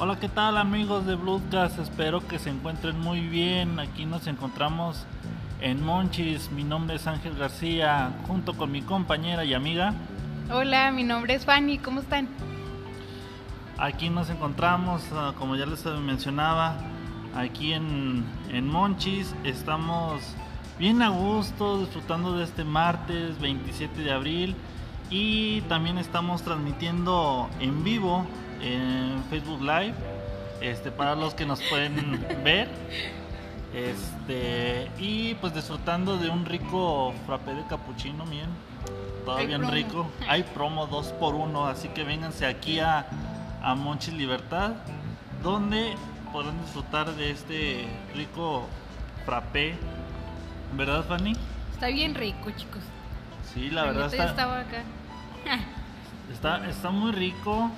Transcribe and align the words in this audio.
Hola, 0.00 0.20
¿qué 0.20 0.28
tal 0.28 0.58
amigos 0.58 1.06
de 1.06 1.16
Bloodcast? 1.16 1.80
Espero 1.80 2.24
que 2.24 2.38
se 2.38 2.50
encuentren 2.50 3.00
muy 3.00 3.18
bien. 3.18 3.80
Aquí 3.80 4.06
nos 4.06 4.28
encontramos 4.28 5.04
en 5.60 5.84
Monchis. 5.84 6.52
Mi 6.52 6.62
nombre 6.62 6.94
es 6.94 7.08
Ángel 7.08 7.36
García, 7.36 8.12
junto 8.28 8.56
con 8.56 8.70
mi 8.70 8.80
compañera 8.80 9.44
y 9.44 9.54
amiga. 9.54 9.94
Hola, 10.52 10.92
mi 10.92 11.02
nombre 11.02 11.34
es 11.34 11.44
Fanny, 11.44 11.78
¿cómo 11.78 11.98
están? 11.98 12.28
Aquí 13.76 14.08
nos 14.08 14.30
encontramos, 14.30 15.02
ah, 15.14 15.32
como 15.36 15.56
ya 15.56 15.66
les 15.66 15.84
mencionaba, 15.84 16.76
aquí 17.34 17.72
en, 17.72 18.24
en 18.52 18.68
Monchis. 18.68 19.34
Estamos 19.42 20.22
bien 20.78 21.02
a 21.02 21.08
gusto, 21.08 21.80
disfrutando 21.80 22.38
de 22.38 22.44
este 22.44 22.62
martes 22.62 23.40
27 23.40 24.00
de 24.02 24.12
abril. 24.12 24.54
Y 25.10 25.62
también 25.62 25.98
estamos 25.98 26.42
transmitiendo 26.42 27.50
en 27.58 27.82
vivo 27.82 28.26
en 28.62 29.22
Facebook 29.30 29.60
Live. 29.60 29.94
Este, 30.60 30.90
para 30.90 31.14
los 31.14 31.34
que 31.34 31.46
nos 31.46 31.60
pueden 31.62 32.24
ver. 32.44 32.68
Este, 33.74 34.90
y 34.98 35.34
pues 35.34 35.54
disfrutando 35.54 36.16
de 36.16 36.30
un 36.30 36.46
rico 36.46 37.12
frappé 37.26 37.54
de 37.54 37.66
capuchino, 37.66 38.24
bien. 38.26 38.48
Todavía 39.24 39.58
bien 39.58 39.70
rico. 39.70 40.08
Hay 40.26 40.42
promo 40.42 40.86
2 40.86 41.08
por 41.12 41.34
1 41.34 41.66
así 41.66 41.88
que 41.88 42.02
vénganse 42.02 42.46
aquí 42.46 42.80
a, 42.80 43.06
a 43.62 43.74
Monchis 43.74 44.14
Libertad, 44.14 44.72
donde 45.42 45.94
podrán 46.32 46.60
disfrutar 46.62 47.14
de 47.14 47.30
este 47.30 47.86
rico 48.14 48.66
frappé. 49.26 49.74
¿Verdad, 50.72 51.04
Fanny? 51.04 51.34
Está 51.72 51.88
bien 51.88 52.14
rico, 52.14 52.50
chicos. 52.50 52.82
Sí, 53.52 53.70
la 53.70 53.84
verdad 53.84 54.06
está. 54.06 54.26
Estaba 54.26 54.60
acá. 54.60 54.82
está, 56.32 56.68
está 56.68 56.90
muy 56.90 57.12
rico. 57.12 57.70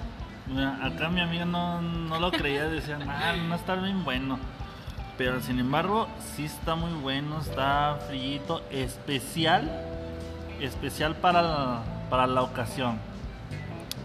Acá 0.83 1.09
mi 1.09 1.21
amiga 1.21 1.45
no, 1.45 1.81
no 1.81 2.19
lo 2.19 2.33
creía, 2.33 2.65
decía, 2.65 2.99
ah, 3.09 3.35
no 3.37 3.55
está 3.55 3.77
bien 3.77 4.05
bueno. 4.05 4.39
Pero 5.17 5.41
sin 5.41 5.61
embargo, 5.61 6.09
sí 6.35 6.47
está 6.47 6.75
muy 6.75 6.93
bueno, 6.93 7.41
está 7.41 7.99
frillito, 8.09 8.63
especial, 8.71 9.71
especial 10.61 11.15
para 11.17 11.43
la, 11.43 11.83
para 12.09 12.27
la 12.27 12.43
ocasión. 12.43 12.99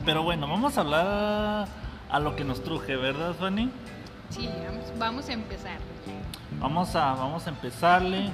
Pero 0.04 0.24
bueno, 0.24 0.48
vamos 0.48 0.78
a 0.78 0.82
hablar 0.82 1.68
a 2.12 2.20
lo 2.20 2.36
que 2.36 2.44
nos 2.44 2.64
truje, 2.64 2.96
¿verdad, 2.96 3.34
Fanny? 3.34 3.72
Sí, 4.30 4.50
vamos, 5.00 5.30
a 5.30 5.34
empezar. 5.34 5.78
Vamos 6.60 6.96
a, 6.96 7.14
vamos 7.14 7.48
a 7.48 7.50
empezarle. 7.50 8.30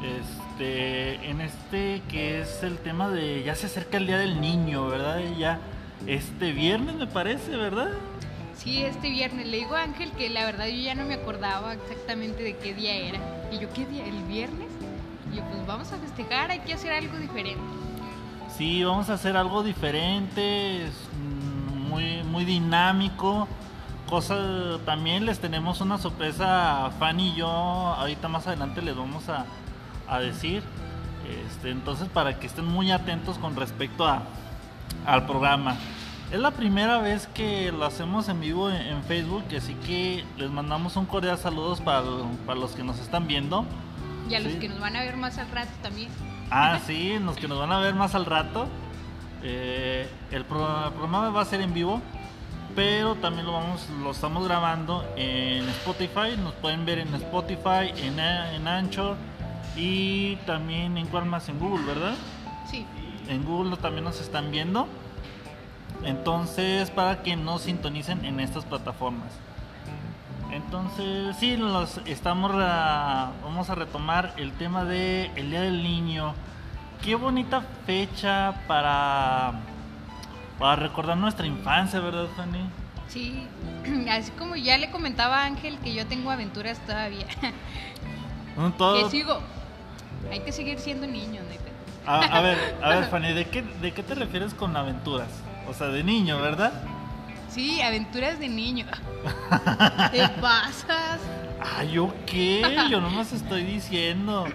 Este, 0.00 1.14
en 1.28 1.40
este 1.40 2.02
que 2.08 2.40
es 2.40 2.62
el 2.62 2.78
tema 2.78 3.08
de 3.08 3.42
ya 3.42 3.56
se 3.56 3.66
acerca 3.66 3.96
el 3.96 4.06
día 4.06 4.18
del 4.18 4.40
niño, 4.40 4.86
¿verdad? 4.86 5.18
Ya 5.36 5.58
este 6.06 6.52
viernes 6.52 6.94
me 6.94 7.06
parece, 7.06 7.56
¿verdad? 7.56 7.90
Sí, 8.56 8.82
este 8.82 9.10
viernes. 9.10 9.46
Le 9.46 9.58
digo 9.58 9.74
a 9.74 9.82
Ángel 9.82 10.10
que 10.12 10.28
la 10.30 10.44
verdad 10.44 10.66
yo 10.66 10.80
ya 10.82 10.94
no 10.94 11.04
me 11.04 11.14
acordaba 11.14 11.74
exactamente 11.74 12.42
de 12.42 12.56
qué 12.56 12.74
día 12.74 12.94
era. 12.94 13.20
Y 13.52 13.58
yo, 13.58 13.72
¿qué 13.72 13.86
día? 13.86 14.04
¿El 14.04 14.22
viernes? 14.24 14.68
Y 15.32 15.36
yo, 15.36 15.44
pues 15.44 15.66
vamos 15.66 15.92
a 15.92 15.98
festejar, 15.98 16.50
hay 16.50 16.60
que 16.60 16.74
hacer 16.74 16.92
algo 16.92 17.16
diferente. 17.18 17.62
Sí, 18.56 18.82
vamos 18.82 19.08
a 19.10 19.14
hacer 19.14 19.36
algo 19.36 19.62
diferente, 19.62 20.86
es 20.86 20.92
muy, 21.88 22.22
muy 22.24 22.44
dinámico. 22.44 23.46
Cosa, 24.08 24.78
también 24.86 25.26
les 25.26 25.38
tenemos 25.38 25.80
una 25.80 25.98
sorpresa 25.98 26.86
a 26.86 26.90
Fanny 26.92 27.28
y 27.28 27.34
yo, 27.36 27.48
ahorita 27.48 28.26
más 28.28 28.46
adelante 28.46 28.80
les 28.82 28.96
vamos 28.96 29.28
a, 29.28 29.44
a 30.08 30.18
decir. 30.18 30.62
Este, 31.46 31.70
entonces, 31.70 32.08
para 32.08 32.40
que 32.40 32.46
estén 32.46 32.64
muy 32.64 32.90
atentos 32.90 33.36
con 33.38 33.54
respecto 33.54 34.06
a, 34.06 34.22
al 35.06 35.26
programa. 35.26 35.76
Es 36.30 36.38
la 36.38 36.50
primera 36.50 36.98
vez 36.98 37.26
que 37.28 37.72
lo 37.72 37.86
hacemos 37.86 38.28
en 38.28 38.40
vivo 38.40 38.70
en, 38.70 39.02
Facebook, 39.04 39.44
así 39.56 39.74
que 39.86 40.24
les 40.36 40.50
mandamos 40.50 40.96
un 40.96 41.06
cordial 41.06 41.38
saludos 41.38 41.80
para, 41.80 42.04
para 42.46 42.60
los 42.60 42.72
que 42.72 42.84
nos 42.84 42.98
están 43.00 43.26
viendo. 43.26 43.64
Y 44.28 44.34
a 44.34 44.40
los 44.40 44.52
que 44.56 44.68
nos 44.68 44.78
van 44.78 44.94
a 44.94 45.00
ver 45.00 45.16
más 45.16 45.38
al 45.38 45.50
rato 45.50 45.70
también. 45.82 46.10
Ah, 46.50 46.78
sí, 46.86 47.18
los 47.18 47.36
que 47.36 47.48
nos 47.48 47.58
van 47.58 47.72
a 47.72 47.78
ver 47.78 47.94
más 47.94 48.14
al 48.14 48.26
rato. 48.26 48.68
Eh, 49.42 50.06
el, 50.30 50.44
programa 50.44 51.30
va 51.30 51.40
a 51.40 51.44
ser 51.46 51.62
en 51.62 51.72
vivo, 51.72 52.02
pero 52.76 53.14
también 53.14 53.46
lo 53.46 53.52
vamos, 53.52 53.88
lo 54.02 54.10
estamos 54.10 54.46
grabando 54.46 55.06
en 55.16 55.66
Spotify. 55.70 56.36
Nos 56.42 56.52
pueden 56.54 56.84
ver 56.84 56.98
en 56.98 57.14
Spotify, 57.14 57.90
en, 57.96 58.20
en 58.20 58.68
Anchor 58.68 59.16
y 59.76 60.36
también 60.44 60.98
en 60.98 61.06
cuál 61.06 61.24
más 61.24 61.48
en 61.48 61.58
Google, 61.58 61.86
¿verdad? 61.86 62.14
Sí 62.70 62.84
en 63.28 63.44
Google 63.44 63.76
también 63.76 64.04
nos 64.04 64.20
están 64.20 64.50
viendo. 64.50 64.88
Entonces, 66.04 66.90
para 66.90 67.22
que 67.22 67.36
nos 67.36 67.62
sintonicen 67.62 68.24
en 68.24 68.40
estas 68.40 68.64
plataformas. 68.64 69.32
Entonces, 70.52 71.36
sí, 71.36 71.56
los 71.56 72.00
estamos 72.06 72.52
vamos 72.52 73.68
a 73.68 73.74
retomar 73.74 74.32
el 74.36 74.52
tema 74.52 74.84
de 74.84 75.30
el 75.36 75.50
Día 75.50 75.60
del 75.62 75.82
Niño. 75.82 76.34
Qué 77.02 77.14
bonita 77.14 77.62
fecha 77.86 78.62
para 78.66 79.52
para 80.58 80.76
recordar 80.76 81.16
nuestra 81.16 81.46
infancia, 81.46 82.00
¿verdad, 82.00 82.26
Fanny? 82.36 82.68
Sí, 83.08 83.46
así 84.10 84.30
como 84.32 84.56
ya 84.56 84.78
le 84.78 84.90
comentaba 84.90 85.42
a 85.42 85.44
Ángel 85.44 85.78
que 85.78 85.94
yo 85.94 86.06
tengo 86.06 86.30
aventuras 86.30 86.78
todavía. 86.86 87.26
Que 88.56 89.10
sigo. 89.10 89.40
Hay 90.32 90.40
que 90.40 90.50
seguir 90.50 90.80
siendo 90.80 91.06
niños, 91.06 91.44
¿no? 91.44 91.77
A, 92.08 92.40
ver, 92.40 92.78
a 92.82 92.88
ver, 92.88 93.04
Fanny, 93.10 93.34
¿de 93.34 93.44
qué, 93.44 93.62
¿de 93.62 93.92
qué 93.92 94.02
te 94.02 94.14
refieres 94.14 94.54
con 94.54 94.74
aventuras? 94.76 95.28
O 95.68 95.74
sea, 95.74 95.88
de 95.88 96.02
niño, 96.02 96.40
¿verdad? 96.40 96.72
Sí, 97.50 97.82
aventuras 97.82 98.38
de 98.38 98.48
niño. 98.48 98.86
¿Te 100.12 100.26
pasas? 100.40 101.20
Ay, 101.60 101.92
¿yo 101.92 102.14
qué? 102.24 102.62
Yo 102.90 103.00
nomás 103.00 103.32
estoy 103.32 103.64
diciendo. 103.64 104.46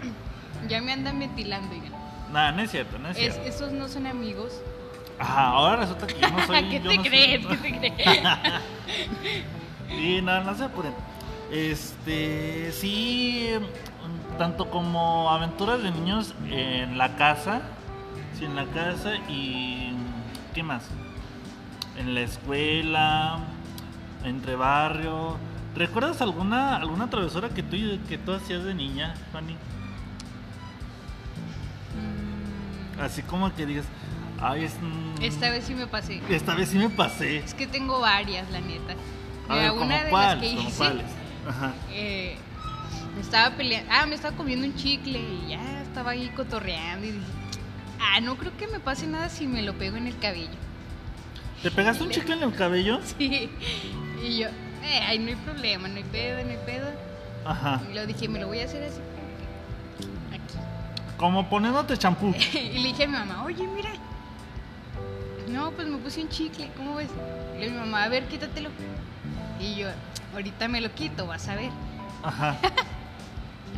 Ya 0.68 0.82
me 0.82 0.94
andan 0.94 1.20
ventilando, 1.20 1.76
ya. 1.76 1.92
Nada, 2.32 2.52
no 2.54 2.64
es 2.64 2.72
cierto, 2.72 2.98
no 2.98 3.10
es 3.10 3.18
cierto. 3.18 3.42
esos 3.42 3.72
no 3.72 3.88
son 3.88 4.08
amigos. 4.08 4.54
Ajá, 5.20 5.50
ahora 5.50 5.76
resulta 5.76 6.08
que 6.08 6.20
yo 6.20 6.30
no 6.32 6.44
soy. 6.48 6.70
¿Qué 6.70 6.80
te 6.80 6.98
crees? 6.98 7.46
¿Qué 7.46 7.74
te 7.74 7.94
crees? 7.94 8.24
sí, 9.90 10.22
no, 10.24 10.44
no 10.44 10.56
se 10.56 10.64
apuren. 10.64 10.94
Este, 11.52 12.72
sí, 12.72 13.50
tanto 14.38 14.70
como 14.70 15.30
aventuras 15.32 15.82
de 15.82 15.92
niños 15.92 16.34
en 16.50 16.98
la 16.98 17.16
casa, 17.16 17.62
sí, 18.38 18.46
en 18.46 18.56
la 18.56 18.66
casa 18.66 19.16
y 19.30 19.94
¿qué 20.54 20.64
más? 20.64 20.84
En 21.98 22.14
la 22.14 22.22
escuela, 22.22 23.40
entre 24.24 24.56
barrio. 24.56 25.38
¿Recuerdas 25.76 26.22
alguna 26.22 26.78
alguna 26.78 27.10
travesura 27.10 27.50
que 27.50 27.64
tú 27.64 27.78
que 28.08 28.18
tú 28.18 28.34
hacías 28.34 28.64
de 28.64 28.74
niña, 28.74 29.16
Fanny? 29.32 29.54
Mm. 31.94 33.02
Así 33.02 33.22
como 33.24 33.54
que 33.54 33.66
digas, 33.66 33.86
ay, 34.42 34.66
es, 34.66 34.74
esta 35.22 35.50
vez 35.50 35.66
sí 35.66 35.74
me 35.74 35.88
pasé. 35.88 36.22
Esta 36.30 36.54
vez 36.56 36.70
sí 36.70 36.78
me 36.78 36.90
pasé. 36.90 37.38
Es 37.38 37.54
que 37.54 37.66
tengo 37.66 38.00
varias, 38.00 38.50
la 38.52 38.60
neta. 38.60 38.96
una 39.74 40.04
de 40.04 40.12
las 40.12 40.36
que 40.38 40.52
hice, 40.52 40.84
Ajá. 41.48 41.74
Eh, 41.92 42.38
me 43.16 43.22
estaba 43.22 43.56
peleando, 43.56 43.92
ah, 43.94 44.06
me 44.06 44.16
estaba 44.16 44.36
comiendo 44.36 44.66
un 44.66 44.76
chicle 44.76 45.20
y 45.20 45.50
ya 45.50 45.82
estaba 45.82 46.12
ahí 46.12 46.30
cotorreando 46.36 47.06
y 47.06 47.12
dije, 47.12 47.26
ah, 48.00 48.20
no 48.22 48.36
creo 48.36 48.56
que 48.58 48.68
me 48.68 48.80
pase 48.80 49.08
nada 49.08 49.30
si 49.30 49.48
me 49.48 49.62
lo 49.62 49.74
pego 49.74 49.98
en 49.98 50.08
el 50.08 50.18
cabello. 50.18 50.58
¿Te 51.62 51.72
pegaste 51.72 52.04
un 52.04 52.10
chicle 52.10 52.34
en 52.34 52.44
el 52.44 52.56
cabello? 52.56 53.00
Sí. 53.18 53.50
Y 54.22 54.40
yo, 54.40 54.48
eh, 54.48 55.00
ay, 55.06 55.20
no 55.20 55.28
hay 55.28 55.36
problema, 55.36 55.88
no 55.88 55.96
hay 55.96 56.04
pedo, 56.04 56.44
no 56.44 56.50
hay 56.50 56.60
pedo. 56.66 56.88
Ajá. 57.46 57.82
Y 57.90 57.94
lo 57.94 58.06
dije, 58.06 58.28
me 58.28 58.40
lo 58.40 58.48
voy 58.48 58.60
a 58.60 58.66
hacer 58.66 58.84
así. 58.84 59.00
Aquí. 60.30 60.58
Como 61.18 61.50
poniéndote 61.50 61.98
champú. 61.98 62.34
y 62.54 62.80
le 62.80 62.88
dije 62.90 63.04
a 63.04 63.08
mi 63.08 63.14
mamá, 63.14 63.44
oye, 63.44 63.68
mira. 63.68 63.92
No, 65.50 65.72
pues 65.72 65.88
me 65.88 65.98
puse 65.98 66.22
un 66.22 66.30
chicle, 66.30 66.70
¿cómo 66.76 66.96
ves? 66.96 67.10
Y 67.56 67.60
le 67.60 67.66
dije 67.66 67.78
a 67.78 67.82
mi 67.82 67.86
mamá, 67.86 68.04
a 68.04 68.10
ver, 68.10 68.26
quítatelo. 68.28 68.70
Y 69.60 69.76
yo, 69.76 69.90
ahorita 70.34 70.68
me 70.68 70.82
lo 70.82 70.94
quito, 70.94 71.28
vas 71.28 71.48
a 71.48 71.56
ver. 71.56 71.70
Ajá. 72.24 72.58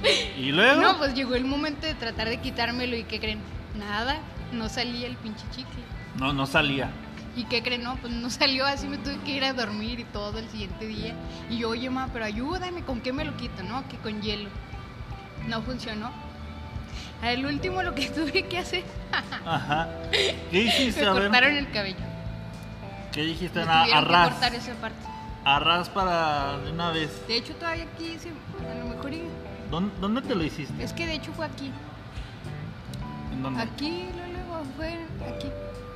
¿Y 0.37 0.51
luego? 0.51 0.81
No, 0.81 0.97
pues 0.97 1.13
llegó 1.13 1.35
el 1.35 1.45
momento 1.45 1.87
de 1.87 1.95
tratar 1.95 2.29
de 2.29 2.37
quitármelo 2.37 2.95
y 2.95 3.03
¿qué 3.03 3.19
creen? 3.19 3.39
Nada, 3.77 4.17
no 4.51 4.69
salía 4.69 5.07
el 5.07 5.17
pinche 5.17 5.45
chicle. 5.51 5.83
No, 6.17 6.33
no 6.33 6.45
salía. 6.45 6.89
¿Y 7.35 7.43
qué 7.45 7.61
creen? 7.61 7.83
No, 7.83 7.97
pues 7.97 8.13
no 8.13 8.29
salió, 8.29 8.65
así 8.65 8.87
me 8.87 8.97
tuve 8.97 9.17
que 9.19 9.31
ir 9.31 9.43
a 9.43 9.53
dormir 9.53 9.99
y 9.99 10.05
todo 10.05 10.39
el 10.39 10.47
siguiente 10.49 10.85
día. 10.87 11.13
Y 11.49 11.57
yo, 11.57 11.69
oye, 11.69 11.89
ma, 11.89 12.09
pero 12.13 12.25
ayúdame, 12.25 12.81
¿con 12.83 13.01
qué 13.01 13.11
me 13.11 13.25
lo 13.25 13.35
quito? 13.35 13.61
No, 13.63 13.87
que 13.89 13.97
con 13.97 14.21
hielo. 14.21 14.49
No 15.47 15.61
funcionó. 15.61 16.11
El 17.21 17.45
último 17.45 17.83
lo 17.83 17.93
que 17.93 18.07
tuve 18.09 18.47
que 18.47 18.57
hacer. 18.57 18.83
Ajá. 19.45 19.89
¿Qué 20.51 20.61
hiciste? 20.63 21.05
me 21.05 21.11
cortaron 21.11 21.55
el 21.55 21.69
cabello. 21.71 21.97
¿Qué 23.11 23.23
dijiste? 23.23 23.61
A, 23.61 23.83
a 23.83 24.29
cortar 24.29 24.55
esa 24.55 24.73
parte. 24.75 24.99
Arras 25.43 25.89
para 25.89 26.57
de 26.59 26.71
una 26.71 26.91
vez. 26.91 27.27
De 27.27 27.37
hecho, 27.37 27.53
todavía 27.55 27.83
aquí, 27.83 28.17
a 28.59 28.79
lo 28.79 28.87
mejor. 28.87 29.11
¿Dónde, 30.01 30.21
te 30.21 30.35
lo 30.35 30.43
hiciste? 30.43 30.83
Es 30.83 30.93
que 30.93 31.05
de 31.05 31.15
hecho 31.15 31.31
fue 31.33 31.45
aquí. 31.45 31.71
¿En 33.33 33.43
dónde? 33.43 33.61
Aquí, 33.61 34.05
luego 34.15 34.63
fue 34.77 34.93
aquí. 35.35 35.47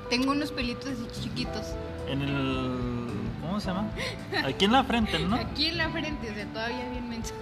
Tengo 0.10 0.31
unos 0.31 0.52
pelitos 0.52 0.92
chiquitos. 1.22 1.74
En 2.08 2.22
el. 2.22 3.08
¿Cómo 3.42 3.60
se 3.60 3.68
llama? 3.68 3.90
Aquí 4.46 4.66
en 4.66 4.72
la 4.72 4.84
frente, 4.84 5.20
¿no? 5.20 5.36
Aquí 5.36 5.68
en 5.68 5.78
la 5.78 5.90
frente, 5.90 6.30
o 6.30 6.34
sea, 6.34 6.46
todavía 6.48 6.90
bien 6.90 7.10
menso. 7.10 7.34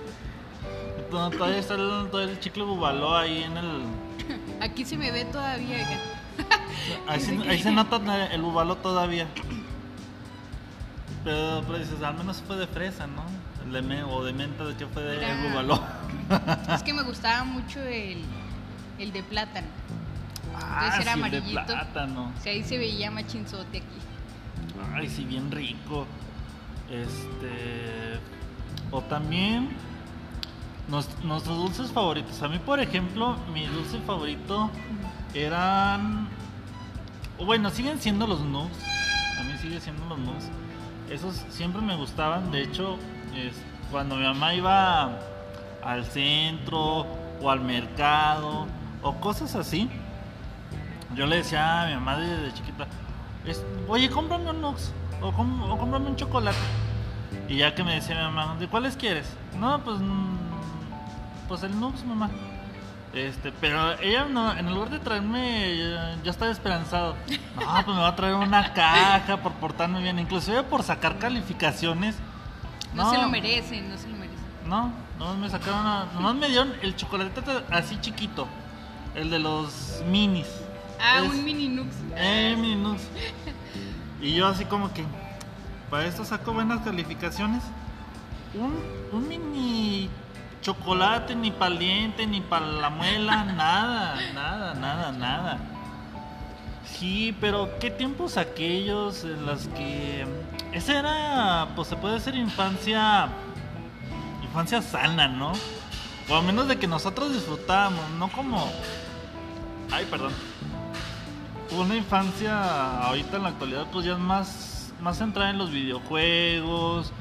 To- 1.11 1.29
Todavía 1.29 1.57
está 1.59 1.75
el, 1.75 2.07
todavía 2.11 2.33
el 2.33 2.39
chicle 2.39 2.63
bubaló 2.63 3.15
ahí 3.15 3.43
en 3.43 3.57
el... 3.57 3.81
Aquí 4.61 4.83
se 4.85 4.97
me 4.97 5.11
ve 5.11 5.25
todavía. 5.25 5.77
Ahí, 7.07 7.19
se, 7.19 7.35
ahí 7.49 7.61
se 7.61 7.71
nota 7.71 7.97
el 8.31 8.41
bubaló 8.41 8.75
todavía. 8.77 9.27
Pero, 11.23 11.61
pero 11.65 11.79
dices, 11.79 12.01
al 12.01 12.15
menos 12.15 12.41
fue 12.45 12.55
de 12.57 12.67
fresa, 12.67 13.07
¿no? 13.07 13.23
De 13.71 13.81
me- 13.81 14.03
o 14.03 14.23
de 14.23 14.33
menta, 14.33 14.63
¿de 14.65 14.75
qué 14.75 14.85
fue 14.87 15.03
de 15.03 15.49
bubaló? 15.49 15.83
Es 16.73 16.83
que 16.83 16.93
me 16.93 17.03
gustaba 17.03 17.43
mucho 17.43 17.79
el, 17.81 18.23
el 18.99 19.11
de 19.11 19.23
plátano. 19.23 19.67
Ah, 20.55 20.99
era 21.01 21.13
sí, 21.13 21.21
el 21.21 21.31
de 21.31 21.41
plátano. 21.41 22.31
O 22.37 22.41
sea, 22.41 22.51
ahí 22.53 22.63
se 22.63 22.77
veía 22.77 23.11
machinzote 23.11 23.77
aquí. 23.77 23.97
Ay, 24.93 25.09
sí, 25.09 25.23
bien 25.25 25.51
rico. 25.51 26.05
Este. 26.89 28.19
O 28.91 29.01
también. 29.01 29.69
nos- 30.87 31.21
nuestros 31.23 31.57
dulces 31.57 31.91
favoritos. 31.91 32.41
A 32.41 32.47
mí, 32.47 32.59
por 32.59 32.79
ejemplo, 32.79 33.35
mi 33.53 33.65
dulce 33.67 33.99
favorito 33.99 34.69
eran. 35.33 36.27
Bueno, 37.45 37.69
siguen 37.69 37.99
siendo 37.99 38.25
los 38.27 38.41
nugs. 38.41 38.77
A 39.39 39.43
mí 39.43 39.53
sigue 39.61 39.79
siendo 39.81 40.05
los 40.07 40.17
nugs. 40.19 40.45
Esos 41.09 41.35
siempre 41.49 41.81
me 41.81 41.95
gustaban. 41.95 42.51
De 42.51 42.61
hecho, 42.63 42.97
es- 43.35 43.61
cuando 43.91 44.15
mi 44.15 44.23
mamá 44.23 44.53
iba 44.53 45.17
al 45.83 46.05
centro 46.05 47.05
o 47.41 47.49
al 47.49 47.61
mercado 47.61 48.67
o 49.01 49.13
cosas 49.15 49.55
así, 49.55 49.89
yo 51.15 51.25
le 51.25 51.37
decía 51.37 51.83
a 51.83 51.85
mi 51.87 51.93
mamá 51.93 52.17
desde 52.17 52.53
chiquita, 52.53 52.87
es, 53.45 53.63
oye, 53.87 54.09
cómprame 54.09 54.49
un 54.49 54.61
Nux 54.61 54.91
o, 55.21 55.31
cómprame 55.31 56.07
un 56.09 56.15
chocolate. 56.15 56.57
Y 57.47 57.57
ya 57.57 57.73
que 57.73 57.83
me 57.83 57.95
decía 57.95 58.15
mi 58.15 58.23
mamá, 58.35 58.55
¿de 58.59 58.67
cuáles 58.67 58.97
quieres? 58.97 59.31
No, 59.57 59.79
pues, 59.83 59.99
mm, 59.99 60.37
pues 61.47 61.63
el 61.63 61.79
Nux, 61.79 62.03
mamá. 62.03 62.29
Este, 63.17 63.51
pero 63.51 63.93
ella 63.99 64.25
no, 64.25 64.55
en 64.55 64.71
lugar 64.73 64.89
de 64.91 64.99
traerme, 64.99 65.75
ya, 65.77 66.17
ya 66.23 66.29
estaba 66.31 66.51
esperanzado. 66.51 67.15
No, 67.55 67.65
pues 67.85 67.87
me 67.87 68.01
va 68.03 68.09
a 68.09 68.15
traer 68.15 68.35
una 68.35 68.73
caja 68.73 69.37
por 69.37 69.53
portarme 69.53 70.01
bien, 70.01 70.19
inclusive 70.19 70.61
por 70.63 70.83
sacar 70.83 71.17
calificaciones. 71.17 72.15
No, 72.93 73.09
se 73.09 73.17
lo 73.17 73.27
merecen, 73.29 73.89
no 73.89 73.97
se 73.97 74.07
lo 74.07 74.15
merecen. 74.17 74.37
No, 74.67 74.91
nomás 75.17 75.37
me 75.37 75.49
sacaron 75.49 75.79
una, 75.79 76.05
nomás 76.13 76.35
me 76.35 76.47
dieron 76.47 76.73
el 76.83 76.95
chocolate 76.95 77.41
así 77.71 77.97
chiquito, 78.01 78.47
el 79.15 79.31
de 79.31 79.39
los 79.39 80.03
minis. 80.09 80.47
Ah, 81.01 81.19
Es- 81.23 81.29
un 81.31 81.43
mini 81.43 81.69
nux. 81.69 81.87
eh, 82.15 82.55
mini 82.57 82.75
Nux. 82.75 83.01
Y 84.21 84.33
yo 84.35 84.47
así 84.47 84.65
como 84.65 84.93
que, 84.93 85.03
para 85.89 86.05
esto 86.05 86.23
saco 86.25 86.53
buenas 86.53 86.81
calificaciones. 86.81 87.63
Un, 88.53 88.75
un 89.11 89.27
mini 89.27 90.09
chocolate, 90.61 91.35
ni 91.35 91.51
para 91.51 91.73
el 91.73 91.79
diente, 91.79 92.27
ni 92.27 92.41
para 92.41 92.65
la 92.65 92.89
muela, 92.89 93.43
nada, 93.57 94.17
nada, 94.33 94.73
nada, 94.73 95.11
nada. 95.11 95.57
Sí, 96.85 97.35
pero 97.39 97.69
qué 97.79 97.91
tiempos 97.91 98.37
aquellos 98.37 99.23
en 99.23 99.45
los 99.45 99.67
que... 99.69 100.25
Esa 100.71 100.99
era, 100.99 101.67
pues 101.75 101.87
se 101.87 101.95
puede 101.95 102.15
decir 102.15 102.35
infancia, 102.35 103.29
infancia 104.43 104.81
sana, 104.81 105.27
¿no? 105.27 105.53
O 106.29 106.35
al 106.35 106.43
menos 106.43 106.67
de 106.67 106.77
que 106.77 106.87
nosotros 106.87 107.33
disfrutábamos, 107.33 108.09
no 108.17 108.29
como... 108.29 108.71
Ay, 109.91 110.05
perdón 110.09 110.33
una 111.71 111.95
infancia 111.95 113.01
ahorita 113.01 113.37
en 113.37 113.43
la 113.43 113.49
actualidad 113.49 113.87
pues 113.91 114.05
ya 114.05 114.13
es 114.13 114.19
más 114.19 114.93
más 115.01 115.17
centrada 115.17 115.49
en 115.49 115.57
los 115.57 115.71
videojuegos 115.71 117.11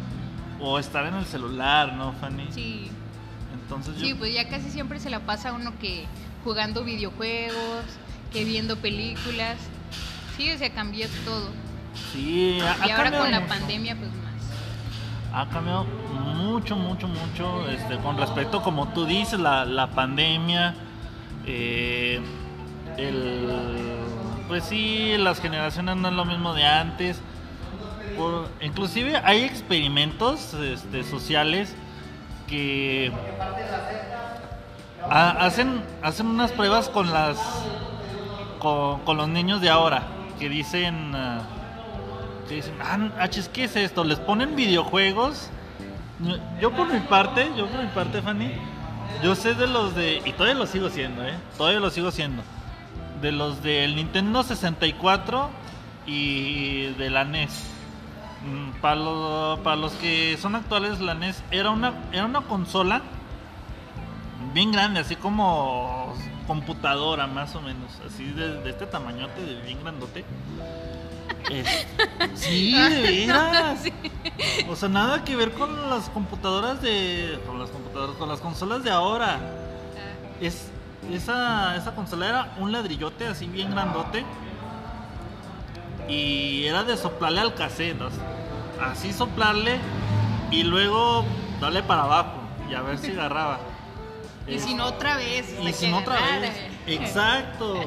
o 0.60 0.78
estar 0.78 1.04
en 1.04 1.14
el 1.14 1.26
celular, 1.26 1.92
¿no, 1.92 2.12
Fanny? 2.14 2.46
Sí, 2.50 2.90
Entonces 3.66 3.96
yo 3.98 4.06
sí, 4.06 4.14
pues 4.14 4.32
ya 4.32 4.48
casi 4.48 4.70
siempre 4.70 5.00
se 5.00 5.10
la 5.10 5.20
pasa 5.20 5.52
uno 5.52 5.72
que 5.80 6.04
jugando 6.44 6.84
videojuegos, 6.84 7.84
que 8.32 8.44
viendo 8.44 8.76
películas. 8.76 9.56
Sí, 10.36 10.50
o 10.52 10.58
sea, 10.58 10.70
cambió 10.70 11.06
todo. 11.24 11.48
sí, 12.12 12.58
ha, 12.60 12.86
Y 12.86 12.90
ha 12.90 12.96
ahora 12.96 13.18
con 13.18 13.30
la 13.30 13.40
mucho. 13.40 13.54
pandemia, 13.54 13.96
pues 13.96 14.10
más. 14.12 14.26
ha 15.32 15.48
cambiado 15.48 15.84
mucho, 15.84 16.76
mucho, 16.76 17.08
mucho 17.08 17.68
este, 17.70 17.96
con 17.98 18.16
respecto, 18.16 18.62
como 18.62 18.88
tú 18.88 19.04
dices, 19.06 19.40
la, 19.40 19.64
la 19.64 19.88
pandemia, 19.88 20.74
eh, 21.46 22.20
el, 22.98 23.48
pues 24.46 24.64
sí, 24.64 25.16
las 25.18 25.40
generaciones 25.40 25.96
no 25.96 26.08
es 26.08 26.14
lo 26.14 26.24
mismo 26.24 26.54
de 26.54 26.64
antes. 26.64 27.18
Por- 28.16 28.48
inclusive 28.60 29.16
hay 29.24 29.42
experimentos 29.42 30.54
este, 30.54 31.02
sociales 31.02 31.74
que 32.46 33.10
hacen, 35.10 35.82
hacen 36.02 36.26
unas 36.26 36.52
pruebas 36.52 36.88
con 36.88 37.12
las 37.12 37.38
con, 38.58 39.16
los 39.16 39.28
niños 39.28 39.60
de 39.60 39.70
ahora 39.70 40.02
que 40.38 40.48
dicen 40.48 41.14
ah, 41.14 41.40
que 42.48 42.56
dicen, 42.56 42.74
ah, 42.80 43.10
achis, 43.18 43.48
¿qué 43.48 43.64
es 43.64 43.76
esto? 43.76 44.04
Les 44.04 44.18
ponen 44.18 44.54
videojuegos. 44.56 45.50
Yo 46.60 46.70
por 46.70 46.92
mi 46.92 47.00
parte, 47.00 47.50
yo 47.56 47.66
por 47.66 47.82
mi 47.82 47.88
parte, 47.88 48.22
Fanny, 48.22 48.52
yo 49.22 49.34
sé 49.34 49.54
de 49.54 49.66
los 49.66 49.94
de, 49.94 50.22
y 50.24 50.32
todavía 50.32 50.54
lo 50.54 50.66
sigo 50.66 50.88
siendo, 50.88 51.24
¿eh? 51.24 51.34
Todavía 51.58 51.80
lo 51.80 51.90
sigo 51.90 52.10
siendo. 52.10 52.42
De 53.20 53.32
los 53.32 53.62
del 53.62 53.96
Nintendo 53.96 54.42
64 54.42 55.50
y 56.06 56.92
de 56.94 57.10
la 57.10 57.24
NES. 57.24 57.64
Mm, 58.46 58.80
Para 58.80 58.96
los, 58.96 59.58
para 59.60 59.76
los 59.76 59.92
que 59.94 60.38
son 60.40 60.54
actuales, 60.54 61.00
la 61.00 61.14
NES 61.14 61.42
era 61.50 61.70
una, 61.70 61.92
era 62.12 62.24
una 62.24 62.42
consola 62.42 63.02
bien 64.52 64.72
grande, 64.72 65.00
así 65.00 65.16
como 65.16 66.14
computadora 66.46 67.26
más 67.26 67.54
o 67.56 67.60
menos, 67.60 67.90
así 68.06 68.25
de, 68.31 68.60
de 68.62 68.70
este 68.70 68.87
tamañote, 68.87 69.40
de 69.43 69.60
bien 69.62 69.82
grandote. 69.82 70.25
Es- 71.50 71.87
sí, 72.34 72.72
de 72.72 73.02
veras. 73.02 73.81
O 74.69 74.76
sea, 74.76 74.88
nada 74.88 75.25
que 75.25 75.37
ver 75.37 75.52
con 75.52 75.88
las 75.90 76.08
computadoras 76.10 76.81
de. 76.82 77.40
Con 77.46 77.58
las 77.58 77.70
computadoras, 77.70 78.16
con 78.16 78.28
las 78.28 78.40
consolas 78.40 78.82
de 78.84 78.90
ahora. 78.90 79.38
Es, 80.40 80.69
esa, 81.12 81.76
esa 81.76 81.94
consola 81.94 82.28
era 82.28 82.54
un 82.58 82.72
ladrillote 82.72 83.26
así 83.26 83.46
bien 83.46 83.70
grandote. 83.70 84.25
Y 86.08 86.64
era 86.66 86.84
de 86.84 86.96
soplarle 86.96 87.40
al 87.40 87.54
cassette. 87.54 87.97
Así 88.80 89.12
soplarle 89.12 89.78
y 90.50 90.62
luego 90.62 91.25
darle 91.61 91.82
para 91.82 92.02
abajo 92.02 92.32
y 92.70 92.75
a 92.75 92.82
ver 92.82 92.99
si 92.99 93.12
agarraba. 93.12 93.59
Y 94.48 94.58
si 94.60 94.74
no, 94.74 94.86
otra 94.86 95.16
vez. 95.16 95.54
y 95.60 95.72
si 95.72 95.88
no 95.90 95.98
otra 95.98 96.14
vez. 96.40 96.52
Exacto. 96.86 97.80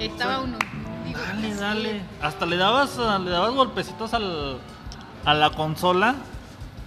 Estaba 0.00 0.40
uno. 0.40 0.58
digo, 1.06 1.20
Dale, 1.20 1.52
sí. 1.54 1.60
dale. 1.60 2.02
Hasta 2.20 2.46
le 2.46 2.56
dabas, 2.56 2.98
ah, 2.98 3.18
le 3.18 3.30
dabas 3.30 3.52
golpecitos 3.52 4.12
al, 4.14 4.58
a 5.24 5.34
la 5.34 5.50
consola 5.50 6.16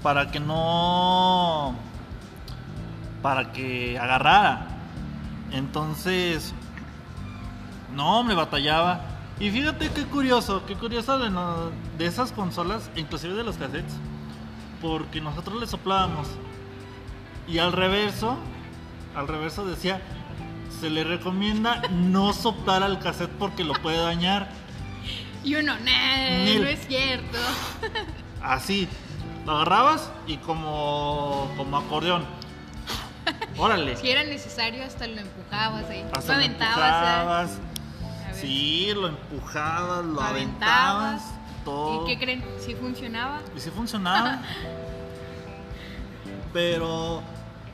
para 0.02 0.30
que 0.32 0.40
no. 0.42 1.76
para 3.22 3.52
que 3.54 3.98
agarrara. 3.98 4.68
Entonces. 5.52 6.54
No, 7.96 8.20
hombre, 8.20 8.36
batallaba. 8.36 9.02
Y 9.40 9.50
fíjate 9.52 9.90
qué 9.92 10.04
curioso, 10.06 10.64
qué 10.68 10.76
curioso 10.76 11.18
de, 11.20 11.30
no- 11.30 11.72
de 11.98 12.06
esas 12.06 12.32
consolas, 12.32 12.90
inclusive 12.96 13.34
de 13.36 13.44
los 13.44 13.56
cassettes. 13.58 13.94
Porque 14.82 15.22
nosotros 15.22 15.60
le 15.60 15.68
soplábamos. 15.68 16.28
Y 17.48 17.58
al 17.60 17.72
reverso, 17.72 18.38
al 19.16 19.28
reverso 19.28 19.66
decía, 19.66 20.02
se 20.80 20.90
le 20.90 21.04
recomienda 21.04 21.82
no 21.92 22.34
soplar 22.34 22.84
al 22.84 23.00
cassette 23.00 23.32
porque 23.38 23.64
lo 23.64 23.74
puede 23.74 23.98
dañar. 23.98 24.50
Y 25.44 25.56
uno, 25.56 25.74
nah, 25.80 26.30
Nel. 26.30 26.62
no 26.64 26.68
es 26.68 26.88
cierto. 26.88 27.38
Así, 28.42 28.88
lo 29.46 29.54
agarrabas 29.54 30.12
y 30.28 30.38
como, 30.38 31.52
como 31.58 31.78
acordeón. 31.78 32.26
Órale. 33.58 33.96
Si 33.98 34.10
era 34.10 34.24
necesario, 34.24 34.84
hasta 34.84 35.08
lo 35.08 35.20
empujabas 35.22 35.86
ahí. 35.90 36.04
Hasta 36.14 36.34
lo 36.34 36.40
lo 36.40 36.46
aventabas. 36.46 37.58
ver. 37.60 38.36
Sí, 38.36 38.92
lo 38.96 39.08
empujabas, 39.08 40.06
lo 40.06 40.14
Lo 40.14 40.22
aventabas. 40.22 41.22
aventabas. 41.22 41.40
Todo. 41.64 42.04
¿Y 42.04 42.08
qué 42.14 42.20
creen? 42.20 42.44
¿Sí 42.60 42.76
funcionaba? 42.76 43.40
Y 43.56 43.60
sí 43.60 43.70
funcionaba. 43.70 44.42
Pero 46.54 47.22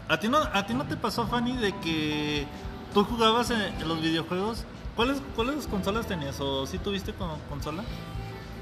a 0.10 0.18
ti 0.20 0.28
no 0.28 0.38
a 0.40 0.66
ti 0.66 0.74
no 0.74 0.86
te 0.86 0.98
pasó 0.98 1.28
Fanny 1.28 1.56
de 1.58 1.72
que 1.80 2.46
tú 2.94 3.04
jugabas 3.06 3.52
en, 3.52 3.62
en 3.62 3.88
los 3.88 4.02
videojuegos. 4.02 4.66
¿Cuáles 4.96 5.22
cuáles 5.36 5.66
consolas 5.68 6.08
tenías 6.08 6.40
o 6.42 6.66
si 6.68 6.78
tuviste 6.80 7.14
con, 7.14 7.40
consola? 7.50 7.84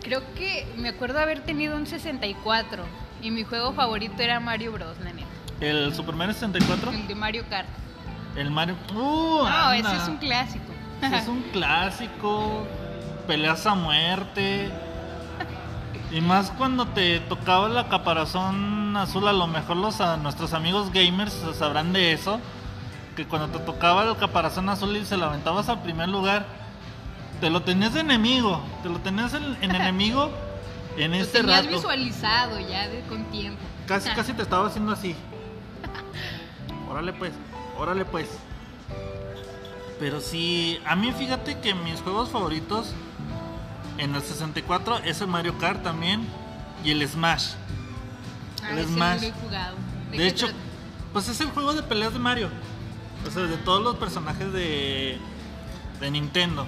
Creo 0.04 0.22
que 0.36 0.68
me 0.77 0.89
acuerdo 0.89 1.20
haber 1.20 1.42
tenido 1.42 1.75
un 1.75 1.88
64. 1.88 2.84
Y 3.22 3.32
mi 3.32 3.44
juego 3.44 3.74
favorito 3.74 4.22
era 4.22 4.39
Mario 4.39 4.72
Bros, 4.74 4.96
la 5.04 5.12
neta. 5.12 5.27
El 5.60 5.94
Super 5.96 6.13
Mario 6.16 6.34
64, 6.36 6.92
El 6.92 7.08
de 7.08 7.16
Mario 7.16 7.44
Kart. 7.50 7.68
el 8.36 8.51
Mario. 8.51 8.75
Uh, 8.94 9.44
No, 9.44 9.48
anda. 9.48 9.75
ese 9.94 10.04
es 10.04 10.08
un 10.08 10.18
clásico. 10.18 10.66
Ese 11.01 11.18
es 11.18 11.27
un 11.27 11.42
clásico. 11.51 12.68
Peleas 13.25 13.66
a 13.66 13.74
muerte. 13.74 14.72
Y 16.12 16.22
más 16.22 16.52
cuando 16.52 16.88
te 16.88 17.20
tocaba 17.20 17.68
la 17.68 17.90
caparazón 17.90 18.96
azul, 18.96 19.28
a 19.28 19.34
lo 19.34 19.48
mejor 19.48 19.76
los 19.78 20.00
a 20.00 20.16
nuestros 20.18 20.54
amigos 20.54 20.92
gamers 20.94 21.34
sabrán 21.58 21.92
de 21.94 22.14
eso. 22.14 22.40
Que 23.16 23.26
cuando 23.26 23.48
te 23.50 23.64
tocaba 23.66 24.04
el 24.04 24.16
caparazón 24.16 24.70
azul 24.70 24.96
y 24.96 25.06
se 25.06 25.18
lo 25.18 25.26
aventabas 25.26 25.68
al 25.70 25.82
primer 25.82 26.08
lugar, 26.08 26.46
te 27.42 27.50
lo 27.50 27.62
tenías 27.62 27.94
de 27.94 28.02
enemigo. 28.02 28.62
Te 28.84 28.90
lo 28.90 29.00
tenías 29.00 29.34
en, 29.34 29.58
en 29.62 29.76
enemigo 29.76 30.30
en 30.98 31.12
Lo 31.12 31.18
este 31.18 31.40
tenías 31.42 31.66
rato. 31.66 31.76
visualizado 31.76 32.60
ya 32.60 32.88
de, 32.88 33.02
con 33.02 33.26
tiempo. 33.26 33.60
Casi, 33.86 34.10
casi 34.12 34.34
te 34.34 34.44
estaba 34.44 34.68
haciendo 34.68 34.94
así. 34.94 35.16
Órale 36.90 37.12
pues, 37.14 37.34
órale 37.78 38.06
pues. 38.06 38.30
Pero 40.00 40.22
sí, 40.22 40.80
a 40.86 40.96
mí 40.96 41.12
fíjate 41.12 41.60
que 41.60 41.74
mis 41.74 42.02
juegos 42.02 42.30
favoritos 42.30 42.94
en 43.98 44.16
el 44.16 44.22
64 44.22 45.00
es 45.00 45.22
el 45.22 45.27
Mario 45.27 45.58
Kart 45.58 45.84
también 45.84 46.27
y 46.84 46.92
el 46.92 47.08
Smash. 47.08 47.51
Ah, 48.63 48.70
el 48.72 48.77
no 48.77 48.94
Smash. 48.96 49.32
jugado. 49.44 49.75
De 50.12 50.27
hecho, 50.27 50.48
pues 51.13 51.27
es 51.30 51.39
el 51.42 51.48
juego 51.50 51.74
de 51.74 51.84
peleas 51.84 52.13
de 52.13 52.20
Mario. 52.20 52.50
O 53.27 53.32
sea, 53.32 53.44
de 53.44 53.58
todos 53.58 53.84
los 53.84 53.96
personajes 53.98 54.51
de, 54.54 55.18
de 56.00 56.12
Nintendo. 56.12 56.66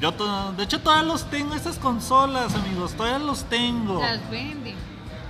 Yo 0.00 0.12
to- 0.12 0.52
de 0.52 0.62
hecho 0.64 0.80
todavía 0.80 1.04
los 1.10 1.28
tengo 1.30 1.54
esas 1.54 1.78
consolas, 1.78 2.54
amigos, 2.54 2.92
todavía 2.94 3.18
los 3.18 3.44
tengo. 3.44 4.00
las 4.00 4.30
vende. 4.30 4.74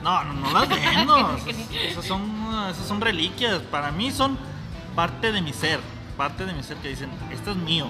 No, 0.02 0.24
no, 0.24 0.32
no 0.34 0.52
las 0.52 0.68
vendo. 0.68 1.36
esas, 1.48 1.70
esas 1.90 2.04
son, 2.04 2.22
esas 2.70 2.86
son 2.86 3.00
reliquias. 3.00 3.60
Para 3.70 3.90
mí 3.92 4.10
son 4.10 4.36
parte 4.96 5.30
de 5.32 5.40
mi 5.40 5.52
ser. 5.52 5.78
Parte 6.16 6.44
de 6.46 6.52
mi 6.54 6.62
ser 6.62 6.76
que 6.78 6.88
dicen, 6.88 7.10
esto 7.30 7.52
es 7.52 7.56
mío. 7.58 7.88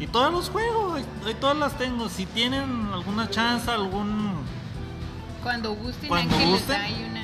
Y 0.00 0.06
todos 0.06 0.32
los 0.32 0.48
juego, 0.50 0.94
ahí- 0.94 1.04
ahí 1.26 1.34
todas 1.34 1.56
las 1.56 1.76
tengo. 1.78 2.08
Si 2.08 2.26
tienen 2.26 2.88
alguna 2.92 3.28
chance, 3.30 3.70
algún... 3.70 4.32
Cuando 5.42 5.74
gusten, 5.74 6.08
Cuando 6.08 6.34
Ángel 6.34 6.50
les 6.52 6.60
gusten. 6.60 6.80
ahí 6.80 7.06
una. 7.10 7.20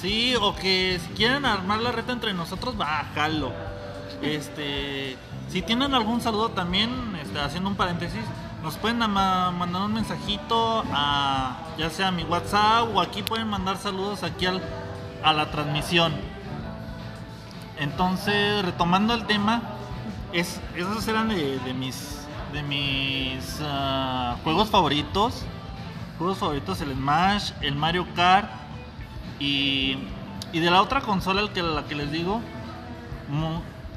Sí, 0.00 0.34
o 0.40 0.54
que 0.54 1.00
si 1.02 1.14
quieren 1.14 1.44
armar 1.46 1.80
la 1.80 1.92
reta 1.92 2.12
entre 2.12 2.32
nosotros, 2.34 2.76
bájalo. 2.76 3.52
Este, 4.22 5.16
si 5.48 5.62
tienen 5.62 5.94
algún 5.94 6.20
saludo 6.20 6.50
también, 6.50 6.90
este, 7.22 7.40
haciendo 7.40 7.70
un 7.70 7.76
paréntesis, 7.76 8.20
nos 8.62 8.76
pueden 8.76 8.98
mandar 8.98 9.82
un 9.82 9.92
mensajito 9.94 10.84
a 10.92 11.58
ya 11.78 11.90
sea 11.90 12.08
a 12.08 12.10
mi 12.10 12.22
WhatsApp 12.24 12.88
o 12.94 13.00
aquí 13.00 13.22
pueden 13.22 13.48
mandar 13.48 13.76
saludos 13.78 14.22
aquí 14.22 14.46
al- 14.46 14.62
a 15.22 15.32
la 15.32 15.50
transmisión. 15.50 16.12
Entonces, 17.78 18.64
retomando 18.64 19.14
el 19.14 19.26
tema, 19.26 19.62
es, 20.34 20.60
esos 20.76 21.06
eran 21.06 21.28
de, 21.28 21.74
mis 21.78 22.18
de 22.52 22.62
mis 22.62 23.60
ah, 23.62 24.36
juegos 24.42 24.68
favoritos. 24.68 25.44
Juegos 26.18 26.38
favoritos 26.38 26.80
el 26.80 26.92
Smash, 26.92 27.52
el 27.60 27.74
Mario 27.74 28.06
Kart 28.14 28.48
y, 29.40 29.98
y 30.52 30.60
de 30.60 30.70
la 30.70 30.82
otra 30.82 31.00
consola 31.00 31.40
el 31.40 31.50
que, 31.50 31.62
la 31.62 31.84
que 31.84 31.94
les 31.94 32.12
digo 32.12 32.40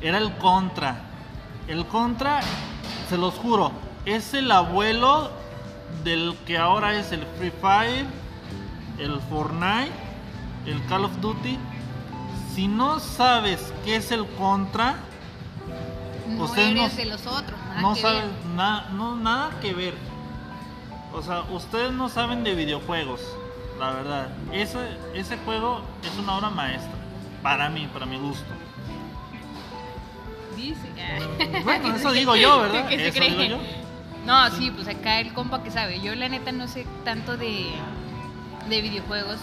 era 0.01 0.17
el 0.17 0.36
Contra. 0.38 1.01
El 1.67 1.86
Contra, 1.86 2.39
se 3.10 3.17
los 3.17 3.36
juro, 3.36 3.72
es 4.06 4.34
el 4.34 4.51
abuelo 4.51 5.32
del 6.03 6.36
que 6.46 6.58
ahora 6.58 6.98
es 6.98 7.12
el 7.12 7.25
Free 7.38 7.51
Fire, 7.62 8.06
el 8.98 9.20
Fortnite, 9.29 9.91
el 10.65 10.84
Call 10.86 11.06
of 11.06 11.20
Duty. 11.20 11.58
Si 12.53 12.67
no 12.67 13.00
sabes 13.00 13.74
qué 13.84 13.98
es 13.98 14.12
el 14.12 14.25
Contra, 14.25 14.96
No 16.28 16.44
Ustedes 16.46 16.74
no- 16.76 16.82
eres 16.86 16.98
de 16.98 17.06
los 17.06 17.26
otros. 17.28 17.58
nada 17.70 17.82
no 17.82 17.94
que 17.94 18.02
saben 18.02 18.22
ver. 18.24 18.46
na- 18.56 18.86
no, 18.92 19.16
nada 19.16 19.60
que 19.62 19.74
ver. 19.74 19.94
O 21.14 21.22
sea, 21.22 21.42
ustedes 21.52 21.92
no 21.94 22.10
saben 22.10 22.44
de 22.44 22.54
videojuegos, 22.54 23.22
la 23.80 23.92
verdad. 23.92 24.28
Ese, 24.52 24.78
ese 25.14 25.38
juego 25.38 25.82
es 26.04 26.18
una 26.20 26.38
obra 26.38 26.50
maestra. 26.50 26.92
Para 27.42 27.70
mí, 27.70 27.88
para 27.94 28.06
mi 28.06 28.18
gusto. 28.18 28.44
Dice. 30.56 30.82
Bueno, 31.64 31.96
eso 31.96 32.12
digo 32.12 32.36
yo, 32.36 32.60
¿verdad? 32.62 32.88
¿Qué 32.90 32.98
se 32.98 33.08
Eso 33.08 33.18
cree? 33.20 33.30
digo 33.30 33.44
yo. 33.44 33.60
No, 34.26 34.50
sí, 34.52 34.72
pues 34.72 34.88
acá 34.88 35.20
el 35.20 35.34
compa 35.34 35.64
que 35.64 35.72
sabe. 35.72 36.02
Yo 36.02 36.14
la 36.16 36.28
neta 36.30 36.52
no 36.52 36.68
sé 36.68 36.86
tanto 37.06 37.38
de, 37.38 37.68
de 38.68 38.82
videojuegos, 38.82 39.38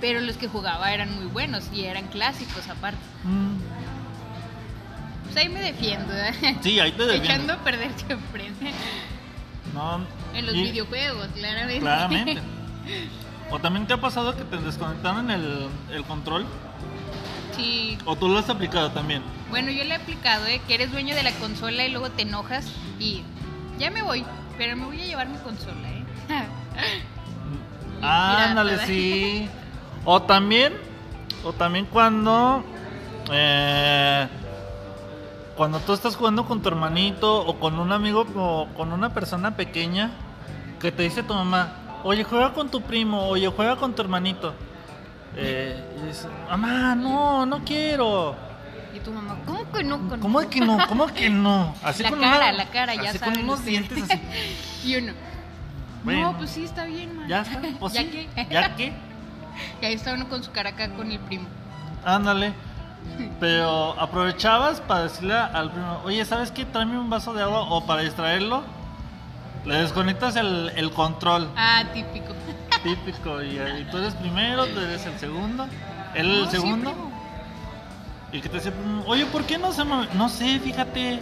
pero 0.00 0.20
los 0.20 0.36
que 0.36 0.46
jugaba 0.46 0.92
eran 0.92 1.14
muy 1.16 1.26
buenos 1.26 1.64
y 1.72 1.84
eran 1.84 2.06
clásicos 2.06 2.68
aparte. 2.68 3.00
Mm, 3.24 3.56
ahí 5.38 5.48
me 5.48 5.60
defiendo, 5.60 6.12
¿eh? 6.14 6.56
Sí, 6.60 6.78
ahí 6.80 6.92
te 6.92 7.02
defiendo. 7.04 7.24
Echando 7.32 7.52
a 7.54 7.56
perder 7.58 7.92
siempre. 7.94 8.50
No, 9.74 10.00
En 10.34 10.46
los 10.46 10.54
y- 10.54 10.62
videojuegos, 10.64 11.28
claramente. 11.34 11.80
Claramente. 11.80 12.40
¿O 13.50 13.58
también 13.58 13.86
te 13.86 13.94
ha 13.94 14.00
pasado 14.00 14.36
que 14.36 14.44
te 14.44 14.56
desconectaron 14.58 15.30
el, 15.30 15.68
el 15.90 16.04
control? 16.04 16.44
Sí. 17.56 17.96
¿O 18.04 18.14
tú 18.16 18.28
lo 18.28 18.38
has 18.38 18.48
aplicado 18.50 18.90
también? 18.90 19.22
Bueno, 19.50 19.70
yo 19.70 19.82
le 19.84 19.90
he 19.90 19.94
aplicado, 19.96 20.46
¿eh? 20.46 20.60
Que 20.68 20.74
eres 20.74 20.92
dueño 20.92 21.14
de 21.14 21.22
la 21.22 21.32
consola 21.32 21.84
y 21.86 21.90
luego 21.90 22.10
te 22.10 22.22
enojas 22.22 22.66
y 23.00 23.22
ya 23.78 23.90
me 23.90 24.02
voy, 24.02 24.24
pero 24.58 24.76
me 24.76 24.84
voy 24.84 25.00
a 25.00 25.04
llevar 25.06 25.28
mi 25.28 25.38
consola, 25.38 25.88
¿eh? 25.88 26.04
Mira, 27.96 28.44
Ándale, 28.50 28.86
sí. 28.86 29.48
O 30.04 30.22
también, 30.22 30.72
o 31.44 31.52
también 31.52 31.84
cuando, 31.86 32.64
eh, 33.30 34.26
cuando 35.58 35.80
tú 35.80 35.92
estás 35.92 36.14
jugando 36.16 36.46
con 36.46 36.62
tu 36.62 36.68
hermanito 36.68 37.44
o 37.44 37.58
con 37.58 37.78
un 37.80 37.90
amigo 37.92 38.24
o 38.36 38.68
con 38.76 38.92
una 38.92 39.12
persona 39.12 39.56
pequeña 39.56 40.12
que 40.80 40.92
te 40.92 41.02
dice 41.02 41.24
tu 41.24 41.34
mamá, 41.34 41.72
oye, 42.04 42.22
juega 42.22 42.52
con 42.54 42.70
tu 42.70 42.80
primo, 42.80 43.26
oye, 43.26 43.48
juega 43.48 43.74
con 43.74 43.92
tu 43.92 44.00
hermanito. 44.00 44.54
Eh, 45.34 45.84
y 46.00 46.06
dices, 46.06 46.28
mamá, 46.48 46.94
no, 46.94 47.44
no 47.44 47.64
quiero. 47.64 48.36
Y 48.94 49.00
tu 49.00 49.10
mamá, 49.12 49.36
¿cómo 49.44 49.70
que 49.72 49.82
no? 49.82 50.08
Con... 50.08 50.20
¿Cómo 50.20 50.38
que 50.48 50.60
no? 50.60 50.78
¿Cómo 50.86 51.06
que 51.08 51.28
no? 51.28 51.74
Así 51.82 52.04
La 52.04 52.10
con 52.10 52.20
cara, 52.20 52.36
una- 52.36 52.52
la 52.52 52.66
cara, 52.66 52.94
ya 52.94 53.10
así 53.10 53.18
con 53.18 53.36
unos 53.36 53.64
dientes 53.64 54.00
así. 54.04 54.20
Y 54.84 54.96
uno, 54.96 55.12
Bueno. 56.04 56.22
no, 56.32 56.38
pues 56.38 56.50
sí, 56.50 56.62
está 56.64 56.84
bien, 56.84 57.16
man. 57.16 57.26
Ya 57.28 57.42
está, 57.42 57.60
pues 57.80 57.92
¿Ya 57.94 58.02
sí, 58.02 58.08
qué? 58.34 58.46
¿Ya 58.48 58.76
qué? 58.76 58.92
Y 59.82 59.86
ahí 59.86 59.94
está 59.94 60.14
uno 60.14 60.28
con 60.28 60.44
su 60.44 60.52
cara 60.52 60.70
acá 60.70 60.88
con 60.90 61.10
el 61.10 61.18
primo. 61.18 61.48
Ándale. 62.04 62.52
Pero 63.40 63.94
aprovechabas 64.00 64.80
para 64.80 65.04
decirle 65.04 65.34
al 65.34 65.70
primo, 65.70 66.00
oye, 66.04 66.24
¿sabes 66.24 66.50
qué? 66.50 66.64
Tráeme 66.64 66.98
un 66.98 67.08
vaso 67.10 67.32
de 67.32 67.42
agua 67.42 67.62
o 67.62 67.84
para 67.86 68.02
distraerlo. 68.02 68.62
Le 69.64 69.76
desconectas 69.76 70.36
el, 70.36 70.72
el 70.76 70.90
control 70.92 71.48
Ah, 71.56 71.82
típico. 71.92 72.32
típico 72.82 73.42
y, 73.42 73.58
y 73.58 73.86
tú 73.90 73.98
eres 73.98 74.14
primero, 74.14 74.66
tú 74.66 74.80
eres 74.80 75.04
el 75.06 75.18
segundo, 75.18 75.66
él 76.14 76.26
el 76.30 76.40
No, 76.44 76.44
sí, 76.46 76.56
segundo. 76.56 76.90
primo. 76.92 77.10
y 78.32 78.40
que 78.40 78.48
te 78.48 78.56
dice, 78.58 78.70
"Mm, 78.70 79.02
oye, 79.06 79.26
¿por 79.26 79.44
qué 79.44 79.58
no 79.58 79.72
se 79.72 79.84
mueve? 79.84 80.08
No 80.14 80.28
sé, 80.28 80.58
fíjate. 80.60 81.20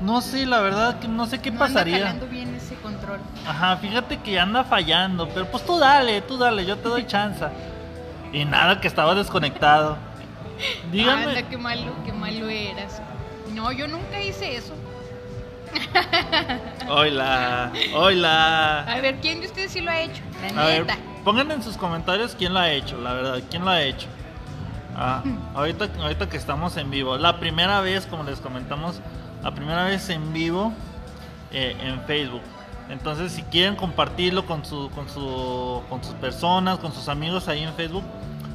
No 0.00 0.20
sé, 0.20 0.46
la 0.46 0.60
verdad 0.60 0.98
que 0.98 1.06
no 1.06 1.26
sé 1.26 1.40
qué 1.40 1.50
No 1.52 1.62
anda 1.62 1.74
pasaría. 1.74 1.98
jalando 2.06 2.26
bien 2.26 2.54
ese 2.56 2.74
control. 2.76 3.20
Ajá, 3.46 3.76
fíjate 3.76 4.18
que 4.18 4.40
anda 4.40 4.64
fallando, 4.64 5.28
pero 5.28 5.46
pues 5.46 5.64
tú 5.64 5.78
dale, 5.78 6.20
tú 6.22 6.36
dale, 6.38 6.64
yo 6.66 6.76
te 6.78 6.88
doy 6.88 7.06
chance. 7.06 7.44
Y 8.32 8.44
nada, 8.44 8.80
que 8.80 8.88
estaba 8.88 9.14
desconectado. 9.14 9.96
Dígame. 10.92 11.24
Anda, 11.24 11.48
qué 11.48 11.56
malo, 11.56 11.92
qué 12.04 12.12
malo 12.12 12.48
eras. 12.48 13.00
No, 13.54 13.72
yo 13.72 13.88
nunca 13.88 14.20
hice 14.20 14.56
eso. 14.56 14.74
Hola, 16.88 17.72
hola. 17.94 18.80
A 18.82 19.00
ver, 19.00 19.16
¿quién 19.20 19.40
de 19.40 19.46
ustedes 19.46 19.72
sí 19.72 19.80
lo 19.80 19.90
ha 19.90 20.02
hecho? 20.02 20.20
La 20.54 20.62
A 20.62 20.66
ver, 20.66 20.86
pongan 21.24 21.50
en 21.50 21.62
sus 21.62 21.78
comentarios 21.78 22.34
quién 22.36 22.52
lo 22.52 22.60
ha 22.60 22.70
hecho, 22.70 22.98
la 22.98 23.14
verdad, 23.14 23.42
quién 23.48 23.64
lo 23.64 23.70
ha 23.70 23.82
hecho. 23.82 24.06
Ah, 24.94 25.22
ahorita, 25.54 25.88
ahorita 26.00 26.28
que 26.28 26.36
estamos 26.36 26.76
en 26.76 26.90
vivo, 26.90 27.16
la 27.16 27.38
primera 27.38 27.80
vez, 27.80 28.06
como 28.06 28.24
les 28.24 28.40
comentamos, 28.40 29.00
la 29.42 29.54
primera 29.54 29.84
vez 29.84 30.10
en 30.10 30.32
vivo 30.32 30.72
eh, 31.52 31.76
en 31.80 32.02
Facebook. 32.02 32.42
Entonces, 32.88 33.32
si 33.32 33.42
quieren 33.44 33.76
compartirlo 33.76 34.44
con 34.44 34.64
su, 34.64 34.90
con 34.90 35.08
su, 35.08 35.82
con 35.88 36.04
sus 36.04 36.14
personas, 36.14 36.78
con 36.78 36.92
sus 36.92 37.08
amigos 37.08 37.48
ahí 37.48 37.62
en 37.62 37.72
Facebook, 37.74 38.04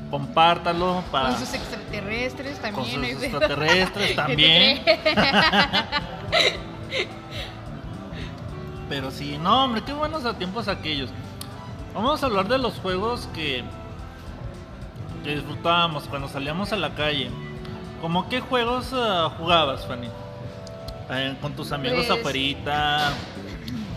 compártalo 0.10 1.04
para 1.12 1.30
Con 1.30 1.40
sus 1.40 1.54
extraterrestres 1.54 2.60
también. 2.60 2.76
con 2.76 2.86
sus 2.86 3.02
de- 3.22 3.28
extraterrestres 3.28 4.08
¿Qué 4.08 4.10
te 4.10 4.16
también. 4.16 4.82
Pero 8.90 9.12
sí, 9.12 9.38
no, 9.38 9.66
hombre, 9.66 9.82
qué 9.86 9.94
buenos 9.94 10.26
a 10.26 10.34
tiempos 10.38 10.68
aquellos. 10.68 11.10
Vamos 11.94 12.24
a 12.24 12.28
hablar 12.28 12.48
de 12.48 12.58
los 12.58 12.76
juegos 12.80 13.28
que, 13.36 13.64
que 15.24 15.36
disfrutábamos 15.36 16.06
cuando 16.06 16.30
salíamos 16.30 16.72
a 16.72 16.78
la 16.78 16.94
calle. 16.96 17.30
¿Cómo 18.02 18.30
qué 18.30 18.40
juegos 18.40 18.92
ah, 18.94 19.32
jugabas, 19.38 19.86
Fanny? 19.88 20.08
Eh, 21.10 21.36
con 21.42 21.54
tus 21.54 21.72
amigos 21.72 22.06
Pues- 22.06 22.20
afuerita, 22.20 23.12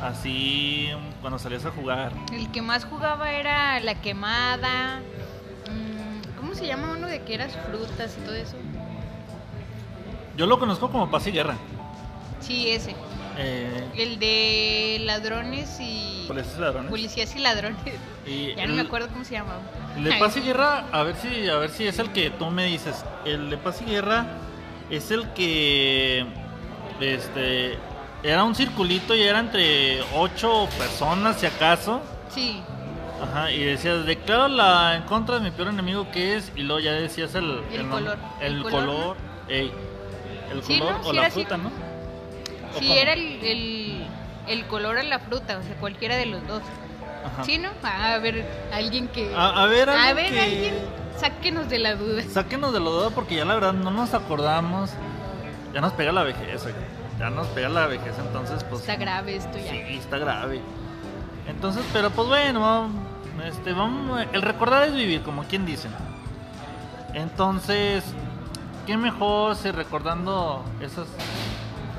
así, 0.02 0.88
cuando 1.20 1.38
salías 1.38 1.64
a 1.66 1.70
jugar. 1.70 2.12
El 2.32 2.50
que 2.50 2.62
más 2.62 2.84
jugaba 2.84 3.30
era 3.30 3.78
la 3.80 3.94
quemada. 4.00 5.00
Mm, 6.60 6.66
¿Cómo 6.66 6.66
se 6.66 6.66
llama 6.66 6.96
uno 6.96 7.06
de 7.06 7.22
que 7.22 7.34
eras 7.34 7.56
frutas 7.66 8.16
y 8.20 8.24
todo 8.24 8.34
eso? 8.34 8.56
Yo 10.36 10.46
lo 10.46 10.58
conozco 10.58 10.90
como 10.90 11.10
paz 11.10 11.26
y 11.26 11.32
guerra. 11.32 11.56
Sí, 12.40 12.70
ese. 12.70 12.94
Eh, 13.38 13.88
El 13.96 14.18
de 14.18 14.98
ladrones 15.04 15.78
y. 15.80 16.24
Policías 16.26 16.56
y 16.56 16.60
ladrones. 16.60 16.90
Policías 16.90 17.36
y 17.36 17.38
ladrones. 17.38 17.78
Y 18.26 18.54
Ya 18.54 18.66
no 18.66 18.74
me 18.74 18.82
acuerdo 18.82 19.08
cómo 19.08 19.24
se 19.24 19.34
llamaba. 19.34 19.60
El 19.96 20.04
de 20.04 20.12
Paz 20.14 20.36
y 20.36 20.40
Guerra, 20.46 20.84
a 20.92 21.02
ver 21.02 21.16
si, 21.16 21.48
a 21.48 21.56
ver 21.56 21.70
si 21.70 21.86
es 21.86 21.98
el 21.98 22.12
que 22.12 22.30
tú 22.30 22.46
me 22.50 22.66
dices. 22.66 23.04
El 23.24 23.50
de 23.50 23.56
Paz 23.56 23.82
y 23.82 23.90
Guerra 23.90 24.26
es 24.90 25.10
el 25.10 25.28
que, 25.32 26.26
este, 27.00 27.78
era 28.22 28.44
un 28.44 28.54
circulito 28.54 29.14
y 29.14 29.22
era 29.22 29.40
entre 29.40 30.02
ocho 30.14 30.68
personas, 30.78 31.40
si 31.40 31.46
acaso. 31.46 32.00
Sí. 32.32 32.62
Ajá, 33.22 33.50
y 33.52 33.62
decías, 33.62 34.06
declaro 34.06 34.48
la 34.48 34.96
en 34.96 35.02
contra 35.02 35.36
de 35.36 35.42
mi 35.42 35.50
peor 35.50 35.68
enemigo 35.68 36.10
que 36.10 36.36
es, 36.36 36.50
y 36.56 36.62
luego 36.62 36.80
ya 36.80 36.92
decías 36.92 37.34
el, 37.34 37.60
El 37.72 37.86
color. 37.88 38.18
el, 38.40 38.56
El 38.56 38.62
color, 38.62 38.86
color, 38.86 39.16
ey, 39.48 39.72
el 40.52 40.62
Sí, 40.62 40.78
color 40.78 40.94
¿no? 40.94 41.00
o 41.06 41.10
Sí 41.10 41.16
la 41.16 41.26
así. 41.26 41.40
fruta, 41.40 41.56
¿no? 41.58 41.68
¿O 41.68 42.78
Sí, 42.78 42.86
cómo? 42.86 42.98
era 42.98 43.12
el, 43.12 44.06
el, 44.48 44.66
color 44.66 44.98
a 44.98 45.02
la 45.02 45.18
fruta, 45.18 45.58
o 45.58 45.62
sea, 45.62 45.74
cualquiera 45.76 46.16
de 46.16 46.26
los 46.26 46.46
dos. 46.46 46.62
Ajá. 47.24 47.44
¿Sí, 47.44 47.58
no? 47.58 47.68
Ah, 47.82 48.14
a 48.14 48.18
ver, 48.18 48.46
alguien 48.72 49.08
que. 49.08 49.34
A, 49.34 49.62
a 49.62 49.66
ver, 49.66 49.90
A 49.90 50.08
alguien 50.08 50.16
ver, 50.16 50.32
que- 50.32 50.40
alguien, 50.40 50.74
sáquenos 51.18 51.68
de 51.68 51.78
la 51.78 51.96
duda. 51.96 52.22
Sáquenos 52.32 52.72
de 52.72 52.80
lo 52.80 52.90
duda 52.90 53.10
porque 53.10 53.34
ya 53.36 53.44
la 53.44 53.54
verdad 53.54 53.72
no 53.74 53.90
nos 53.90 54.14
acordamos. 54.14 54.90
Ya 55.74 55.80
nos 55.82 55.92
pega 55.92 56.10
la 56.12 56.22
vejez, 56.22 56.64
oiga. 56.64 56.78
Ya 57.18 57.28
nos 57.28 57.46
pega 57.48 57.68
la 57.68 57.86
vejez, 57.86 58.14
entonces 58.18 58.64
pues... 58.64 58.80
Está 58.80 58.96
grave 58.96 59.36
esto 59.36 59.58
ya. 59.58 59.70
Sí, 59.72 59.82
está 59.98 60.16
grave. 60.16 60.62
Entonces, 61.46 61.84
pero 61.92 62.08
pues 62.10 62.26
bueno, 62.28 62.88
este, 63.44 63.72
vamos, 63.72 64.24
el 64.32 64.42
recordar 64.42 64.84
es 64.84 64.94
vivir, 64.94 65.22
como 65.22 65.44
quien 65.44 65.66
dice. 65.66 65.88
Entonces, 67.14 68.04
qué 68.86 68.96
mejor 68.96 69.56
si 69.56 69.70
recordando 69.70 70.64
esos, 70.80 71.08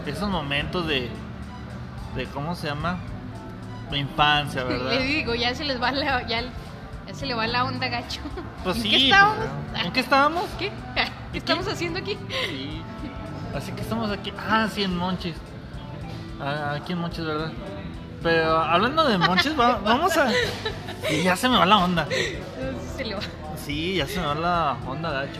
esos 0.06 0.30
momentos 0.30 0.88
de, 0.88 1.10
de, 2.16 2.26
¿cómo 2.28 2.56
se 2.56 2.68
llama? 2.68 2.98
De 3.90 3.98
infancia, 3.98 4.64
¿verdad? 4.66 4.92
Le 4.92 5.04
digo, 5.04 5.36
ya 5.36 5.54
se 5.56 5.64
les 5.64 5.82
va 5.82 5.92
la. 5.92 6.28
Ya, 6.28 6.44
ya 7.08 7.14
se 7.14 7.26
le 7.26 7.34
va 7.34 7.48
la 7.48 7.66
onda, 7.66 7.88
gacho. 7.88 8.22
Pues 8.64 8.78
¿En 8.78 8.84
sí, 8.84 8.90
qué 8.90 8.96
pues, 8.96 9.04
estábamos? 9.06 9.46
¿En 9.84 9.92
qué 9.92 10.00
estábamos? 10.00 10.46
¿Qué? 10.60 10.72
qué? 10.96 11.04
¿Qué 11.32 11.38
estamos 11.40 11.68
haciendo 11.68 12.00
aquí? 12.00 12.16
Sí. 12.48 12.82
Así 13.56 13.72
que 13.72 13.82
estamos 13.82 14.12
aquí. 14.12 14.32
Ah, 14.38 14.68
sí, 14.72 14.84
en 14.84 14.96
Monchis. 14.96 15.36
Ah, 16.40 16.74
aquí 16.76 16.94
en 16.94 17.00
Monchis, 17.00 17.26
¿verdad? 17.26 17.52
Pero 18.24 18.58
hablando 18.58 19.04
de 19.04 19.18
Monchis, 19.18 19.60
va- 19.60 19.80
vamos 19.84 20.16
a. 20.18 20.32
Ya 21.24 21.36
se 21.36 21.50
me 21.50 21.58
va 21.58 21.66
la 21.66 21.78
onda. 21.80 22.08
Se 22.96 23.04
le 23.04 23.16
va. 23.16 23.22
Sí, 23.58 23.96
ya 23.96 24.06
se 24.08 24.20
me 24.20 24.28
va 24.28 24.36
la 24.36 24.78
onda, 24.88 25.10
gacho. 25.12 25.40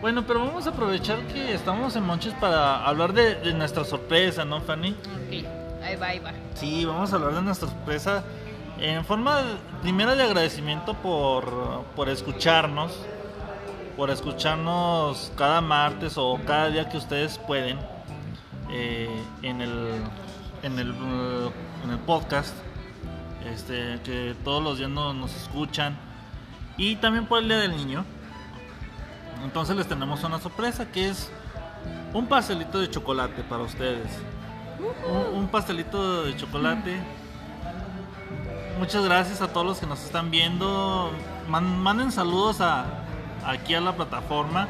Bueno, 0.00 0.24
pero 0.26 0.40
vamos 0.40 0.66
a 0.66 0.70
aprovechar 0.70 1.18
que 1.26 1.54
estamos 1.54 1.96
en 1.96 2.04
Monchis 2.04 2.32
para 2.34 2.84
hablar 2.86 3.12
de, 3.12 3.34
de 3.36 3.52
nuestra 3.54 3.84
sorpresa, 3.84 4.44
¿no, 4.44 4.60
Fanny? 4.60 4.90
Ok, 4.90 5.44
ahí 5.84 5.96
va, 5.96 6.06
ahí 6.06 6.18
va. 6.20 6.32
Sí, 6.54 6.84
vamos 6.84 7.12
a 7.12 7.16
hablar 7.16 7.34
de 7.34 7.42
nuestra 7.42 7.68
sorpresa 7.68 8.22
en 8.78 9.04
forma 9.04 9.40
primero 9.82 10.14
de 10.16 10.22
agradecimiento 10.22 10.94
por, 10.94 11.82
por 11.96 12.08
escucharnos, 12.08 12.92
por 13.96 14.10
escucharnos 14.10 15.32
cada 15.36 15.60
martes 15.60 16.14
o 16.16 16.38
cada 16.46 16.68
día 16.68 16.88
que 16.88 16.96
ustedes 16.98 17.36
pueden 17.38 17.78
eh, 18.70 19.08
en, 19.42 19.60
el, 19.60 19.88
en, 20.62 20.78
el, 20.78 20.94
en 21.84 21.90
el 21.90 21.98
podcast, 21.98 22.54
este, 23.52 23.98
que 24.04 24.34
todos 24.44 24.62
los 24.62 24.78
días 24.78 24.90
no- 24.90 25.12
nos 25.14 25.34
escuchan 25.34 25.96
y 26.76 26.96
también 26.96 27.26
por 27.26 27.40
el 27.42 27.48
Día 27.48 27.58
del 27.58 27.76
Niño. 27.76 28.04
Entonces 29.44 29.76
les 29.76 29.86
tenemos 29.86 30.22
una 30.24 30.38
sorpresa 30.38 30.90
que 30.90 31.08
es 31.08 31.30
un 32.12 32.26
pastelito 32.26 32.78
de 32.80 32.90
chocolate 32.90 33.42
para 33.42 33.62
ustedes 33.62 34.08
un, 35.34 35.48
pastelito 35.48 36.24
de 36.24 36.36
chocolate. 36.36 36.96
Muchas 38.78 39.04
gracias 39.04 39.42
a 39.42 39.48
todos 39.48 39.66
los 39.66 39.78
que 39.78 39.86
nos 39.86 40.02
están 40.04 40.30
viendo. 40.30 41.10
Man- 41.48 41.78
manden 41.82 42.10
saludos 42.12 42.60
a, 42.60 42.86
aquí 43.44 43.74
a 43.74 43.80
la 43.80 43.94
plataforma. 43.94 44.68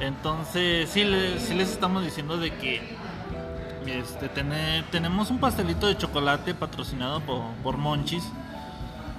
Entonces, 0.00 0.88
sí, 0.90 1.02
sí 1.38 1.54
les 1.54 1.70
estamos 1.70 2.04
diciendo 2.04 2.36
de 2.38 2.54
que 2.54 2.93
este, 3.86 4.28
tene- 4.28 4.82
tenemos 4.90 5.30
un 5.30 5.38
pastelito 5.38 5.86
de 5.86 5.96
chocolate 5.96 6.54
patrocinado 6.54 7.20
por, 7.20 7.42
por 7.62 7.76
Monchis. 7.76 8.24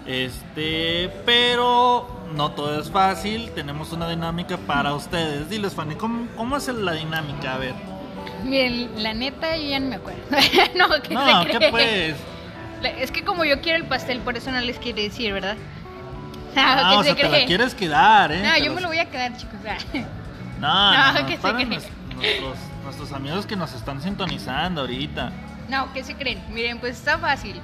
Este, 0.06 1.10
pero 1.26 2.08
no 2.36 2.52
todo 2.52 2.80
es 2.80 2.92
fácil. 2.92 3.52
Tenemos 3.56 3.92
una 3.92 4.08
dinámica 4.10 4.58
para 4.58 4.94
ustedes. 4.94 5.50
Diles, 5.50 5.74
Fanny, 5.74 5.96
¿cómo, 5.96 6.28
cómo 6.38 6.58
es 6.58 6.68
la 6.68 6.94
dinámica? 6.94 7.56
A 7.56 7.58
ver. 7.58 7.74
Miren, 8.44 9.02
la 9.02 9.14
neta 9.14 9.58
yo 9.58 9.64
ya 9.70 9.80
no 9.80 9.88
me 9.90 9.96
acuerdo. 9.96 10.22
no, 10.76 10.88
¿qué 11.02 11.14
No, 11.14 11.44
se 11.44 11.50
¿qué 11.50 11.58
cree? 11.58 11.72
pues? 11.72 12.16
Es 13.00 13.10
que 13.12 13.24
como 13.24 13.46
yo 13.46 13.62
quiero 13.62 13.78
el 13.80 13.86
pastel, 13.86 14.20
por 14.20 14.38
eso 14.38 14.52
no 14.52 14.60
les 14.62 14.78
quiero 14.78 15.02
decir, 15.02 15.34
¿verdad? 15.34 15.58
Ah, 16.58 16.92
¿qué 16.92 16.96
o 16.96 17.04
se 17.04 17.06
sea, 17.16 17.16
te 17.32 17.40
la 17.42 17.46
quieres 17.48 17.76
quedar, 17.76 18.32
¿eh? 18.32 18.42
No, 18.42 18.54
Te 18.54 18.60
yo 18.62 18.66
los- 18.68 18.76
me 18.76 18.82
lo 18.82 18.88
voy 18.88 19.00
a 19.00 19.10
quedar, 19.10 19.36
chicos. 19.36 19.56
ah. 19.68 19.78
No, 20.62 20.94
No, 20.94 21.14
no, 21.14 21.20
no, 21.20 21.26
¿qué 21.28 21.36
se 21.36 21.42
cree? 21.54 21.66
nuestros, 21.66 22.58
nuestros 22.86 23.12
amigos 23.12 23.46
que 23.46 23.56
nos 23.56 23.74
están 23.74 24.02
sintonizando 24.02 24.82
ahorita. 24.82 25.32
No, 25.70 25.92
¿qué 25.94 26.04
se 26.04 26.16
creen? 26.16 26.42
Miren, 26.50 26.80
pues 26.80 26.98
está 26.98 27.18
fácil. 27.18 27.60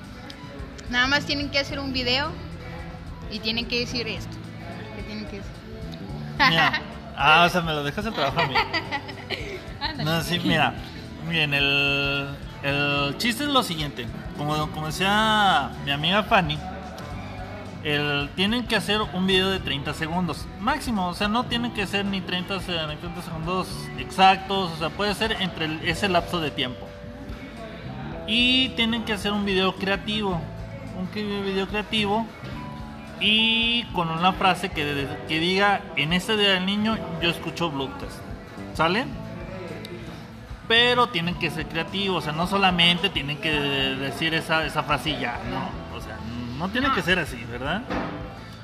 Nada 0.89 1.07
más 1.07 1.25
tienen 1.25 1.49
que 1.49 1.59
hacer 1.59 1.79
un 1.79 1.93
video 1.93 2.31
y 3.31 3.39
tienen 3.39 3.67
que 3.67 3.79
decir 3.79 4.07
esto. 4.07 4.35
¿Qué 4.95 5.03
tienen 5.03 5.25
que 5.25 5.37
decir? 5.37 5.51
Mira, 6.49 6.81
ah, 7.15 7.45
o 7.45 7.49
sea, 7.49 7.61
me 7.61 7.71
lo 7.71 7.83
dejas 7.83 8.05
el 8.05 8.13
trabajo 8.13 8.41
a 8.41 8.47
mí. 8.47 8.55
No, 10.03 10.21
sí, 10.21 10.39
mira, 10.39 10.73
miren, 11.27 11.53
el, 11.53 12.27
el 12.63 13.15
chiste 13.17 13.43
es 13.43 13.49
lo 13.49 13.61
siguiente. 13.61 14.05
Como, 14.37 14.69
como 14.71 14.87
decía 14.87 15.71
mi 15.83 15.91
amiga 15.91 16.23
Fanny, 16.23 16.57
el, 17.83 18.29
tienen 18.35 18.65
que 18.67 18.75
hacer 18.75 19.01
un 19.01 19.25
video 19.27 19.49
de 19.49 19.59
30 19.59 19.93
segundos 19.93 20.45
máximo. 20.59 21.07
O 21.07 21.13
sea, 21.13 21.27
no 21.27 21.45
tienen 21.45 21.73
que 21.73 21.87
ser 21.87 22.05
ni 22.05 22.21
30, 22.21 22.59
se- 22.59 22.87
ni 22.87 22.95
30 22.95 23.21
segundos 23.21 23.67
exactos. 23.97 24.71
O 24.71 24.77
sea, 24.77 24.89
puede 24.89 25.13
ser 25.15 25.37
entre 25.39 25.89
ese 25.89 26.07
lapso 26.09 26.39
de 26.39 26.51
tiempo. 26.51 26.87
Y 28.27 28.69
tienen 28.69 29.03
que 29.03 29.13
hacer 29.13 29.31
un 29.33 29.45
video 29.45 29.75
creativo. 29.75 30.39
Un 30.97 31.09
video 31.13 31.67
creativo. 31.67 32.25
Y 33.19 33.83
con 33.93 34.09
una 34.09 34.33
frase 34.33 34.69
que, 34.69 35.07
que 35.27 35.39
diga, 35.39 35.81
en 35.95 36.13
este 36.13 36.37
día 36.37 36.51
del 36.51 36.65
niño 36.65 36.97
yo 37.21 37.29
escucho 37.29 37.69
Bluetooth. 37.69 38.09
¿Sale? 38.73 39.05
Pero 40.67 41.07
tienen 41.09 41.35
que 41.35 41.51
ser 41.51 41.65
creativos, 41.67 42.19
o 42.19 42.21
sea, 42.21 42.31
no 42.31 42.47
solamente 42.47 43.09
tienen 43.09 43.37
que 43.39 43.51
decir 43.51 44.33
esa, 44.33 44.65
esa 44.65 44.83
frasilla, 44.83 45.33
no. 45.49 45.80
No 46.61 46.69
tiene 46.69 46.87
No. 46.89 46.95
que 46.95 47.01
ser 47.01 47.19
así, 47.19 47.43
¿verdad? 47.49 47.81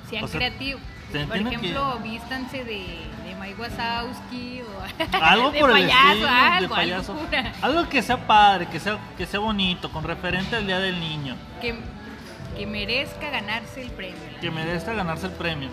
Sean 0.10 0.24
o 0.24 0.28
sea, 0.28 0.38
creativos. 0.40 0.82
Por 1.12 1.38
ejemplo, 1.38 2.00
vístanse 2.04 2.64
de, 2.66 3.08
de 3.26 3.36
Mike 3.40 3.56
Wazowski 3.62 4.62
o 4.62 5.16
Algo 5.24 5.52
de 5.52 5.60
por 5.60 5.70
el 5.72 5.76
payaso, 5.88 6.10
estilo, 6.12 6.30
algo, 6.30 6.62
de 6.62 6.68
payaso. 6.70 7.18
algo 7.62 7.90
que 7.90 8.02
sea 8.02 8.28
padre, 8.28 8.68
que 8.68 8.80
sea, 8.80 8.98
que 9.18 9.26
sea 9.26 9.40
bonito, 9.40 9.90
con 9.92 10.04
referente 10.04 10.56
al 10.58 10.66
Día 10.68 10.80
del 10.80 11.00
Niño. 11.00 11.36
que, 11.62 11.76
que 12.58 12.66
merezca 12.68 13.30
ganarse 13.30 13.82
el 13.82 13.90
premio. 13.92 14.20
que 14.42 14.52
merezca 14.52 14.94
ganarse 14.94 15.28
el 15.28 15.34
premio. 15.34 15.70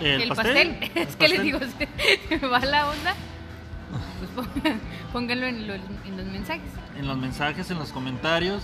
el, 0.00 0.22
el 0.22 0.28
pastel. 0.28 0.78
¿El 0.80 0.82
es 1.02 1.16
que 1.16 1.28
les 1.28 1.38
pastel? 1.38 1.42
digo, 1.42 1.58
se 1.58 2.36
me 2.36 2.46
va 2.48 2.60
la 2.60 2.88
onda. 2.88 3.14
Pues 4.34 4.76
pónganlo 5.12 5.46
en, 5.46 5.66
lo- 5.66 5.74
en 5.74 6.16
los 6.16 6.26
mensajes. 6.26 6.70
en 6.96 7.06
los 7.08 7.16
mensajes, 7.16 7.70
en 7.70 7.78
los 7.78 7.90
comentarios. 7.92 8.62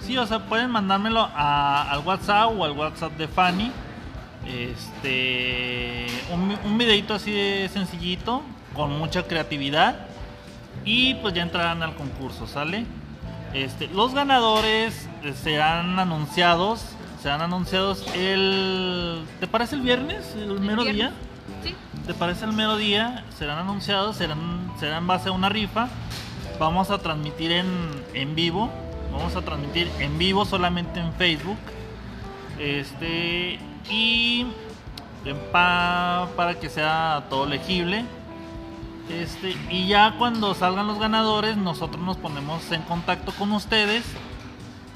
Sí, 0.00 0.16
o 0.16 0.26
sea, 0.26 0.40
pueden 0.46 0.70
mandármelo 0.70 1.20
a- 1.34 1.90
al 1.90 2.00
WhatsApp 2.00 2.50
o 2.56 2.64
al 2.64 2.72
WhatsApp 2.72 3.12
de 3.16 3.28
Fanny. 3.28 3.70
Este, 4.46 6.06
un, 6.32 6.56
un 6.64 6.78
videito 6.78 7.14
así 7.14 7.30
de 7.30 7.68
sencillito, 7.72 8.42
con 8.74 8.96
mucha 8.98 9.22
creatividad. 9.24 10.06
Y 10.84 11.14
pues 11.16 11.34
ya 11.34 11.42
entrarán 11.42 11.82
al 11.82 11.94
concurso, 11.94 12.46
¿sale? 12.46 12.86
Este, 13.52 13.88
los 13.88 14.14
ganadores 14.14 15.08
eh, 15.22 15.34
serán 15.34 15.98
anunciados. 15.98 16.84
Serán 17.22 17.42
anunciados 17.42 18.06
el. 18.14 19.22
¿Te 19.40 19.46
parece 19.46 19.74
el 19.76 19.82
viernes? 19.82 20.34
¿El 20.34 20.42
El 20.52 20.60
mero 20.60 20.82
viernes. 20.84 20.94
día? 20.94 21.12
Sí. 21.62 21.74
¿Te 22.06 22.14
parece 22.14 22.46
el 22.46 22.52
mero 22.52 22.76
día? 22.78 23.24
Serán 23.38 23.58
anunciados, 23.58 24.16
serán, 24.16 24.72
será 24.80 24.96
en 24.98 25.06
base 25.06 25.28
a 25.28 25.32
una 25.32 25.50
rifa. 25.50 25.88
Vamos 26.58 26.90
a 26.90 26.96
transmitir 26.98 27.52
en, 27.52 27.66
en 28.14 28.34
vivo. 28.34 28.70
Vamos 29.12 29.34
a 29.36 29.42
transmitir 29.42 29.90
en 29.98 30.18
vivo 30.18 30.44
solamente 30.44 31.00
en 31.00 31.12
Facebook. 31.14 31.58
Este. 32.58 33.58
Y. 33.88 34.46
pa- 35.52 36.28
para 36.36 36.58
que 36.58 36.68
sea 36.68 37.24
todo 37.30 37.46
legible. 37.46 38.04
Este, 39.08 39.56
y 39.70 39.88
ya 39.88 40.14
cuando 40.18 40.54
salgan 40.54 40.86
los 40.86 40.98
ganadores, 41.00 41.56
nosotros 41.56 42.00
nos 42.02 42.16
ponemos 42.16 42.70
en 42.70 42.82
contacto 42.82 43.32
con 43.32 43.50
ustedes 43.50 44.04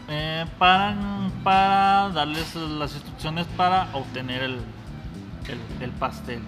eh, 0.09 0.47
para, 0.57 0.95
para 1.43 2.11
darles 2.11 2.55
las 2.55 2.95
instrucciones 2.95 3.45
para 3.57 3.89
obtener 3.93 4.43
el, 4.45 4.61
el, 5.49 5.83
el 5.83 5.91
pastel. 5.91 6.41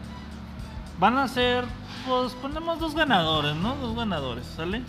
Van 1.01 1.19
a 1.19 1.27
ser, 1.27 1.65
pues 2.07 2.35
ponemos 2.35 2.79
dos 2.79 2.95
ganadores, 2.95 3.57
¿no? 3.57 3.75
Dos 3.77 3.97
ganadores, 3.97 4.47
¿sale? 4.57 4.83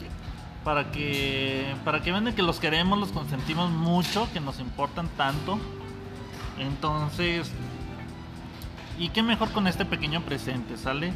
Para 0.67 0.91
que, 0.91 1.63
para 1.85 2.01
que 2.01 2.11
vean 2.11 2.33
que 2.33 2.41
los 2.41 2.59
queremos, 2.59 2.99
los 2.99 3.13
consentimos 3.13 3.69
mucho, 3.69 4.27
que 4.33 4.41
nos 4.41 4.59
importan 4.59 5.07
tanto. 5.15 5.57
Entonces, 6.59 7.49
y 8.99 9.07
qué 9.07 9.23
mejor 9.23 9.49
con 9.53 9.65
este 9.67 9.85
pequeño 9.85 10.19
presente, 10.23 10.75
¿sale? 10.75 11.13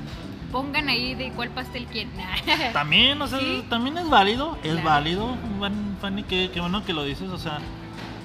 Pongan 0.53 0.87
ahí 0.87 1.15
de 1.15 1.33
cuál 1.33 1.49
pastel 1.49 1.85
quieren. 1.87 2.13
También, 2.71 3.21
o 3.21 3.27
sea, 3.27 3.39
Sí. 3.39 3.65
también 3.69 3.97
es 3.97 4.09
válido, 4.09 4.57
es 4.63 4.71
Claro. 4.71 4.87
válido, 4.87 5.35
Fan- 5.59 5.97
Fanny, 5.99 6.23
qué, 6.23 6.49
qué 6.53 6.61
bueno 6.61 6.85
que 6.85 6.93
lo 6.93 7.03
dices, 7.03 7.29
o 7.29 7.37
sea, 7.37 7.59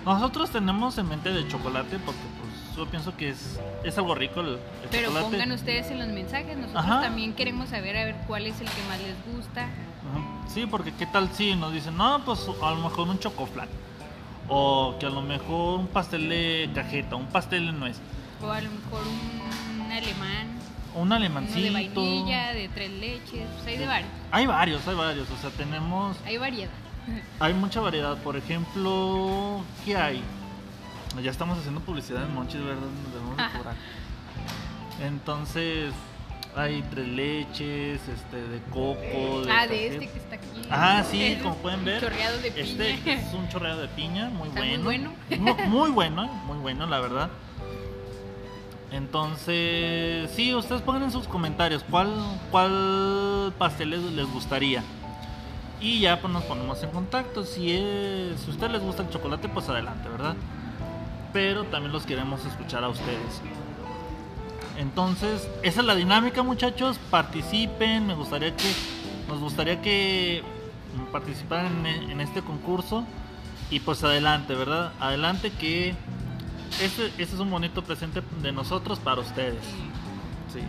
nosotros 0.05 0.51
tenemos 0.51 0.97
en 0.99 1.09
mente 1.09 1.33
de 1.33 1.49
chocolate 1.49 1.99
porque 2.07 2.21
pues 2.41 2.77
yo 2.77 2.87
pienso 2.87 3.17
que 3.17 3.31
es, 3.31 3.59
es 3.83 3.99
algo 3.99 4.15
rico 4.15 4.43
el, 4.43 4.51
el 4.51 4.59
Pero 4.93 5.09
chocolate. 5.09 5.31
pongan 5.33 5.51
ustedes 5.51 5.91
en 5.91 5.99
los 5.99 6.07
mensajes. 6.07 6.57
Nosotros 6.57 6.85
Ajá. 6.85 7.01
también 7.01 7.33
queremos 7.35 7.71
saber 7.71 7.97
a 7.97 8.05
ver 8.05 8.15
cuál 8.29 8.47
es 8.47 8.61
el 8.61 8.69
que 8.69 8.83
más 8.89 9.01
les 9.01 9.17
gusta. 9.37 9.63
Ajá. 9.63 10.36
Sí, 10.49 10.67
porque 10.67 10.93
qué 10.95 11.07
tal 11.07 11.31
si 11.33 11.55
nos 11.55 11.73
dicen, 11.73 11.97
no, 11.97 12.23
pues 12.25 12.41
a 12.63 12.71
lo 12.71 12.77
mejor 12.77 13.09
un 13.09 13.19
chocoflan. 13.19 13.69
O 14.49 14.95
que 14.99 15.07
a 15.07 15.11
lo 15.11 15.23
mejor 15.23 15.81
un 15.81 15.87
pastel 15.89 16.29
de 16.29 16.71
cajeta, 16.75 17.17
un 17.17 17.27
pastel 17.27 17.67
de 17.67 17.73
nuez, 17.73 17.99
O 18.43 18.49
a 18.51 18.61
lo 18.61 18.71
mejor 18.71 19.03
un 19.07 19.91
alemán. 19.93 20.47
un 20.95 21.03
Uno 21.03 21.11
de 21.15 21.17
alemancito. 21.27 21.73
vainilla, 21.73 22.53
de 22.53 22.69
tres 22.69 22.91
leches. 22.91 23.49
Pues 23.57 23.67
hay 23.67 23.77
de 23.79 23.87
varios. 23.87 24.11
Hay 24.31 24.47
varios, 24.47 24.87
hay 24.89 24.95
varios, 24.95 25.31
o 25.31 25.37
sea, 25.37 25.51
tenemos 25.51 26.17
Hay 26.25 26.39
variedad. 26.39 26.71
Hay 27.41 27.55
mucha 27.55 27.81
variedad, 27.81 28.17
por 28.19 28.37
ejemplo, 28.37 29.61
¿qué 29.85 29.97
hay? 29.97 30.23
Ya 31.23 31.31
estamos 31.31 31.57
haciendo 31.59 31.81
publicidad 31.81 32.25
en 32.25 32.35
Monchis, 32.35 32.61
¿verdad? 32.61 32.81
Nos 32.83 33.13
debemos. 33.15 33.77
Entonces, 35.03 35.93
hay 36.57 36.83
tres 36.91 37.07
leches, 37.09 38.01
este, 38.09 38.37
de 38.37 38.61
coco, 38.71 39.43
de 39.45 39.53
Ah, 39.53 39.67
de 39.67 39.87
este 39.89 40.09
que 40.09 40.19
está 40.19 40.35
aquí. 40.37 40.47
Ah, 40.71 41.05
sí, 41.09 41.39
como 41.43 41.55
pueden 41.57 41.85
ver. 41.85 42.01
Chorreado 42.01 42.39
de 42.39 42.49
Este 42.49 42.95
piña. 42.95 43.15
es 43.15 43.35
un 43.35 43.49
chorreado 43.49 43.83
de 43.83 43.89
piña, 43.89 44.31
muy 44.31 44.49
Está 44.49 44.61
muy 44.63 44.77
bueno. 44.79 45.13
bueno. 45.29 45.45
Mu- 45.45 45.67
Muy, 45.69 45.91
bueno, 45.91 46.27
muy 46.47 46.59
bueno, 46.59 46.87
la 46.87 47.01
verdad. 47.01 47.29
Entonces, 48.93 50.31
sí, 50.35 50.55
ustedes 50.55 50.81
pongan 50.83 51.03
en 51.05 51.11
sus 51.11 51.27
comentarios 51.29 51.85
cuál, 51.91 52.09
cuál 52.51 53.53
pastel 53.59 53.91
les, 53.91 54.01
les 54.01 54.27
gustaría. 54.33 54.83
Y 55.81 56.01
ya 56.01 56.21
pues 56.21 56.33
nos 56.33 56.45
ponemos 56.45 56.83
en 56.83 56.91
contacto. 56.91 57.45
Si, 57.45 57.71
es, 57.73 58.41
si 58.41 58.47
a 58.51 58.55
ustedes 58.55 58.73
les 58.73 58.83
gusta 58.83 59.03
el 59.03 59.11
chocolate, 59.11 59.49
pues 59.49 59.69
adelante, 59.69 60.09
¿verdad? 60.09 60.35
Pero 61.33 61.65
también 61.65 61.93
los 61.93 62.07
queremos 62.07 62.45
escuchar 62.47 62.85
a 62.85 62.89
ustedes. 62.89 63.43
Entonces, 64.79 65.49
esa 65.63 65.81
es 65.81 65.87
la 65.87 65.95
dinámica, 65.95 66.43
muchachos. 66.43 66.99
Participen. 67.11 68.07
Me 68.07 68.15
gustaría 68.15 68.55
que 68.55 68.73
nos 69.29 69.41
gustaría 69.41 69.81
que 69.83 70.43
participaran 71.13 71.87
en, 71.87 72.11
en 72.11 72.21
este 72.21 72.43
concurso. 72.43 73.05
Y 73.71 73.81
pues 73.81 74.05
adelante, 74.05 74.55
¿verdad? 74.55 74.93
Adelante 75.01 75.51
que 75.51 75.95
este, 76.81 77.07
este 77.07 77.23
es 77.23 77.39
un 77.39 77.51
bonito 77.51 77.83
presente 77.83 78.23
de 78.43 78.53
nosotros 78.53 78.99
para 78.99 79.21
ustedes. 79.21 79.63
Sí. 80.53 80.61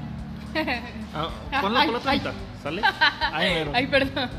Ah, 1.13 1.61
ponlo, 1.61 1.79
Ay, 1.79 1.87
ponlo 1.87 2.01
ay. 2.05 2.21
¿sale? 2.61 2.81
Ay. 3.31 3.69
Ay, 3.73 3.87
perdón. 3.87 4.29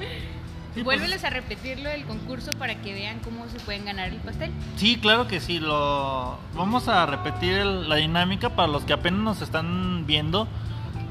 Sí, 0.78 0.84
pues, 0.84 0.98
Vuélveles 1.00 1.24
a 1.24 1.30
repetirlo 1.30 1.88
del 1.90 2.04
concurso 2.04 2.50
para 2.52 2.76
que 2.80 2.94
vean 2.94 3.18
cómo 3.20 3.48
se 3.48 3.58
pueden 3.60 3.84
ganar 3.84 4.08
el 4.10 4.16
pastel. 4.18 4.50
Sí, 4.76 4.96
claro 4.96 5.26
que 5.26 5.40
sí. 5.40 5.58
Lo 5.58 6.38
vamos 6.54 6.86
a 6.88 7.04
repetir 7.06 7.52
el- 7.54 7.88
la 7.88 7.96
dinámica 7.96 8.50
para 8.50 8.68
los 8.68 8.84
que 8.84 8.92
apenas 8.92 9.20
nos 9.20 9.42
están 9.42 10.06
viendo. 10.06 10.46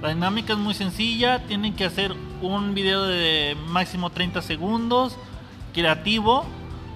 La 0.02 0.10
dinámica 0.10 0.54
es 0.54 0.60
muy 0.60 0.74
sencilla. 0.74 1.40
Tienen 1.40 1.74
que 1.76 1.84
hacer 1.86 2.16
un 2.42 2.74
video 2.76 3.04
de 3.06 3.58
máximo 3.68 4.10
30 4.10 4.42
segundos, 4.42 5.18
creativo, 5.74 6.46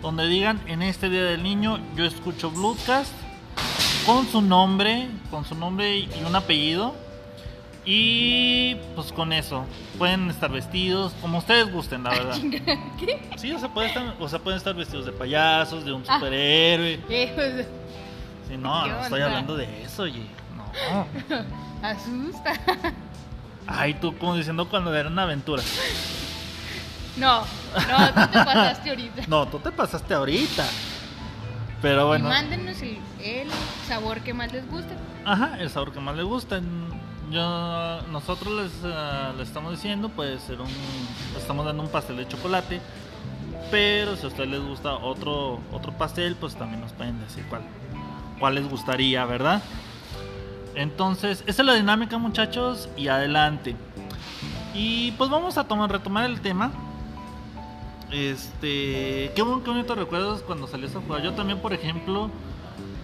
donde 0.02 0.28
digan 0.28 0.62
en 0.68 0.82
este 0.82 1.10
día 1.10 1.24
del 1.24 1.44
niño 1.44 1.78
yo 1.96 2.06
escucho 2.06 2.52
Bluecast 2.52 3.12
con 4.06 4.26
su 4.28 4.42
nombre, 4.42 5.10
con 5.30 5.46
su 5.46 5.56
nombre 5.56 5.98
y 5.98 6.10
un 6.26 6.36
apellido. 6.36 6.96
Y 7.84 8.76
pues 8.96 9.12
con 9.12 9.34
eso 9.34 9.66
pueden 9.98 10.30
estar 10.30 10.52
vestidos 10.52 11.14
como 11.20 11.40
ustedes 11.40 11.72
gusten, 11.72 12.04
la 12.04 12.12
verdad. 12.12 12.38
¿Qué? 13.00 13.30
Sí, 13.38 13.52
o 13.52 13.60
sea, 13.60 13.70
pueden 13.70 13.90
estar, 13.90 14.16
o 14.20 14.30
sea, 14.30 14.40
pueden 14.40 14.58
estar 14.58 14.76
vestidos 14.76 15.06
de 15.08 15.12
payasos, 15.12 15.84
de 15.84 15.92
un 15.92 16.04
Ah. 16.08 16.16
superhéroe. 16.16 16.98
Pues, 17.08 17.66
Sí, 18.48 18.58
no, 18.58 18.84
¿Qué 18.84 18.90
no 18.90 19.00
estoy 19.02 19.22
hablando 19.22 19.56
de 19.56 19.84
eso, 19.84 20.04
oye. 20.04 20.26
No. 20.56 21.08
asusta. 21.88 22.54
Ay, 23.66 23.94
tú 23.96 24.16
como 24.18 24.36
diciendo 24.36 24.68
cuando 24.70 24.94
era 24.94 25.08
una 25.10 25.24
aventura. 25.24 25.64
No, 27.18 27.42
no, 27.42 28.14
tú 28.14 28.32
te 28.32 28.44
pasaste 28.46 28.90
ahorita. 28.90 29.22
No, 29.28 29.48
tú 29.48 29.60
te 29.60 29.72
pasaste 29.72 30.14
ahorita. 30.14 30.66
Pero 31.82 32.04
Y 32.04 32.08
bueno. 32.08 32.30
mándenos 32.30 32.80
el, 32.82 32.98
el 33.24 33.48
sabor 33.88 34.20
que 34.22 34.34
más 34.34 34.52
les 34.54 34.70
guste. 34.70 34.94
Ajá, 35.26 35.58
el 35.60 35.70
sabor 35.70 35.92
que 35.94 36.00
más 36.00 36.16
le 36.16 36.24
gusta. 36.24 36.62
Yo, 37.32 38.02
nosotros 38.12 38.54
les, 38.54 38.72
les 39.38 39.48
estamos 39.48 39.72
diciendo, 39.72 40.10
puede 40.10 40.38
ser 40.40 40.60
un, 40.60 40.68
estamos 41.38 41.66
dando 41.66 41.82
un 41.84 41.90
pastel 41.90 42.18
de 42.18 42.28
chocolate, 42.28 42.82
pero 43.70 44.18
si 44.18 44.26
a 44.26 44.28
ustedes 44.28 44.50
les 44.50 44.62
gusta 44.62 44.96
otro, 44.96 45.60
otro 45.72 45.94
pastel, 45.94 46.36
pues 46.36 46.56
también 46.56 46.82
nos 46.82 46.92
pueden 46.92 47.20
decir 47.22 47.46
cuál, 47.50 47.62
cuál 48.40 48.56
les 48.56 48.70
gustaría, 48.70 49.24
¿verdad? 49.26 49.62
Entonces, 50.76 51.44
esa 51.48 51.62
es 51.62 51.66
la 51.66 51.74
dinámica, 51.74 52.18
muchachos, 52.18 52.90
y 52.98 53.08
adelante. 53.08 53.76
Y 54.74 55.12
pues 55.12 55.30
vamos 55.30 55.58
a 55.58 55.64
tomar, 55.66 55.90
retomar 55.90 56.26
el 56.30 56.42
tema. 56.42 56.72
Este, 58.12 59.32
qué, 59.36 59.42
bon- 59.42 59.62
qué 59.64 59.70
bonito 59.70 59.96
recuerdos 59.96 60.42
cuando 60.42 60.68
salías 60.68 60.96
a 60.96 61.00
jugar. 61.02 61.22
Yo 61.22 61.32
también, 61.34 61.60
por 61.60 61.72
ejemplo, 61.74 62.30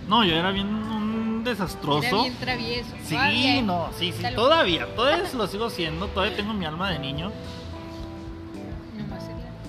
no, 0.10 0.24
yo 0.26 0.34
era 0.36 0.52
bien 0.52 0.68
un 0.68 1.07
desastroso. 1.47 2.05
Era 2.07 2.21
bien 2.21 2.36
travieso. 2.36 2.89
Sí, 3.03 3.15
Todavía, 3.15 3.62
no, 3.62 3.89
sí, 3.97 4.12
sí, 4.12 4.23
loco. 4.23 4.36
todavía, 4.36 4.95
todavía 4.95 5.23
lo 5.33 5.47
sigo 5.47 5.69
siendo, 5.69 6.07
todavía 6.07 6.36
tengo 6.36 6.53
mi 6.53 6.65
alma 6.65 6.89
de 6.91 6.99
niño. 6.99 7.31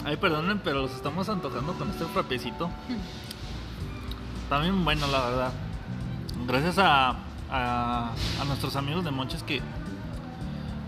Ay, 0.05 0.17
perdonen, 0.17 0.61
pero 0.61 0.83
los 0.83 0.93
estamos 0.95 1.29
antojando 1.29 1.75
con 1.75 1.91
este 1.91 2.05
frapecito. 2.07 2.71
También 4.49 4.85
bueno, 4.85 5.07
la 5.09 5.21
verdad. 5.29 5.53
Gracias 6.47 6.79
a, 6.79 7.17
a, 7.51 8.13
a 8.41 8.45
nuestros 8.47 8.77
amigos 8.77 9.05
de 9.05 9.11
Monches 9.11 9.43
que 9.43 9.61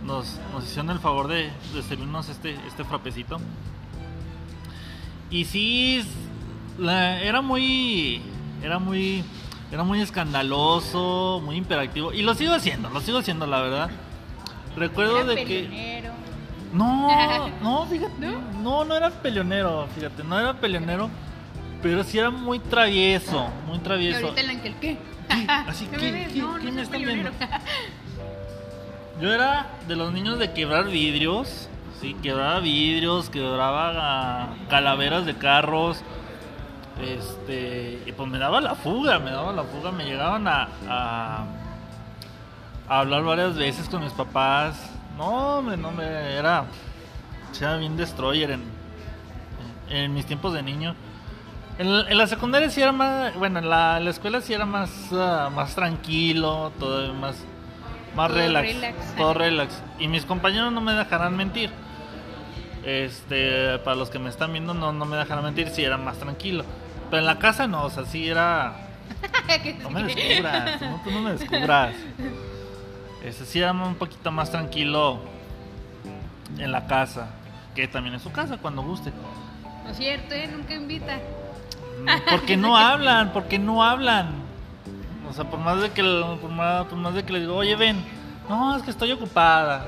nos, 0.05 0.39
nos 0.53 0.65
hicieron 0.65 0.91
el 0.91 0.99
favor 1.01 1.29
de, 1.29 1.51
de 1.75 1.83
servirnos 1.83 2.29
este, 2.31 2.55
este 2.67 2.85
frapecito. 2.85 3.39
Y 5.29 5.45
sí, 5.45 6.03
la- 6.79 7.21
era 7.21 7.41
muy 7.43 8.23
era 8.63 8.79
muy, 8.79 9.23
era 9.71 9.85
muy 9.85 10.01
escandaloso, 10.01 11.41
muy 11.45 11.57
imperativo. 11.57 12.13
Y 12.13 12.23
lo 12.23 12.35
sigo 12.35 12.53
haciendo, 12.55 12.91
lo 12.91 13.01
sigo 13.01 13.19
haciendo, 13.19 13.47
la 13.47 13.61
verdad. 13.63 13.91
Recuerdo 14.77 15.19
Era 15.21 15.27
de 15.29 15.45
que... 15.45 15.45
peleonero. 15.65 16.13
No, 16.73 17.49
no, 17.63 17.87
fíjate. 17.87 18.13
¿No? 18.27 18.41
¿No? 18.63 18.85
no, 18.85 18.97
era 18.97 19.11
peleonero, 19.11 19.87
fíjate, 19.95 20.23
no 20.25 20.39
era 20.39 20.55
peleonero, 20.55 21.11
pero 21.83 22.05
sí 22.05 22.19
era 22.19 22.31
muy 22.31 22.59
travieso, 22.59 23.49
muy 23.67 23.79
Y 23.79 23.81
travieso. 23.81 24.29
ahorita 24.29 24.41
el 24.41 24.75
¿qué? 24.81 24.99
Sí, 25.31 25.47
así, 25.49 25.87
¿Qué 25.87 25.97
¿qué- 25.97 26.29
qué- 26.35 26.41
no, 26.41 26.59
qué 26.59 26.65
no 26.67 26.73
me 26.73 26.83
están 26.83 27.01
peleonero. 27.01 27.31
Yo 29.21 29.33
era 29.33 29.67
de 29.87 29.97
los 29.97 30.13
niños 30.13 30.39
de 30.39 30.53
quebrar 30.53 30.87
vidrios, 30.87 31.69
sí, 32.01 32.17
quebraba 32.23 32.61
vidrios, 32.61 33.29
quebraba 33.29 33.93
ah, 33.97 34.55
calaveras 34.71 35.27
de 35.27 35.35
carros, 35.37 36.03
este, 37.03 38.03
y 38.07 38.13
pues 38.13 38.29
me 38.29 38.39
daba 38.39 38.61
la 38.61 38.75
fuga, 38.75 39.19
me 39.19 39.31
daba 39.31 39.53
la 39.53 39.65
fuga, 39.65 39.91
me 39.93 40.05
llegaban 40.05 40.47
a, 40.49 40.69
a, 40.89 41.45
a 42.89 42.99
hablar 43.01 43.23
varias 43.25 43.57
veces 43.57 43.89
con 43.89 44.03
mis 44.03 44.13
papás, 44.13 44.91
no, 45.17 45.63
me, 45.63 45.77
no 45.77 45.91
me, 45.91 46.05
era, 46.05 46.65
era 47.59 47.77
bien 47.77 47.97
destroyer 47.97 48.53
en, 48.53 48.63
en 49.91 50.15
mis 50.15 50.27
tiempos 50.27 50.53
de 50.53 50.63
niño. 50.63 50.95
En, 51.79 51.89
en 51.89 52.19
la 52.19 52.27
secundaria 52.27 52.69
sí 52.71 52.83
era 52.83 52.93
más, 52.93 53.35
bueno, 53.37 53.59
en 53.59 53.71
la, 53.71 53.97
en 53.99 54.05
la 54.05 54.11
escuela 54.11 54.41
sí 54.41 54.53
era 54.53 54.67
más, 54.67 54.91
ah, 55.13 55.51
más 55.55 55.75
tranquilo, 55.75 56.73
todo 56.79 57.15
más, 57.15 57.37
más 58.15 58.29
Todo 58.29 58.39
relax, 58.39 58.75
relax. 58.75 59.17
todo 59.17 59.35
relax. 59.35 59.83
Y 59.99 60.09
mis 60.09 60.25
compañeros 60.27 60.73
no 60.73 60.81
me 60.81 60.93
dejarán 60.93 61.37
mentir. 61.37 61.71
Este, 62.85 63.79
para 63.81 63.95
los 63.95 64.09
que 64.09 64.19
me 64.19 64.31
están 64.31 64.53
viendo 64.53 64.73
no, 64.73 64.91
no 64.93 65.05
me 65.05 65.17
dejarán 65.19 65.45
mentir, 65.45 65.69
sí 65.69 65.85
era 65.85 65.99
más 65.99 66.17
tranquilo. 66.19 66.65
Pero 67.11 67.19
en 67.19 67.27
la 67.27 67.39
casa 67.39 67.67
no, 67.67 67.85
o 67.85 67.91
sea, 67.91 68.05
sí 68.05 68.29
era, 68.29 68.75
no 69.83 69.91
me 69.91 70.05
descubras, 70.05 70.81
no, 70.81 71.01
tú 71.03 71.11
no 71.11 71.21
me 71.23 71.33
descubras. 71.33 71.95
Ese 73.25 73.45
sí 73.45 73.59
era 73.59 73.73
un 73.73 73.97
poquito 73.97 74.31
más 74.31 74.51
tranquilo 74.51 75.21
en 76.59 76.73
la 76.73 76.87
casa, 76.87 77.29
que 77.75 77.87
también 77.89 78.15
es 78.15 78.23
su 78.23 78.33
casa 78.33 78.57
cuando 78.59 78.83
guste. 78.83 79.13
No 79.85 79.91
es 79.91 79.97
cierto, 79.97 80.35
¿eh? 80.35 80.49
Nunca 80.51 80.75
invita. 80.75 81.19
Porque 82.31 82.57
no 82.57 82.77
hablan, 82.77 83.33
porque 83.33 83.59
no 83.59 83.83
hablan. 83.85 84.29
O 85.29 85.33
sea, 85.33 85.45
por 85.45 85.61
más 85.61 85.81
de 85.83 85.91
que 85.91 86.03
por 86.41 86.51
más, 86.51 86.87
por 86.87 86.99
más 86.99 87.15
de 87.15 87.25
que 87.25 87.33
le 87.33 87.41
digo, 87.41 87.57
oye 87.57 87.77
ven, 87.77 88.03
no, 88.49 88.77
es 88.77 88.83
que 88.83 88.91
estoy 88.91 89.13
ocupada. 89.13 89.85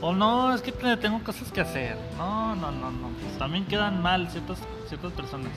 O 0.00 0.12
no, 0.12 0.54
es 0.54 0.60
que 0.60 0.70
te- 0.72 0.96
tengo 0.98 1.22
cosas 1.24 1.50
que 1.50 1.60
hacer. 1.62 1.96
No, 2.18 2.54
no, 2.54 2.70
no, 2.70 2.90
no. 2.90 3.08
Pues 3.24 3.38
también 3.38 3.64
quedan 3.64 4.02
mal 4.02 4.28
ciertas, 4.30 4.58
ciertas 4.88 5.12
personas. 5.12 5.50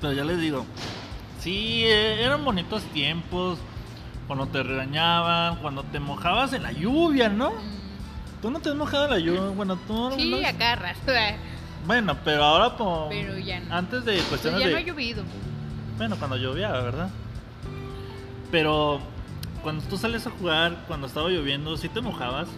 Pero 0.00 0.12
ya 0.12 0.24
les 0.24 0.40
digo, 0.40 0.64
sí, 1.40 1.82
eh, 1.84 2.22
eran 2.24 2.44
bonitos 2.44 2.82
tiempos. 2.92 3.58
Cuando 4.26 4.46
te 4.46 4.62
regañaban, 4.62 5.56
cuando 5.56 5.82
te 5.82 5.98
mojabas 5.98 6.52
en 6.52 6.62
la 6.62 6.70
lluvia, 6.72 7.28
¿no? 7.28 7.50
Mm, 7.50 7.80
Tú 8.40 8.50
no 8.50 8.60
te 8.60 8.70
has 8.70 8.74
mojado 8.76 9.04
en 9.06 9.10
la 9.10 9.18
lluvia, 9.18 9.40
bueno, 9.56 9.76
tú 9.86 9.92
no- 9.92 10.14
Sí, 10.16 10.30
no- 10.30 10.46
acá 10.48 10.76
rato. 10.76 11.12
¿eh? 11.12 11.36
Bueno, 11.86 12.16
pero 12.24 12.44
ahora 12.44 12.76
por... 12.76 13.08
Pero 13.08 13.36
ya 13.38 13.58
no. 13.60 13.74
Antes 13.74 14.04
de 14.04 14.12
Pues 14.14 14.24
cuestiones 14.26 14.60
ya 14.60 14.66
de... 14.68 14.72
no 14.72 14.78
ha 14.78 14.82
llovido. 14.82 15.24
Bueno, 15.98 16.16
cuando 16.16 16.36
llovía, 16.36 16.70
¿verdad? 16.72 17.10
Pero 18.50 19.00
cuando 19.62 19.84
tú 19.84 19.96
sales 19.96 20.26
a 20.26 20.30
jugar, 20.30 20.84
cuando 20.86 21.06
estaba 21.06 21.28
lloviendo, 21.28 21.76
¿sí 21.76 21.88
te 21.88 22.00
mojabas? 22.00 22.48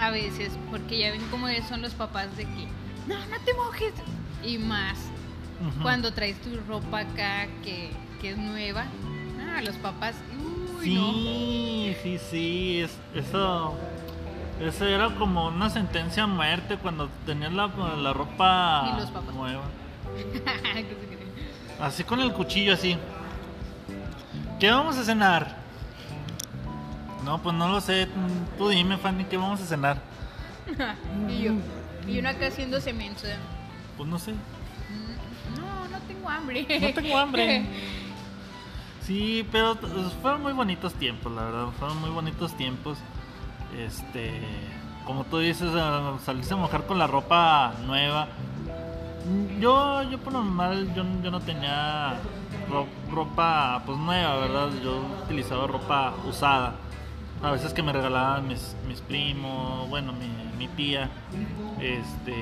A 0.00 0.10
veces, 0.10 0.52
porque 0.70 0.98
ya 0.98 1.10
ven 1.10 1.22
cómo 1.30 1.46
son 1.68 1.82
los 1.82 1.92
papás 1.94 2.34
de 2.36 2.44
que, 2.44 2.68
no, 3.06 3.16
no 3.16 3.36
te 3.44 3.54
mojes. 3.54 3.92
Y 4.44 4.58
más, 4.58 4.98
Cuando 5.82 6.12
traes 6.12 6.40
tu 6.40 6.56
ropa 6.68 7.00
acá 7.00 7.46
que, 7.64 7.90
que 8.20 8.30
es 8.30 8.36
nueva, 8.38 8.84
ah, 9.40 9.60
los 9.62 9.74
papás, 9.76 10.14
uy, 10.80 10.94
no. 10.94 11.12
Sí, 11.12 11.96
sí, 12.02 12.18
sí, 12.30 12.80
es- 12.80 12.98
eso, 13.14 13.74
eso 14.60 14.84
era 14.86 15.10
como 15.16 15.48
una 15.48 15.68
sentencia 15.70 16.22
a 16.22 16.26
muerte 16.28 16.76
cuando 16.76 17.08
tenías 17.26 17.52
la, 17.52 17.66
la 17.96 18.12
ropa 18.12 18.92
Y 18.94 19.00
los 19.00 19.10
papás. 19.10 19.34
nueva. 19.34 19.62
Así 21.80 22.02
con 22.04 22.20
el 22.20 22.32
cuchillo 22.32 22.72
así. 22.74 22.96
¿Qué 24.58 24.70
vamos 24.70 24.96
a 24.96 25.04
cenar? 25.04 25.56
No, 27.24 27.40
pues 27.40 27.54
no 27.54 27.68
lo 27.68 27.80
sé. 27.80 28.08
Tú 28.56 28.68
dime, 28.68 28.96
Fanny, 28.96 29.24
¿qué 29.24 29.36
vamos 29.36 29.60
a 29.60 29.64
cenar? 29.66 29.98
y 31.28 31.42
yo, 31.42 31.52
y 32.08 32.18
uno 32.18 32.28
acá 32.30 32.48
haciendo 32.48 32.80
cemento. 32.80 33.22
Pues 33.96 34.08
no 34.08 34.18
sé. 34.18 34.34
No, 36.28 36.34
tengo 36.34 36.38
hambre. 36.38 36.80
No 36.80 36.92
tengo 36.94 37.18
hambre. 37.18 37.66
Sí, 39.02 39.46
pero 39.50 39.74
t- 39.74 39.86
fueron 40.20 40.42
muy 40.42 40.52
bonitos 40.52 40.92
tiempos, 40.92 41.32
la 41.32 41.42
verdad. 41.44 41.66
Fueron 41.78 41.98
muy 41.98 42.10
bonitos 42.10 42.54
tiempos. 42.58 42.98
Este, 43.78 44.30
como 45.06 45.24
tú 45.24 45.38
dices, 45.38 45.70
ah, 45.74 46.18
salirse 46.22 46.52
a 46.52 46.58
mojar 46.58 46.84
con 46.86 46.98
la 46.98 47.06
ropa 47.06 47.72
nueva. 47.86 48.28
Yo, 49.60 50.02
yo 50.10 50.18
por 50.18 50.32
lo 50.34 50.44
normal, 50.44 50.92
yo, 50.94 51.04
yo 51.22 51.30
no 51.30 51.40
tenía 51.40 52.14
ro- 52.70 52.86
ropa 53.10 53.82
pues 53.86 53.96
nueva, 53.98 54.36
¿verdad? 54.36 54.68
Yo 54.84 55.00
utilizaba 55.24 55.66
ropa 55.66 56.12
usada. 56.28 56.74
A 57.42 57.50
veces 57.50 57.72
que 57.72 57.82
me 57.82 57.92
regalaban 57.94 58.46
mis, 58.46 58.76
mis 58.86 59.00
primos, 59.00 59.88
bueno, 59.88 60.12
mi, 60.12 60.28
mi 60.58 60.68
tía, 60.74 61.08
este, 61.80 62.34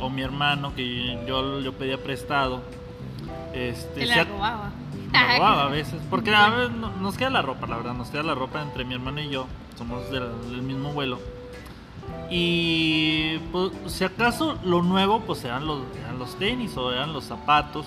o 0.00 0.08
mi 0.08 0.22
hermano 0.22 0.74
que 0.74 1.18
yo, 1.26 1.60
yo 1.60 1.72
pedía 1.74 2.02
prestado. 2.02 2.62
Este, 3.52 4.06
la 4.06 4.24
robaba. 4.24 4.70
me 5.12 5.36
robaba 5.38 5.64
a 5.64 5.68
veces. 5.68 6.00
Porque 6.10 6.34
a 6.34 6.48
veces 6.50 6.76
no- 6.76 6.90
nos 7.00 7.16
queda 7.16 7.30
la 7.30 7.42
ropa, 7.42 7.66
la 7.66 7.76
verdad. 7.76 7.94
Nos 7.94 8.08
queda 8.08 8.22
la 8.22 8.34
ropa 8.34 8.62
entre 8.62 8.84
mi 8.84 8.94
hermano 8.94 9.20
y 9.20 9.30
yo. 9.30 9.46
Somos 9.76 10.10
del, 10.10 10.24
del 10.50 10.62
mismo 10.62 10.92
vuelo. 10.92 11.18
Y 12.30 13.38
pues, 13.52 13.72
si 13.86 14.04
acaso 14.04 14.58
lo 14.64 14.82
nuevo, 14.82 15.20
pues 15.20 15.44
eran 15.44 15.66
los, 15.66 15.80
eran 15.98 16.18
los 16.18 16.36
tenis 16.36 16.76
o 16.76 16.92
eran 16.92 17.12
los 17.12 17.24
zapatos. 17.24 17.86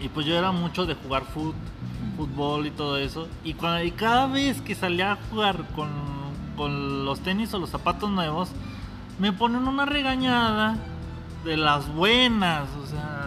Y 0.00 0.08
pues 0.08 0.26
yo 0.26 0.36
era 0.36 0.52
mucho 0.52 0.86
de 0.86 0.94
jugar 0.94 1.22
fut, 1.24 1.54
fútbol 2.16 2.66
y 2.66 2.70
todo 2.70 2.98
eso. 2.98 3.28
Y, 3.42 3.54
cuando, 3.54 3.82
y 3.84 3.90
cada 3.90 4.26
vez 4.26 4.60
que 4.60 4.74
salía 4.74 5.12
a 5.12 5.18
jugar 5.30 5.64
con, 5.74 5.88
con 6.56 7.04
los 7.04 7.20
tenis 7.20 7.52
o 7.54 7.58
los 7.58 7.70
zapatos 7.70 8.10
nuevos, 8.10 8.50
me 9.18 9.32
ponen 9.32 9.66
una 9.66 9.84
regañada 9.86 10.76
de 11.44 11.56
las 11.56 11.92
buenas. 11.94 12.68
O 12.82 12.86
sea, 12.86 13.23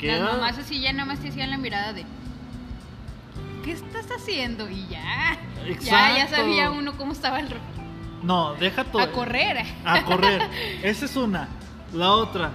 Las 0.00 0.20
mamás 0.20 0.58
así 0.58 0.80
ya 0.80 0.92
nada 0.92 1.06
más 1.06 1.18
te 1.20 1.28
hacían 1.28 1.50
la 1.50 1.56
mirada 1.58 1.92
de 1.92 2.04
¿Qué 3.64 3.72
estás 3.72 4.06
haciendo? 4.14 4.68
Y 4.68 4.86
ya. 4.88 5.38
Ya, 5.80 6.16
ya 6.18 6.28
sabía 6.28 6.70
uno 6.70 6.96
cómo 6.98 7.12
estaba 7.12 7.40
el 7.40 7.48
No, 8.22 8.54
deja 8.56 8.84
todo. 8.84 9.00
a 9.00 9.10
correr. 9.10 9.64
A 9.84 10.02
correr. 10.02 10.42
Esa 10.82 11.06
es 11.06 11.16
una. 11.16 11.48
La 11.94 12.12
otra. 12.12 12.50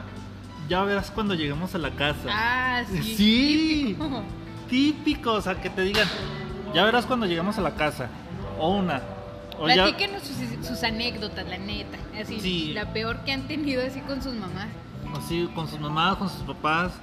Ya 0.67 0.83
verás 0.83 1.09
cuando 1.09 1.33
lleguemos 1.33 1.73
a 1.73 1.79
la 1.79 1.89
casa. 1.91 2.19
Ah, 2.29 2.83
sí. 2.91 3.01
Sí. 3.03 3.85
típico. 3.97 4.23
Típico, 4.69 5.33
o 5.33 5.41
sea, 5.41 5.59
que 5.59 5.71
te 5.71 5.81
digan. 5.81 6.07
Ya 6.75 6.83
verás 6.85 7.07
cuando 7.07 7.25
lleguemos 7.25 7.57
a 7.57 7.61
la 7.61 7.73
casa. 7.73 8.09
O 8.59 8.69
una. 8.75 9.01
O 9.57 9.67
ya. 9.67 9.85
Platíquenos 9.85 10.21
sus, 10.21 10.67
sus 10.67 10.83
anécdotas, 10.83 11.47
la 11.47 11.57
neta. 11.57 11.97
Así, 12.21 12.39
Sí. 12.39 12.73
la 12.73 12.93
peor 12.93 13.23
que 13.25 13.31
han 13.31 13.47
tenido 13.47 13.83
así 13.83 13.99
con 14.01 14.21
sus 14.21 14.35
mamás. 14.35 14.67
Así, 15.17 15.49
con 15.55 15.67
sus 15.67 15.79
mamás, 15.79 16.17
con 16.17 16.29
sus 16.29 16.41
papás. 16.43 16.93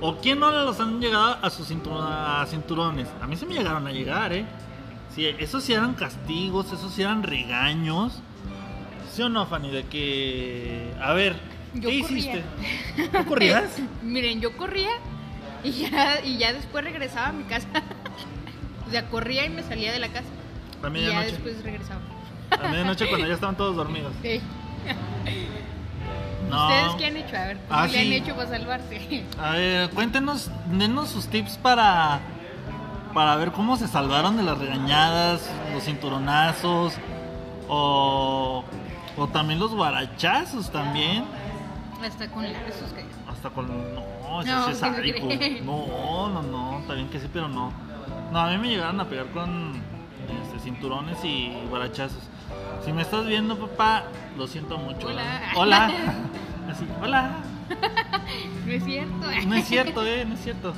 O 0.00 0.16
quién 0.16 0.38
no 0.40 0.50
los 0.50 0.80
han 0.80 1.00
llegado 1.00 1.36
a 1.42 1.50
sus 1.50 1.68
cinturones. 1.68 3.08
A 3.20 3.26
mí 3.26 3.36
se 3.36 3.44
me 3.46 3.54
llegaron 3.54 3.86
a 3.86 3.92
llegar, 3.92 4.32
¿eh? 4.32 4.46
Sí, 5.14 5.26
esos 5.38 5.62
sí 5.64 5.72
eran 5.72 5.94
castigos, 5.94 6.72
esos 6.72 6.92
sí 6.94 7.02
eran 7.02 7.22
regaños. 7.22 8.20
¿Sí 9.12 9.22
o 9.22 9.28
no, 9.28 9.44
Fanny? 9.46 9.70
De 9.70 9.84
que. 9.86 10.94
A 11.02 11.12
ver, 11.12 11.36
Yo 11.74 11.90
¿qué 11.90 12.00
corría. 12.00 12.18
hiciste? 12.18 12.44
¿Tú 13.18 13.24
corrías? 13.26 13.64
Miren, 14.02 14.40
yo 14.40 14.56
corría 14.56 14.90
y 15.64 15.72
ya, 15.72 16.24
y 16.24 16.38
ya 16.38 16.52
después 16.52 16.84
regresaba 16.84 17.28
a 17.28 17.32
mi 17.32 17.44
casa. 17.44 17.68
o 18.86 18.90
sea, 18.90 19.08
corría 19.10 19.44
y 19.44 19.50
me 19.50 19.62
salía 19.64 19.92
de 19.92 19.98
la 19.98 20.08
casa. 20.08 20.28
A 20.28 20.78
Y 20.78 20.82
ya 20.84 20.90
medianoche. 20.90 21.32
después 21.32 21.62
regresaba. 21.62 22.00
A 22.52 22.68
medianoche 22.68 23.08
cuando 23.08 23.26
ya 23.26 23.34
estaban 23.34 23.56
todos 23.56 23.76
dormidos. 23.76 24.12
Sí. 24.22 24.40
No. 26.50 26.66
¿Ustedes 26.66 26.94
qué 26.96 27.06
han 27.06 27.16
hecho? 27.16 27.36
A 27.36 27.44
ver, 27.46 27.56
¿cómo 27.68 27.80
Ah, 27.80 27.86
le 27.86 28.00
han 28.00 28.12
hecho 28.12 28.36
para 28.36 28.48
salvarse? 28.50 29.24
A 29.38 29.50
ver, 29.52 29.90
cuéntenos, 29.90 30.50
denos 30.72 31.08
sus 31.08 31.28
tips 31.28 31.56
para 31.58 32.20
para 33.14 33.34
ver 33.36 33.50
cómo 33.50 33.76
se 33.76 33.88
salvaron 33.88 34.36
de 34.36 34.44
las 34.44 34.56
regañadas, 34.58 35.50
los 35.74 35.82
cinturonazos 35.84 36.94
o 37.68 38.64
o 39.16 39.26
también 39.28 39.58
los 39.58 39.74
guarachazos 39.74 40.70
también, 40.70 41.24
Hasta 42.04 42.28
con 42.30 42.44
lazos 42.44 42.92
que... 42.94 43.04
hasta 43.30 43.50
con 43.50 43.66
no, 43.94 44.42
eso 44.42 44.44
No, 44.44 44.44
sí 44.44 44.50
es 44.52 44.66
¿qué 44.66 44.74
se 44.74 44.80
sádico. 44.80 45.64
No, 45.64 46.28
no, 46.28 46.42
no, 46.42 46.78
está 46.80 46.94
bien 46.94 47.08
que 47.08 47.18
sí, 47.20 47.28
pero 47.32 47.48
no. 47.48 47.72
No, 48.32 48.38
a 48.38 48.48
mí 48.50 48.58
me 48.58 48.68
llegaron 48.68 49.00
a 49.00 49.04
pegar 49.06 49.26
con 49.32 49.82
este, 50.44 50.60
cinturones 50.60 51.22
y 51.24 51.52
guarachazos. 51.68 52.22
Si 52.84 52.92
me 52.92 53.02
estás 53.02 53.26
viendo, 53.26 53.58
papá, 53.58 54.04
lo 54.36 54.46
siento 54.46 54.78
mucho. 54.78 55.08
Hola. 55.08 55.52
Hola. 55.56 55.86
Así, 56.70 56.86
hola. 57.00 57.30
No 58.66 58.72
es 58.72 58.84
cierto. 58.84 59.26
No 59.46 59.54
es 59.56 59.66
cierto, 59.66 60.06
eh, 60.06 60.24
no 60.24 60.34
es 60.34 60.40
cierto. 60.42 60.74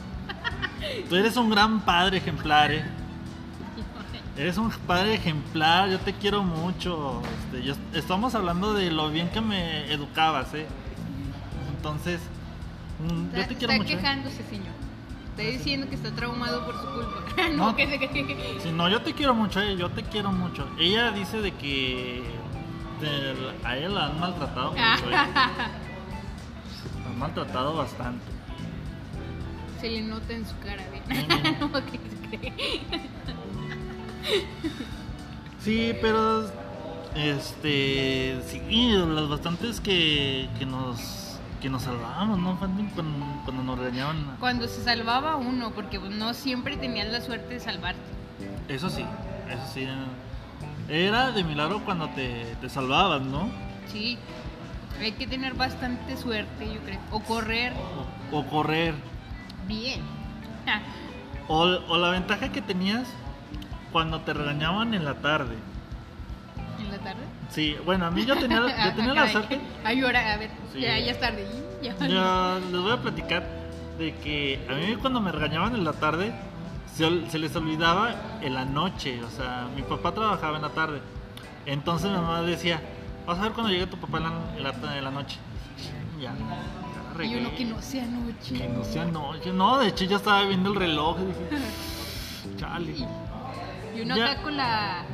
Tú 1.08 1.16
eres 1.16 1.36
un 1.36 1.50
gran 1.50 1.80
padre 1.80 2.18
ejemplar, 2.18 2.72
eh. 2.72 2.84
Eres 4.36 4.56
un 4.56 4.70
padre 4.70 5.14
ejemplar, 5.14 5.90
yo 5.90 5.98
te 6.00 6.14
quiero 6.14 6.42
mucho. 6.42 7.20
Este, 7.44 7.62
yo- 7.66 7.74
estamos 7.92 8.34
hablando 8.34 8.72
de 8.72 8.90
lo 8.90 9.10
bien 9.10 9.28
que 9.28 9.40
me 9.42 9.92
educabas, 9.92 10.52
eh. 10.54 10.66
Entonces, 11.76 12.20
mm, 13.00 13.26
Está, 13.26 13.36
yo 13.42 13.46
te 13.48 13.56
quiero 13.56 13.72
está 13.74 13.82
mucho. 13.84 13.94
eh. 13.94 13.96
quejándose, 13.98 14.42
señor. 14.48 14.71
Está 15.36 15.42
diciendo 15.50 15.88
que 15.88 15.94
está 15.94 16.10
traumado 16.12 16.64
por 16.66 16.74
su 16.80 16.86
culpa. 16.86 17.22
No. 17.56 17.68
no, 17.70 17.76
que 17.76 17.86
se 17.86 17.98
que 17.98 18.58
Sí, 18.62 18.70
no, 18.72 18.88
yo 18.90 19.00
te 19.00 19.14
quiero 19.14 19.34
mucho, 19.34 19.60
eh, 19.60 19.74
yo 19.76 19.88
te 19.90 20.02
quiero 20.02 20.30
mucho. 20.32 20.68
Ella 20.78 21.10
dice 21.12 21.40
de 21.40 21.52
que 21.54 22.22
de- 23.00 23.52
a 23.64 23.76
ella 23.76 23.88
la 23.88 24.06
han 24.06 24.20
maltratado 24.20 24.70
mucho, 24.72 25.08
eh. 25.08 25.12
La 25.12 25.70
han 27.06 27.18
maltratado 27.18 27.74
bastante. 27.76 28.24
Se 29.80 29.88
le 29.90 30.02
nota 30.02 30.32
en 30.34 30.46
su 30.46 30.56
cara. 30.58 30.82
Mm. 31.08 31.60
no, 31.60 31.72
que 31.72 31.98
se 31.98 32.38
cree. 32.38 32.52
Sí, 35.60 35.94
pero 36.00 36.46
este 37.14 38.40
sí, 38.46 38.60
las 39.06 39.28
bastantes 39.28 39.80
que, 39.80 40.48
que 40.58 40.66
nos 40.66 40.98
que 41.62 41.70
nos 41.70 41.82
salvábamos, 41.82 42.38
¿no? 42.40 42.56
Fanny? 42.56 42.88
Cuando, 42.94 43.26
cuando 43.44 43.62
nos 43.62 43.78
regañaban. 43.78 44.36
Cuando 44.40 44.66
se 44.66 44.82
salvaba 44.82 45.36
uno, 45.36 45.70
porque 45.70 45.98
no 45.98 46.34
siempre 46.34 46.76
tenías 46.76 47.08
la 47.10 47.20
suerte 47.20 47.54
de 47.54 47.60
salvarte. 47.60 48.00
Eso 48.68 48.90
sí, 48.90 49.04
eso 49.48 49.62
sí. 49.72 49.86
Era 50.88 51.30
de 51.30 51.44
milagro 51.44 51.84
cuando 51.84 52.08
te, 52.08 52.56
te 52.60 52.68
salvabas, 52.68 53.22
¿no? 53.22 53.48
Sí. 53.86 54.18
Hay 55.00 55.12
que 55.12 55.26
tener 55.26 55.54
bastante 55.54 56.16
suerte, 56.16 56.66
yo 56.72 56.80
creo. 56.80 56.98
O 57.12 57.20
correr 57.20 57.72
O, 58.32 58.38
o 58.38 58.46
correr. 58.46 58.94
bien. 59.66 60.00
O, 61.48 61.60
o 61.62 61.98
la 61.98 62.10
ventaja 62.10 62.50
que 62.50 62.60
tenías 62.62 63.06
cuando 63.92 64.20
te 64.20 64.32
regañaban 64.32 64.94
en 64.94 65.04
la 65.04 65.14
tarde. 65.14 65.56
Tarde. 67.04 67.20
Sí, 67.50 67.76
bueno, 67.84 68.06
a 68.06 68.10
mí 68.10 68.24
yo 68.24 68.36
tenía, 68.36 68.60
yo 68.84 68.92
tenía 68.96 69.14
la 69.14 69.28
suerte. 69.30 69.60
Ay, 69.84 70.00
ahora, 70.00 70.32
a 70.32 70.36
ver, 70.38 70.50
Sí. 70.72 70.80
ya, 70.80 70.98
ya 70.98 71.12
es 71.12 71.20
tarde. 71.20 71.46
Ya. 71.82 71.94
Ya 72.06 72.58
les 72.70 72.80
voy 72.80 72.92
a 72.92 72.96
platicar 73.02 73.44
de 73.98 74.14
que 74.16 74.64
a 74.70 74.74
mí 74.74 74.96
cuando 74.96 75.20
me 75.20 75.32
regañaban 75.32 75.74
en 75.74 75.84
la 75.84 75.92
tarde 75.92 76.32
se, 76.94 77.10
les 77.38 77.54
olvidaba 77.56 78.14
en 78.40 78.54
la 78.54 78.64
noche. 78.64 79.22
O 79.24 79.30
sea, 79.30 79.66
mi 79.74 79.82
papá 79.82 80.12
trabajaba 80.12 80.56
en 80.56 80.62
la 80.62 80.68
tarde. 80.70 81.00
Entonces 81.66 82.10
mi 82.10 82.16
mamá 82.16 82.42
decía, 82.42 82.80
vas 83.26 83.38
a 83.38 83.42
ver 83.42 83.52
cuando 83.52 83.72
llegue 83.72 83.86
tu 83.86 83.96
papá 83.98 84.18
en 84.18 84.24
la, 84.24 84.32
en 84.56 84.62
la- 84.82 84.96
en 84.98 85.04
la 85.04 85.10
noche. 85.10 85.38
Ya, 86.20 86.32
Y 87.24 87.34
uno 87.34 87.50
que 87.56 87.64
no 87.64 87.82
sea 87.82 88.04
noche. 88.06 88.54
Que 88.56 88.68
no 88.68 88.84
sea 88.84 89.04
noche. 89.04 89.52
No, 89.52 89.78
de 89.78 89.88
hecho 89.88 90.04
ya 90.04 90.16
estaba 90.16 90.42
viendo 90.44 90.70
el 90.70 90.76
reloj 90.76 91.16
y 91.20 91.24
dije, 91.26 91.66
chale. 92.56 92.94
Y 93.96 94.00
uno 94.02 94.16
Ya. 94.16 94.30
acá 94.32 94.42
con 94.42 94.56
la. 94.56 95.04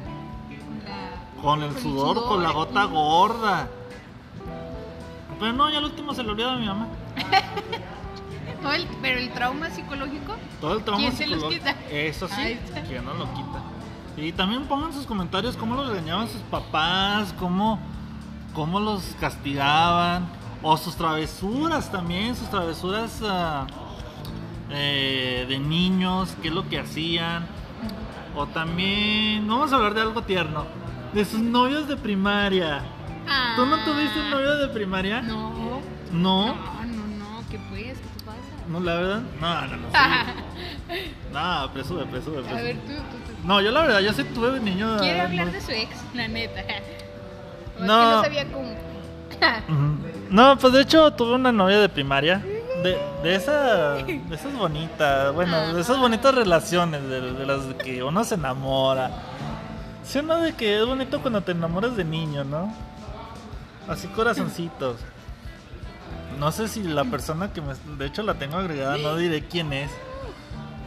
Con, 1.42 1.62
el 1.62 1.76
sudor, 1.78 2.24
con 2.26 2.42
la 2.42 2.50
gota 2.50 2.84
gorda. 2.84 3.68
Pero 5.38 5.52
no, 5.52 5.70
ya 5.70 5.78
al 5.78 5.84
último 5.84 6.14
se 6.14 6.22
le 6.24 6.30
olvidaba 6.30 6.54
a 6.54 6.58
mi 6.58 6.66
mamá. 6.66 6.88
El- 8.74 8.88
pero 9.00 9.18
el 9.18 9.30
trauma 9.30 9.70
psicológico. 9.70 10.34
Todo 10.60 10.76
el 10.76 10.84
trauma 10.84 11.00
¿Quién 11.00 11.16
se 11.16 11.26
los 11.26 11.38
psicológico. 11.38 11.64
quita? 11.64 11.90
Eso 11.90 12.28
sí, 12.28 12.58
que 12.88 13.00
no 13.00 13.14
lo 13.14 13.24
quita. 13.32 13.62
Y 14.16 14.32
también 14.32 14.64
pongan 14.64 14.92
sus 14.92 15.06
comentarios 15.06 15.56
cómo 15.56 15.76
los 15.76 15.88
regañaban 15.88 16.28
sus 16.28 16.40
papás, 16.42 17.32
cómo, 17.38 17.78
cómo 18.52 18.80
los 18.80 19.14
castigaban, 19.20 20.28
o 20.62 20.76
sus 20.76 20.96
travesuras 20.96 21.90
también, 21.90 22.34
sus 22.34 22.50
travesuras 22.50 23.20
ah, 23.24 23.66
eh, 24.70 25.46
de 25.48 25.58
niños, 25.60 26.34
qué 26.42 26.48
es 26.48 26.54
lo 26.54 26.68
que 26.68 26.80
hacían. 26.80 27.46
O 28.36 28.46
también, 28.46 29.46
vamos 29.46 29.72
a 29.72 29.76
hablar 29.76 29.94
de 29.94 30.00
algo 30.02 30.22
tierno, 30.22 30.66
de 31.12 31.24
sus 31.24 31.40
novios 31.40 31.88
de 31.88 31.96
primaria. 31.96 32.82
¿Tú 33.56 33.66
no 33.66 33.76
tuviste 33.84 34.18
un 34.20 34.30
novio 34.30 34.56
de 34.56 34.68
primaria? 34.68 35.18
Ah. 35.18 35.22
No. 35.22 35.80
No, 36.12 36.46
No, 36.46 36.54
no, 36.84 37.06
no. 37.18 37.42
¿Qué 37.50 37.58
pues? 37.68 37.98
¿Qué 37.98 38.08
te 38.18 38.24
pasa? 38.24 38.38
no, 38.68 38.80
la 38.80 38.94
verdad. 38.94 39.20
No, 39.40 39.60
no, 39.66 39.76
no. 39.76 39.88
sí. 39.88 41.12
No, 41.32 41.70
presume, 41.74 42.06
presume, 42.06 42.38
A 42.38 42.42
presume. 42.42 42.62
ver, 42.62 42.76
tú, 42.76 42.92
tú, 42.92 42.92
tú. 43.42 43.46
No, 43.46 43.60
yo 43.60 43.70
la 43.70 43.82
verdad, 43.82 44.00
yo 44.00 44.12
sí 44.14 44.24
tuve 44.24 44.58
niño. 44.60 44.96
Quiere 44.98 45.20
ah, 45.20 45.24
hablar 45.24 45.46
no- 45.46 45.52
de 45.52 45.60
su 45.60 45.70
ex, 45.72 45.90
la 46.14 46.28
neta. 46.28 46.62
No. 47.78 47.86
No. 47.86 47.94
Es 47.94 48.08
que 48.08 48.16
no 48.16 48.22
sabía 48.22 48.52
cómo. 48.52 50.08
No, 50.30 50.58
pues 50.58 50.72
de 50.72 50.80
hecho 50.82 51.10
tuve 51.12 51.34
una 51.34 51.52
novia 51.52 51.78
de 51.78 51.88
primaria. 51.88 52.42
De, 52.82 52.96
de, 53.24 53.34
esa, 53.34 53.94
de 53.94 54.20
esas 54.34 54.52
bonitas, 54.56 55.32
bueno, 55.34 55.74
de 55.74 55.80
esas 55.80 55.98
bonitas 55.98 56.32
relaciones, 56.34 57.02
de, 57.08 57.32
de 57.32 57.46
las 57.46 57.60
que 57.82 58.02
uno 58.04 58.22
se 58.24 58.34
enamora. 58.36 59.10
Sí, 60.08 60.20
uno 60.20 60.38
de 60.40 60.54
que 60.54 60.80
es 60.80 60.86
bonito 60.86 61.20
cuando 61.20 61.42
te 61.42 61.52
enamoras 61.52 61.94
de 61.94 62.02
niño, 62.02 62.42
¿no? 62.42 62.72
Así 63.86 64.08
corazoncitos. 64.08 64.96
No 66.38 66.50
sé 66.50 66.66
si 66.66 66.82
la 66.82 67.04
persona 67.04 67.52
que 67.52 67.60
me... 67.60 67.74
De 67.98 68.06
hecho 68.06 68.22
la 68.22 68.34
tengo 68.34 68.56
agregada, 68.56 68.96
no 68.96 69.16
diré 69.16 69.44
quién 69.44 69.70
es. 69.74 69.90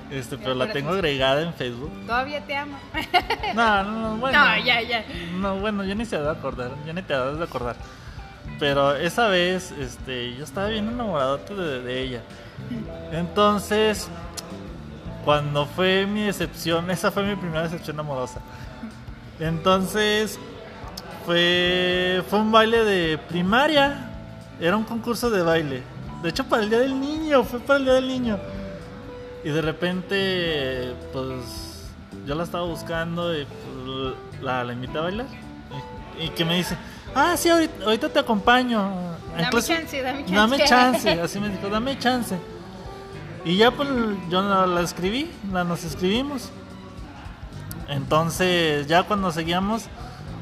Este, 0.09 0.39
pero 0.39 0.55
la 0.55 0.71
tengo 0.71 0.89
agregada 0.89 1.43
en 1.43 1.53
Facebook. 1.53 1.91
Todavía 2.07 2.43
te 2.45 2.55
amo. 2.55 2.79
No, 3.53 3.83
no, 3.83 3.91
no, 3.91 4.17
bueno. 4.17 4.39
No, 4.39 4.57
ya, 4.57 4.81
ya. 4.81 5.05
No, 5.35 5.55
bueno, 5.59 5.83
yo 5.83 5.93
ni 5.93 6.05
se 6.05 6.17
de 6.17 6.29
acordar, 6.29 6.71
ya 6.87 6.93
ni 6.93 7.03
te 7.03 7.13
das 7.13 7.37
de 7.37 7.43
acordar. 7.43 7.75
Pero 8.59 8.95
esa 8.95 9.27
vez, 9.27 9.71
este, 9.71 10.35
yo 10.35 10.43
estaba 10.43 10.69
bien 10.69 10.87
enamorado 10.87 11.37
de, 11.37 11.81
de 11.81 12.01
ella. 12.01 12.21
Entonces, 13.11 14.09
cuando 15.23 15.67
fue 15.67 16.07
mi 16.07 16.23
decepción, 16.23 16.89
esa 16.89 17.11
fue 17.11 17.23
mi 17.23 17.35
primera 17.35 17.63
decepción 17.63 17.99
amorosa. 17.99 18.41
Entonces, 19.41 20.39
fue, 21.25 22.23
fue 22.29 22.39
un 22.39 22.51
baile 22.51 22.83
de 22.85 23.17
primaria. 23.17 24.07
Era 24.59 24.77
un 24.77 24.83
concurso 24.83 25.29
de 25.29 25.41
baile. 25.41 25.83
De 26.21 26.29
hecho, 26.29 26.43
para 26.45 26.61
el 26.63 26.69
Día 26.69 26.79
del 26.79 26.99
Niño, 26.99 27.43
fue 27.43 27.59
para 27.59 27.79
el 27.79 27.85
Día 27.85 27.93
del 27.95 28.07
Niño. 28.07 28.37
Y 29.43 29.49
de 29.49 29.61
repente, 29.61 30.93
pues, 31.11 31.89
yo 32.27 32.35
la 32.35 32.43
estaba 32.43 32.65
buscando 32.65 33.35
y 33.35 33.45
pues, 33.45 34.13
la, 34.43 34.63
la 34.63 34.73
invité 34.73 34.99
a 34.99 35.01
bailar. 35.01 35.25
Y, 36.19 36.25
y 36.25 36.29
que 36.29 36.45
me 36.45 36.57
dice, 36.57 36.77
ah, 37.15 37.35
sí, 37.35 37.49
ahorita, 37.49 37.83
ahorita 37.85 38.09
te 38.09 38.19
acompaño. 38.19 38.79
Dame 39.31 39.43
Incluso- 39.43 39.73
chance, 39.73 40.01
dame 40.01 40.25
chance. 40.25 40.35
Dame 40.35 40.57
chance, 40.65 41.09
así 41.21 41.39
me 41.39 41.49
dijo, 41.49 41.67
dame 41.69 41.97
chance. 41.97 42.37
Y 43.43 43.57
ya 43.57 43.71
pues 43.71 43.89
yo 44.29 44.43
la, 44.43 44.67
la 44.67 44.81
escribí, 44.81 45.31
la 45.51 45.63
nos 45.63 45.83
escribimos. 45.83 46.51
Entonces 47.91 48.87
ya 48.87 49.03
cuando 49.03 49.31
seguíamos, 49.31 49.83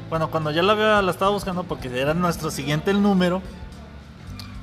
bueno, 0.08 0.30
cuando 0.30 0.50
ya 0.50 0.62
la 0.62 0.72
había, 0.72 1.02
la 1.02 1.10
estaba 1.10 1.30
buscando 1.30 1.64
porque 1.64 1.88
era 2.00 2.14
nuestro 2.14 2.50
siguiente 2.50 2.90
el 2.90 3.02
número, 3.02 3.42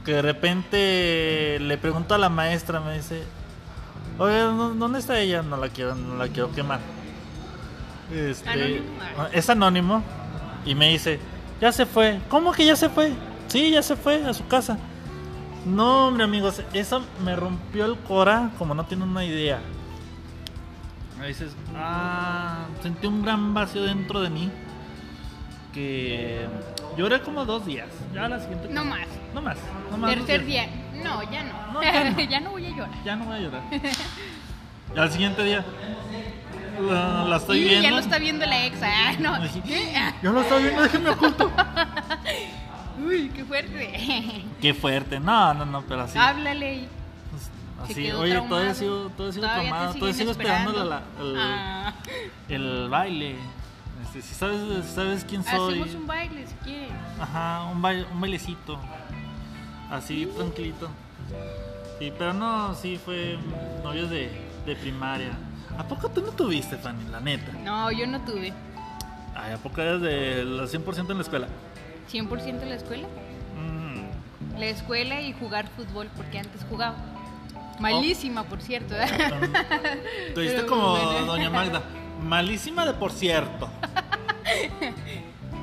que 0.06 0.14
de 0.14 0.22
repente 0.22 1.58
le 1.60 1.78
pregunto 1.78 2.16
a 2.16 2.18
la 2.18 2.30
maestra, 2.30 2.80
me 2.80 2.96
dice, 2.96 3.24
oye, 4.18 4.40
¿dó- 4.40 4.74
¿dónde 4.74 5.00
está 5.00 5.20
ella? 5.20 5.42
No 5.44 5.58
la 5.58 5.70
quiero, 5.70 5.96
no 5.96 6.16
la 6.16 6.28
quiero 6.30 6.52
quemar. 6.54 6.80
Este, 8.14 8.50
Anónimo. 8.50 8.86
es 9.34 9.50
anónimo 9.50 10.02
y 10.66 10.76
me 10.76 10.90
dice, 10.90 11.20
ya 11.60 11.72
se 11.74 11.86
fue. 11.86 12.20
¿Cómo 12.30 12.54
que 12.54 12.66
ya 12.66 12.76
se 12.78 12.88
fue? 12.90 13.12
Sí, 13.50 13.72
ya 13.72 13.82
se 13.84 13.98
fue 13.98 14.26
a 14.26 14.34
su 14.34 14.48
casa. 14.48 14.78
No, 15.66 16.08
hombre, 16.08 16.24
amigos, 16.24 16.62
eso 16.72 17.02
me 17.26 17.36
rompió 17.36 17.86
el 17.86 17.98
cora 17.98 18.52
como 18.58 18.74
no 18.74 18.86
tienen 18.86 19.10
una 19.10 19.26
idea. 19.26 19.60
Me 21.20 21.28
dices, 21.28 21.56
ah, 21.76 22.68
sentí 22.82 23.08
un 23.08 23.24
gran 23.24 23.54
vacío 23.54 23.84
dentro 23.84 24.22
de 24.22 24.30
mí 24.30 24.52
que 25.74 26.48
lloré 26.98 27.22
como 27.22 27.46
dos 27.46 27.66
días. 27.66 27.90
Ya 28.14 28.28
la 28.28 28.40
siguiente. 28.40 28.70
No 28.70 28.86
más. 28.86 29.08
No 29.34 29.42
más. 29.42 29.58
No 29.92 29.98
más 29.98 30.16
Tercer 30.16 30.46
día. 30.46 30.68
No, 31.04 31.24
ya 31.32 31.44
no. 31.44 31.74
No, 31.74 31.84
ya 31.84 32.10
no. 32.12 32.20
ya 32.30 32.40
no 32.40 32.52
voy 32.52 32.66
a 32.66 32.70
llorar. 32.70 33.04
Ya 33.04 33.16
no 33.16 33.26
voy 33.26 33.36
a 33.36 33.40
llorar. 33.40 33.62
Y 34.96 35.00
al 35.00 35.12
siguiente 35.12 35.44
día 35.44 35.66
la, 36.80 37.26
la 37.26 37.38
estoy 37.38 37.60
y 37.60 37.64
viendo. 37.66 37.84
ya 37.84 37.92
lo 37.92 38.00
está 38.00 38.20
viendo 38.20 38.46
la 38.46 38.66
ex. 38.66 38.78
Ah, 38.82 39.14
no. 39.20 39.38
Yo 40.22 40.32
lo 40.32 40.42
estoy 40.42 40.64
viendo, 40.64 40.82
déjenme 40.82 41.10
oculto. 41.10 41.52
Uy, 43.06 43.30
qué 43.30 43.46
fuerte. 43.46 44.44
Qué 44.62 44.74
fuerte. 44.74 45.20
No, 45.20 45.54
no, 45.54 45.66
no, 45.66 45.82
pero 45.84 46.02
así. 46.02 46.18
Háblale. 46.18 46.88
Y- 47.84 47.88
se 47.88 47.94
Así, 47.94 48.04
quedó 48.04 48.20
oye, 48.22 48.32
traumado. 48.32 48.56
todavía 48.56 48.74
sigo, 48.76 48.96
todavía 49.16 49.34
sigo 49.34 49.46
Todavía 49.46 49.70
traumado, 49.70 49.94
todavía 49.94 50.14
sigo 50.14 50.32
esperando 50.32 50.84
la, 50.86 51.02
el, 51.20 51.36
Ah, 51.38 51.94
el 52.50 52.90
baile. 52.90 53.36
Este, 54.04 54.22
si 54.22 54.34
sabes, 54.36 54.86
sabes 54.86 55.26
quién 55.28 55.44
soy. 55.44 55.80
hacemos 55.82 55.96
un 55.96 56.08
baile 56.08 56.46
si 56.48 56.54
quieres. 56.64 56.92
Ajá, 57.20 57.64
un, 57.72 57.82
baile, 57.82 58.06
un 58.12 58.22
bailecito. 58.22 58.80
Así, 59.92 60.26
tranquilito. 60.38 60.90
Sí, 62.00 62.14
pero 62.18 62.34
no, 62.34 62.74
sí 62.76 63.00
fue 63.04 63.38
novios 63.84 64.10
de, 64.10 64.30
de 64.66 64.76
primaria. 64.76 65.32
¿A 65.78 65.84
poco 65.84 66.10
tú 66.10 66.22
no 66.22 66.32
tuviste, 66.32 66.78
Fanny, 66.78 67.04
la 67.12 67.20
neta? 67.20 67.52
No, 67.64 67.92
yo 67.92 68.06
no 68.08 68.20
tuve. 68.22 68.54
Ay, 69.36 69.54
¿a 69.54 69.58
poco 69.58 69.82
eres 69.82 70.02
del 70.02 70.60
100% 70.68 71.12
en 71.12 71.18
la 71.18 71.24
escuela? 71.24 71.48
100% 72.12 72.62
en 72.64 72.70
la 72.70 72.76
escuela. 72.76 73.08
Mm. 73.60 74.60
la 74.60 74.66
escuela 74.68 75.22
y 75.22 75.34
jugar 75.34 75.68
fútbol, 75.76 76.10
porque 76.16 76.40
antes 76.40 76.66
jugaba. 76.70 76.96
Malísima, 77.80 78.44
por 78.44 78.62
cierto. 78.62 78.96
¿eh? 78.96 79.06
Te 80.34 80.42
viste 80.42 80.56
Pero 80.58 80.68
como 80.68 80.92
bueno. 80.92 81.26
Doña 81.26 81.50
Magda. 81.50 81.84
Malísima 82.24 82.86
de 82.86 82.94
por 82.94 83.12
cierto. 83.12 83.70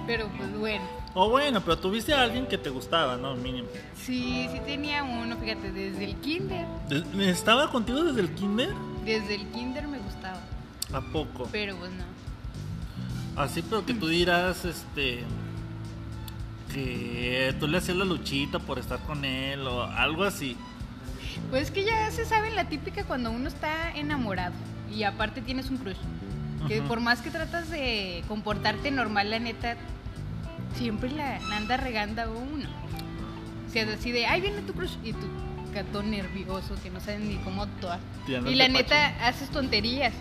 Pero 0.06 0.28
pues 0.36 0.56
bueno. 0.58 0.84
O 1.14 1.30
bueno, 1.30 1.60
pero 1.60 1.78
tuviste 1.78 2.12
a 2.12 2.22
alguien 2.22 2.46
que 2.46 2.58
te 2.58 2.70
gustaba, 2.70 3.16
¿no? 3.16 3.34
Mínimo. 3.36 3.68
Sí, 3.96 4.48
sí 4.52 4.60
tenía 4.66 5.04
uno, 5.04 5.36
fíjate, 5.36 5.70
desde 5.72 6.04
el 6.04 6.16
kinder. 6.16 6.66
¿De- 6.88 7.30
¿Estaba 7.30 7.70
contigo 7.70 8.02
desde 8.02 8.20
el 8.20 8.30
kinder? 8.34 8.70
Desde 9.04 9.36
el 9.36 9.46
kinder 9.48 9.86
me 9.86 9.98
gustaba. 9.98 10.40
¿A 10.92 11.00
poco? 11.00 11.48
Pero 11.52 11.76
pues 11.76 11.90
no. 11.92 12.04
Así, 13.40 13.62
pero 13.62 13.84
que 13.86 13.94
tú 13.94 14.08
dirás, 14.08 14.64
este. 14.64 15.24
Que 16.72 17.54
tú 17.60 17.68
le 17.68 17.78
hacías 17.78 17.96
la 17.96 18.04
luchita 18.04 18.58
por 18.58 18.78
estar 18.80 18.98
con 19.00 19.24
él 19.24 19.66
o 19.68 19.84
algo 19.84 20.24
así. 20.24 20.56
Pues 21.50 21.64
es 21.64 21.70
que 21.70 21.84
ya 21.84 22.10
se 22.10 22.24
sabe 22.24 22.50
la 22.50 22.68
típica 22.68 23.04
cuando 23.04 23.30
uno 23.30 23.48
está 23.48 23.90
enamorado 23.92 24.54
y 24.94 25.02
aparte 25.04 25.40
tienes 25.40 25.70
un 25.70 25.78
crush. 25.78 25.96
Que 26.68 26.80
por 26.80 27.00
más 27.00 27.20
que 27.20 27.30
tratas 27.30 27.68
de 27.68 28.24
comportarte 28.26 28.90
normal, 28.90 29.30
la 29.30 29.38
neta, 29.38 29.76
siempre 30.76 31.10
la, 31.10 31.36
anda 31.54 31.76
regando 31.76 32.22
a 32.22 32.28
uno. 32.30 32.68
O 33.68 33.70
sea, 33.70 33.86
así 33.92 34.12
de, 34.12 34.26
ay, 34.26 34.40
viene 34.40 34.62
tu 34.62 34.72
crush 34.72 34.96
y 35.02 35.12
tú, 35.12 35.26
gato 35.74 36.02
nervioso, 36.02 36.74
que 36.82 36.88
no 36.90 37.00
sabes 37.00 37.20
ni 37.20 37.36
cómo 37.36 37.64
actuar. 37.64 37.98
Y 38.26 38.54
la 38.54 38.68
neta, 38.68 39.08
haces 39.26 39.50
tonterías. 39.50 40.14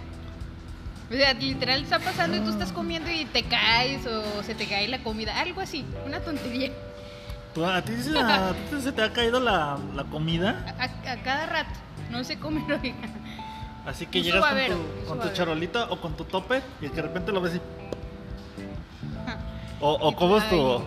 O 1.10 1.14
sea, 1.14 1.34
literal 1.34 1.84
está 1.84 2.00
pasando 2.00 2.38
y 2.38 2.40
tú 2.42 2.50
estás 2.50 2.74
comiendo 2.74 3.10
y 3.12 3.26
te 3.26 3.44
caes 3.44 4.06
o 4.06 4.44
se 4.44 4.56
te 4.56 4.66
cae 4.66 4.88
la 4.88 5.04
comida, 5.04 5.40
algo 5.40 5.62
así, 5.62 5.86
una 6.06 6.20
tontería. 6.20 6.72
¿A 7.62 7.82
ti 7.84 7.94
se, 8.02 8.18
a, 8.18 8.54
ti 8.70 8.82
se 8.82 8.92
te 8.92 9.04
ha 9.04 9.14
caído 9.14 9.40
la, 9.40 9.78
la 9.96 10.04
comida? 10.06 10.76
A, 10.80 11.16
cada 11.24 11.46
rato. 11.46 11.80
No 12.10 12.24
se 12.24 12.40
come, 12.40 12.64
oiga. 12.82 12.96
Así 13.86 14.08
que 14.08 14.24
llegas 14.24 14.44
con, 15.08 15.20
tu, 15.20 15.30
charolita 15.34 15.86
o 15.92 16.00
con 16.00 16.16
tu 16.16 16.24
tope 16.24 16.62
y 16.82 16.88
de 16.88 17.02
repente 17.02 17.32
lo 17.32 17.42
ves 17.42 17.56
y. 17.56 17.62
O, 19.82 19.92
o 19.92 20.16
cómo 20.16 20.38
es 20.38 20.50
tu. 20.50 20.82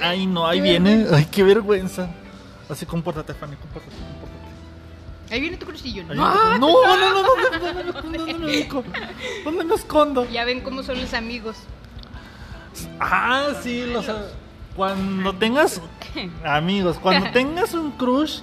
Ay, 0.00 0.26
no, 0.26 0.46
ahí 0.46 0.60
viene. 0.60 1.06
Ay, 1.12 1.26
qué 1.26 1.42
vergüenza. 1.42 2.08
Así 2.68 2.86
compórtate, 2.86 3.34
Fanny, 3.34 3.56
compórtate, 3.56 3.94
compórtate. 3.94 5.34
Ahí 5.34 5.40
viene 5.40 5.58
tu 5.58 5.66
crucillo. 5.66 6.04
No, 6.04 6.14
no, 6.14 6.58
no, 6.58 6.96
no, 6.96 7.22
no. 7.22 8.02
¿Dónde 9.44 9.64
me 9.64 9.74
escondo? 9.74 10.28
Ya 10.30 10.44
ven 10.44 10.60
cómo 10.60 10.82
son 10.82 11.00
los 11.00 11.12
amigos. 11.12 11.56
Ah, 12.98 13.50
sí, 13.62 13.84
los. 13.84 14.06
Cuando 14.78 15.32
tengas. 15.34 15.82
Amigos, 16.44 16.98
cuando 17.02 17.28
tengas 17.32 17.74
un 17.74 17.90
crush, 17.90 18.38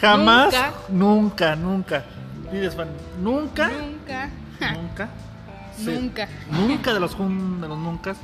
jamás. 0.00 0.52
Nunca, 0.88 1.54
nunca. 1.54 2.04
Dices, 2.52 2.76
nunca. 3.22 3.68
Nunca. 3.70 4.28
Nunca. 4.74 5.08
se- 5.76 5.92
Nunca. 6.00 6.28
Nunca 6.50 6.92
de 6.92 6.98
los, 6.98 7.14
jun- 7.16 7.60
de 7.60 7.68
los 7.68 7.78
nunca 7.78 8.16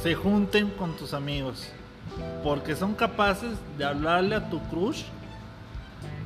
se 0.00 0.14
junten 0.14 0.70
con 0.70 0.96
tus 0.96 1.12
amigos. 1.12 1.68
Porque 2.44 2.76
son 2.76 2.94
capaces 2.94 3.50
de 3.76 3.84
hablarle 3.84 4.36
a 4.36 4.48
tu 4.48 4.60
crush 4.68 5.02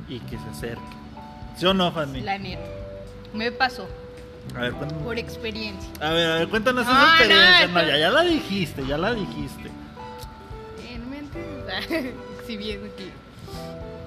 y 0.07 0.19
que 0.19 0.37
se 0.37 0.49
acerque. 0.51 0.83
¿Sí 1.57 1.65
o 1.65 1.73
no, 1.73 1.91
Fanny? 1.91 2.21
La 2.21 2.37
neta. 2.37 2.61
Me 3.33 3.51
pasó. 3.51 3.87
A 4.55 4.59
ver, 4.59 4.73
cuéntanos. 4.73 5.03
Por 5.03 5.17
experiencia. 5.17 5.89
A 5.99 6.11
ver, 6.11 6.31
a 6.31 6.35
ver, 6.35 6.47
cuéntanos 6.49 6.85
No, 6.85 6.91
esa 6.91 7.03
experiencia. 7.17 7.67
no, 7.67 7.73
No, 7.73 7.81
no. 7.81 7.87
ya, 7.87 7.97
ya 7.97 8.09
la 8.11 8.21
dijiste, 8.21 8.85
ya 8.85 8.97
la 8.99 9.13
dijiste. 9.15 9.71
Entiendes. 11.89 12.15
Exhibiendo 12.39 12.87
aquí. 12.87 13.09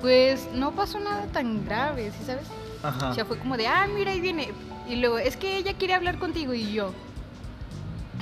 Pues 0.01 0.49
no 0.53 0.73
pasó 0.73 0.99
nada 0.99 1.27
tan 1.27 1.65
grave, 1.65 2.11
¿sí 2.19 2.25
sabes? 2.25 2.47
Ajá. 2.83 3.11
O 3.11 3.15
sea, 3.15 3.25
fue 3.25 3.39
como 3.39 3.57
de, 3.57 3.67
ah, 3.67 3.87
mira, 3.93 4.11
ahí 4.11 4.21
viene. 4.21 4.49
Y 4.89 4.97
luego, 4.97 5.19
es 5.19 5.37
que 5.37 5.57
ella 5.57 5.75
quiere 5.75 5.95
hablar 5.95 6.19
contigo 6.19 6.55
y 6.55 6.73
yo. 6.73 6.93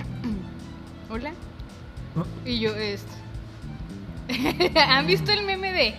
Hola. 1.10 1.32
Y 2.44 2.60
yo, 2.60 2.74
esto. 2.74 3.12
¿Han 4.88 5.06
visto 5.06 5.32
el 5.32 5.44
meme 5.44 5.72
de 5.72 5.94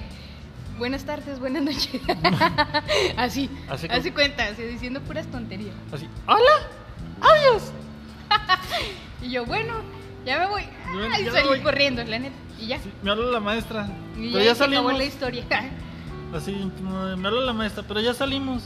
buenas 0.78 1.04
tardes, 1.04 1.40
buenas 1.40 1.64
noches? 1.64 2.02
así, 3.18 3.50
Así 3.70 4.12
cuenta, 4.12 4.46
así 4.46 4.64
diciendo 4.64 5.02
puras 5.02 5.26
tonterías. 5.28 5.76
Así. 5.92 6.08
¡Hola! 6.28 6.68
¡Adiós! 7.22 7.72
Y 9.22 9.30
yo, 9.32 9.46
bueno, 9.46 9.76
ya 10.26 10.40
me 10.40 10.48
voy. 10.48 10.64
Ay, 11.12 11.26
salí 11.32 11.48
voy. 11.48 11.62
corriendo, 11.62 12.04
la 12.04 12.20
neta. 12.20 12.36
Y 12.62 12.68
ya. 12.68 12.80
Sí, 12.80 12.92
me 13.04 13.12
habla 13.12 13.26
la 13.32 13.40
maestra. 13.40 13.88
Y 14.18 14.32
pero 14.32 14.40
ya, 14.40 14.46
ya 14.52 14.56
se 14.56 14.64
acabó 14.64 14.90
salimos. 14.90 14.98
la 14.98 15.04
historia. 15.06 15.46
Así, 16.36 16.72
me 16.82 17.28
habla 17.28 17.42
la 17.42 17.54
maestra, 17.54 17.84
pero 17.88 18.00
ya 18.00 18.14
salimos. 18.14 18.64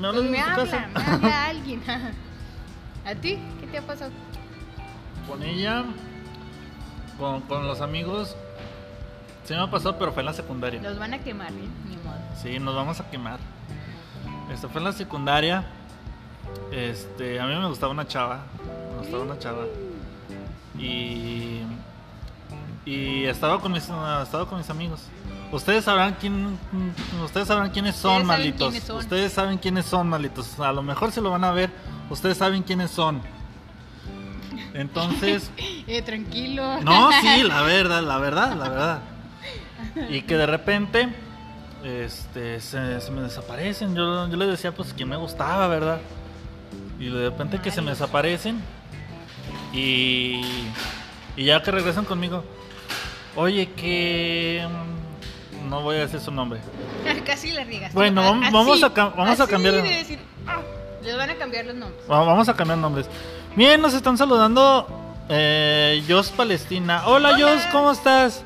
Me 0.00 0.12
Pues 0.12 0.22
me 0.30 0.38
habla, 0.40 0.56
casa. 0.56 0.86
me 0.94 1.02
habla 1.02 1.46
alguien. 1.48 1.82
¿A 3.06 3.14
ti? 3.14 3.38
¿Qué 3.60 3.66
te 3.68 3.78
ha 3.78 3.82
pasado? 3.82 4.10
Con 5.28 5.42
ella, 5.42 5.84
con, 7.18 7.40
con 7.42 7.66
los 7.66 7.80
amigos, 7.80 8.36
se 9.44 9.54
me 9.54 9.62
ha 9.62 9.70
pasado, 9.70 9.96
pero 9.98 10.12
fue 10.12 10.22
en 10.22 10.26
la 10.26 10.32
secundaria. 10.32 10.80
Los 10.82 10.98
van 10.98 11.14
a 11.14 11.18
quemar, 11.18 11.50
¿eh? 11.52 11.68
Ni 11.88 11.96
modo. 11.96 12.16
Sí, 12.40 12.58
nos 12.58 12.74
vamos 12.76 13.00
a 13.00 13.10
quemar. 13.10 13.38
Esto 14.52 14.68
fue 14.68 14.80
en 14.80 14.84
la 14.84 14.92
secundaria. 14.92 15.64
Este, 16.70 17.40
a 17.40 17.46
mí 17.46 17.54
me 17.56 17.66
gustaba 17.68 17.92
una 17.92 18.06
chava. 18.06 18.44
Me 18.92 18.98
gustaba 18.98 19.22
una 19.24 19.38
chava. 19.38 19.64
Y. 20.78 21.62
Y 22.86 23.24
estaba 23.24 23.60
con 23.60 23.72
mis, 23.72 23.82
estaba 23.82 24.46
con 24.48 24.58
mis 24.58 24.70
amigos. 24.70 25.00
Ustedes 25.52 25.84
sabrán 25.84 26.16
quién, 26.20 26.58
ustedes 27.24 27.48
sabrán 27.48 27.70
quiénes 27.70 27.96
son, 27.96 28.22
Ustedes 28.22 28.26
saben 28.26 28.26
malitos. 28.26 28.68
quiénes 28.70 28.84
son. 28.86 28.96
Ustedes 28.96 29.32
saben 29.32 29.58
quiénes 29.58 29.84
son, 29.86 30.08
malitos. 30.08 30.58
A 30.60 30.72
lo 30.72 30.82
mejor 30.82 31.12
se 31.12 31.20
lo 31.20 31.30
van 31.30 31.44
a 31.44 31.50
ver. 31.52 31.70
Ustedes 32.10 32.38
saben 32.38 32.62
quiénes 32.62 32.90
son. 32.90 33.20
Entonces, 34.74 35.50
Eh, 35.86 36.02
tranquilo. 36.02 36.80
no, 36.82 37.10
sí, 37.20 37.42
la 37.44 37.62
verdad, 37.62 38.02
la 38.02 38.18
verdad, 38.18 38.54
la 38.56 38.68
verdad. 38.68 39.00
Y 40.08 40.22
que 40.22 40.36
de 40.36 40.46
repente 40.46 41.08
este, 41.84 42.60
se, 42.60 43.00
se 43.00 43.10
me 43.10 43.22
desaparecen. 43.22 43.94
Yo, 43.94 44.28
yo 44.28 44.36
les 44.36 44.48
decía, 44.48 44.72
pues, 44.72 44.92
que 44.92 45.04
me 45.04 45.16
gustaba, 45.16 45.66
¿verdad? 45.68 45.98
Y 46.98 47.08
de 47.08 47.30
repente 47.30 47.58
que 47.60 47.70
se 47.70 47.82
me 47.82 47.90
desaparecen. 47.90 48.60
Y, 49.72 50.40
y 51.36 51.44
ya 51.44 51.62
que 51.62 51.70
regresan 51.70 52.04
conmigo. 52.04 52.44
Oye, 53.36 53.68
que... 53.72 54.66
mm, 55.64 55.68
No 55.70 55.82
voy 55.82 55.96
a 55.96 56.00
decir 56.00 56.20
su 56.20 56.30
nombre. 56.30 56.60
Casi 57.26 57.52
la 57.52 57.64
riegas. 57.64 57.92
Bueno, 57.92 58.22
A- 58.22 58.30
vam- 58.32 58.52
vamos 58.52 58.82
así, 58.82 58.84
a 58.84 59.04
vamos 59.10 59.40
a 59.40 59.44
así 59.44 59.52
cambiar- 59.52 59.74
de 59.74 59.82
decir, 59.82 60.18
ah, 60.46 60.60
les 61.02 61.16
van 61.16 61.30
a 61.30 61.34
cambiar 61.36 61.66
los 61.66 61.74
nombres. 61.76 62.00
Va- 62.10 62.22
Vamos 62.24 62.48
a 62.48 62.54
cambiar 62.54 62.78
nombres. 62.78 63.06
Bien, 63.54 63.80
nos 63.80 63.94
están 63.94 64.16
saludando 64.18 64.86
eh, 65.28 66.02
Jos 66.08 66.30
Palestina. 66.30 67.02
Hola, 67.06 67.30
Hola. 67.34 67.38
Jos, 67.54 67.62
¿cómo 67.72 67.90
estás? 67.92 68.42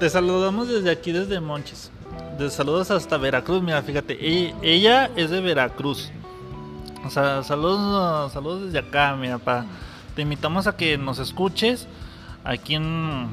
Te 0.00 0.10
saludamos 0.10 0.68
desde 0.68 0.90
aquí, 0.90 1.12
desde 1.12 1.40
Monches. 1.40 1.90
De 2.38 2.50
saludos 2.50 2.90
hasta 2.90 3.16
Veracruz. 3.16 3.62
Mira, 3.62 3.82
fíjate, 3.82 4.14
e- 4.20 4.54
ella 4.62 5.10
es 5.16 5.30
de 5.30 5.40
Veracruz. 5.40 6.10
O 7.04 7.10
sea, 7.10 7.42
saludos, 7.42 8.32
saludos 8.32 8.64
desde 8.66 8.78
acá, 8.80 9.14
mira, 9.16 9.38
pa. 9.38 9.64
Te 10.16 10.22
invitamos 10.22 10.66
a 10.66 10.76
que 10.76 10.98
nos 10.98 11.20
escuches 11.20 11.86
aquí 12.44 12.74
en, 12.74 13.28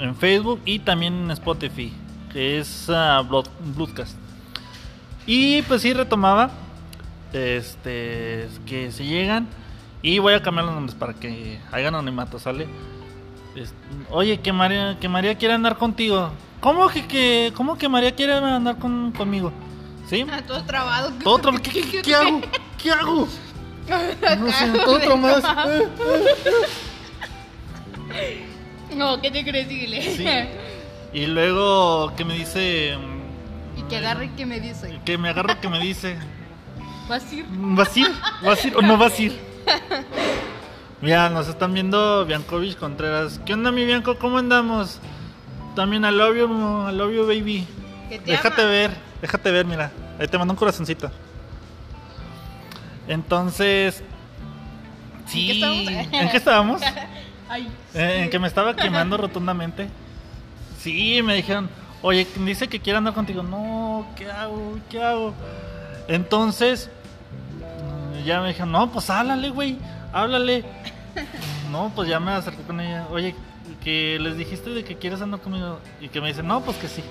en 0.00 0.16
Facebook 0.16 0.60
y 0.64 0.78
también 0.80 1.14
en 1.24 1.30
Spotify, 1.32 1.92
que 2.32 2.58
es 2.58 2.86
Blood- 2.88 3.48
Bloodcast. 3.76 4.16
Y 5.26 5.62
pues 5.62 5.82
sí, 5.82 5.92
retomaba 5.92 6.50
este 7.32 8.48
que 8.66 8.90
se 8.90 9.04
llegan 9.04 9.46
y 10.02 10.18
voy 10.18 10.34
a 10.34 10.42
cambiar 10.42 10.64
los 10.66 10.74
nombres 10.74 10.94
para 10.96 11.14
que 11.14 11.60
hagan 11.70 11.94
anonimato, 11.94 12.38
¿sale? 12.38 12.66
Oye, 14.10 14.40
que 14.40 14.52
María, 14.52 14.96
que 15.00 15.08
María 15.08 15.36
quiere 15.36 15.54
andar 15.54 15.76
contigo. 15.76 16.30
¿Cómo 16.60 16.88
que, 16.88 17.06
que, 17.06 17.52
cómo 17.56 17.76
que 17.78 17.88
María 17.88 18.14
quiere 18.14 18.32
andar 18.34 18.78
con, 18.78 19.12
conmigo? 19.12 19.52
¿Sí? 20.08 20.24
Ah, 20.30 20.42
todo 20.46 20.62
trabado. 20.64 21.12
Todo 21.22 21.52
¿qué, 21.62 21.70
qué- 21.82 22.02
qué 22.02 22.14
hago? 22.14 22.40
¿Qué 22.82 22.90
hago? 22.90 23.28
No 24.38 24.52
sé, 24.52 24.70
todo 24.84 24.98
traumado. 25.00 25.42
No, 28.96 29.20
¿qué? 29.20 29.30
Dile. 29.30 30.02
Sí. 30.16 30.26
Y 31.12 31.26
luego 31.26 32.14
que 32.14 32.24
me 32.24 32.34
dice 32.34 32.96
Y 33.76 33.82
que 33.82 33.96
agarre 33.96 34.26
y 34.26 34.28
que 34.28 34.46
me 34.46 34.60
dice. 34.60 35.00
que 35.04 35.18
me 35.18 35.28
agarra 35.30 35.60
que 35.60 35.68
me 35.68 35.80
dice 35.80 36.16
¿Vas 37.08 37.32
a 37.32 37.34
ir? 37.34 37.46
¿Vas 37.50 37.96
a 37.96 37.98
ir? 37.98 38.06
¿Vas 38.44 38.64
a 38.64 38.68
ir 38.68 38.76
o 38.76 38.80
no 38.82 38.96
vas 38.96 39.18
a 39.18 39.22
ir? 39.22 39.36
Mira, 41.00 41.28
nos 41.30 41.48
están 41.48 41.74
viendo 41.74 42.24
Biancovich 42.26 42.76
Contreras. 42.76 43.40
¿Qué 43.44 43.54
onda, 43.54 43.72
mi 43.72 43.84
Bianco? 43.84 44.18
¿Cómo 44.18 44.38
andamos? 44.38 45.00
También 45.74 46.04
al 46.04 46.16
love 46.16 46.36
you, 46.36 46.88
I 46.88 46.92
love 46.94 47.12
you, 47.12 47.26
baby. 47.26 47.66
Déjate 48.26 48.62
ama. 48.62 48.70
ver, 48.70 48.90
déjate 49.20 49.50
ver, 49.50 49.66
mira. 49.66 49.90
Ahí 50.20 50.28
te 50.28 50.38
mando 50.38 50.52
un 50.52 50.58
corazoncito. 50.58 51.10
Entonces. 53.08 54.04
Sí. 55.26 55.46
qué 55.46 55.52
estábamos? 55.54 55.88
¿En 56.12 56.30
qué 56.30 56.36
estábamos? 56.36 56.82
Ay. 57.48 57.68
Eh, 57.94 58.22
en 58.24 58.30
que 58.30 58.38
me 58.38 58.46
estaba 58.46 58.74
quemando 58.76 59.16
rotundamente. 59.16 59.88
Sí, 60.78 61.22
me 61.22 61.34
dijeron, 61.34 61.68
oye, 62.02 62.26
dice 62.44 62.68
que 62.68 62.80
quiere 62.80 62.98
andar 62.98 63.14
contigo. 63.14 63.42
No, 63.42 64.06
¿qué 64.16 64.30
hago? 64.30 64.78
¿Qué 64.88 65.02
hago? 65.02 65.34
Entonces, 66.08 66.88
mm, 67.58 68.24
ya 68.24 68.40
me 68.40 68.48
dijeron, 68.48 68.72
no, 68.72 68.90
pues 68.90 69.10
háblale, 69.10 69.50
güey, 69.50 69.76
háblale. 70.12 70.64
No, 71.70 71.92
pues 71.94 72.08
ya 72.08 72.20
me 72.20 72.30
acerqué 72.32 72.62
con 72.62 72.80
ella. 72.80 73.06
Oye, 73.10 73.34
que 73.82 74.18
les 74.20 74.36
dijiste 74.36 74.70
de 74.70 74.84
que 74.84 74.96
quieres 74.96 75.20
andar 75.20 75.40
conmigo. 75.40 75.78
Y 76.00 76.08
que 76.08 76.20
me 76.20 76.28
dice, 76.28 76.42
no, 76.42 76.60
pues 76.60 76.76
que 76.78 76.88
sí. 76.88 77.02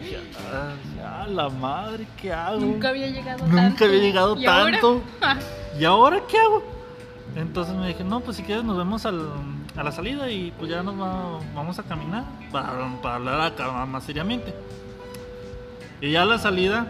Dije, 0.00 0.18
"Ay, 0.52 1.00
a 1.04 1.26
la 1.28 1.48
madre, 1.48 2.06
¿qué 2.20 2.32
hago? 2.32 2.58
Nunca 2.60 2.88
había 2.88 3.06
llegado 3.08 3.46
Nunca 3.46 3.56
tanto. 3.62 3.84
había 3.84 3.98
llegado 4.00 4.36
¿Y 4.36 4.46
ahora? 4.46 4.72
tanto. 4.72 5.02
¿Y 5.78 5.84
ahora 5.84 6.20
qué 6.28 6.38
hago? 6.38 6.62
Entonces 7.36 7.74
me 7.74 7.88
dije, 7.88 8.04
no, 8.04 8.20
pues 8.20 8.36
si 8.36 8.42
quieres 8.42 8.64
nos 8.64 8.76
vemos 8.76 9.06
al- 9.06 9.28
a 9.76 9.82
la 9.82 9.92
salida 9.92 10.30
y 10.30 10.52
pues 10.58 10.70
ya 10.70 10.82
nos 10.82 10.98
va- 11.00 11.40
vamos 11.54 11.78
a 11.78 11.82
caminar 11.82 12.24
para, 12.52 13.00
para 13.02 13.14
hablar 13.16 13.40
acá 13.40 13.84
más 13.86 14.04
seriamente. 14.04 14.54
Y 16.00 16.12
ya 16.12 16.22
a 16.22 16.26
la 16.26 16.38
salida, 16.38 16.86